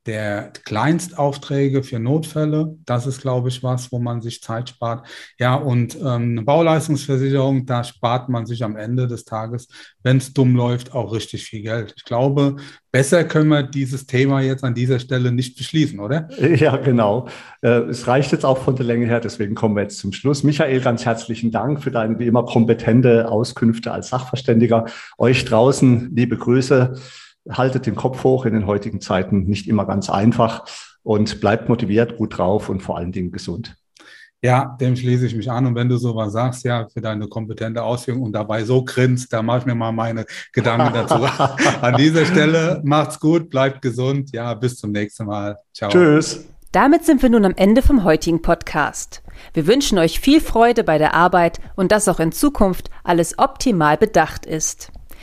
der 0.05 0.51
Kleinstaufträge 0.65 1.81
für 1.81 1.99
Notfälle, 1.99 2.75
das 2.85 3.07
ist, 3.07 3.21
glaube 3.21 3.49
ich, 3.49 3.63
was, 3.63 3.91
wo 3.91 3.97
man 3.97 4.21
sich 4.21 4.41
Zeit 4.41 4.69
spart. 4.69 5.07
Ja, 5.39 5.55
und 5.55 5.95
ähm, 5.95 6.31
eine 6.31 6.41
Bauleistungsversicherung, 6.43 7.65
da 7.65 7.83
spart 7.83 8.29
man 8.29 8.45
sich 8.45 8.63
am 8.63 8.75
Ende 8.75 9.07
des 9.07 9.25
Tages, 9.25 9.67
wenn 10.03 10.17
es 10.17 10.33
dumm 10.33 10.55
läuft, 10.55 10.93
auch 10.93 11.11
richtig 11.11 11.45
viel 11.45 11.63
Geld. 11.63 11.93
Ich 11.97 12.05
glaube, 12.05 12.57
besser 12.91 13.23
können 13.23 13.49
wir 13.49 13.63
dieses 13.63 14.05
Thema 14.05 14.41
jetzt 14.41 14.63
an 14.63 14.75
dieser 14.75 14.99
Stelle 14.99 15.31
nicht 15.31 15.57
beschließen, 15.57 15.99
oder? 15.99 16.29
Ja, 16.55 16.77
genau. 16.77 17.27
Äh, 17.61 17.81
es 17.89 18.07
reicht 18.07 18.31
jetzt 18.31 18.45
auch 18.45 18.59
von 18.59 18.75
der 18.75 18.85
Länge 18.85 19.07
her, 19.07 19.19
deswegen 19.19 19.55
kommen 19.55 19.75
wir 19.75 19.83
jetzt 19.83 19.97
zum 19.97 20.13
Schluss. 20.13 20.43
Michael, 20.43 20.79
ganz 20.81 21.05
herzlichen 21.05 21.51
Dank 21.51 21.83
für 21.83 21.91
deine 21.91 22.17
wie 22.19 22.27
immer 22.27 22.45
kompetente 22.45 23.29
Auskünfte 23.29 23.91
als 23.91 24.09
Sachverständiger. 24.09 24.85
Euch 25.17 25.43
draußen 25.45 26.15
liebe 26.15 26.37
Grüße 26.37 26.93
haltet 27.49 27.85
den 27.85 27.95
Kopf 27.95 28.23
hoch 28.23 28.45
in 28.45 28.53
den 28.53 28.65
heutigen 28.65 29.01
Zeiten, 29.01 29.45
nicht 29.45 29.67
immer 29.67 29.85
ganz 29.85 30.09
einfach 30.09 30.65
und 31.03 31.39
bleibt 31.39 31.69
motiviert, 31.69 32.17
gut 32.17 32.37
drauf 32.37 32.69
und 32.69 32.81
vor 32.81 32.97
allen 32.97 33.11
Dingen 33.11 33.31
gesund. 33.31 33.75
Ja, 34.41 34.77
dem 34.79 34.95
schließe 34.95 35.25
ich 35.25 35.35
mich 35.35 35.49
an. 35.49 35.65
Und 35.65 35.75
wenn 35.75 35.89
du 35.89 35.97
sowas 35.97 36.33
sagst, 36.33 36.65
ja, 36.65 36.87
für 36.87 37.01
deine 37.01 37.27
kompetente 37.27 37.81
Ausführung 37.81 38.23
und 38.23 38.33
dabei 38.33 38.63
so 38.63 38.83
grinst, 38.83 39.33
da 39.33 39.41
mache 39.41 39.59
ich 39.59 39.65
mir 39.65 39.73
mal 39.73 39.91
meine 39.91 40.25
Gedanken 40.53 40.93
dazu. 40.93 41.15
An 41.81 41.95
dieser 41.95 42.25
Stelle 42.25 42.79
macht's 42.83 43.19
gut, 43.19 43.49
bleibt 43.49 43.81
gesund. 43.81 44.31
Ja, 44.33 44.53
bis 44.53 44.77
zum 44.77 44.91
nächsten 44.91 45.25
Mal. 45.25 45.57
Ciao. 45.73 45.89
Tschüss. 45.89 46.45
Damit 46.71 47.05
sind 47.05 47.23
wir 47.23 47.29
nun 47.29 47.45
am 47.45 47.53
Ende 47.55 47.81
vom 47.81 48.03
heutigen 48.03 48.41
Podcast. 48.41 49.23
Wir 49.53 49.65
wünschen 49.65 49.97
euch 49.97 50.19
viel 50.19 50.41
Freude 50.41 50.83
bei 50.83 50.97
der 50.97 51.13
Arbeit 51.15 51.59
und 51.75 51.91
dass 51.91 52.07
auch 52.07 52.19
in 52.19 52.31
Zukunft 52.31 52.89
alles 53.03 53.39
optimal 53.39 53.97
bedacht 53.97 54.45
ist. 54.45 54.91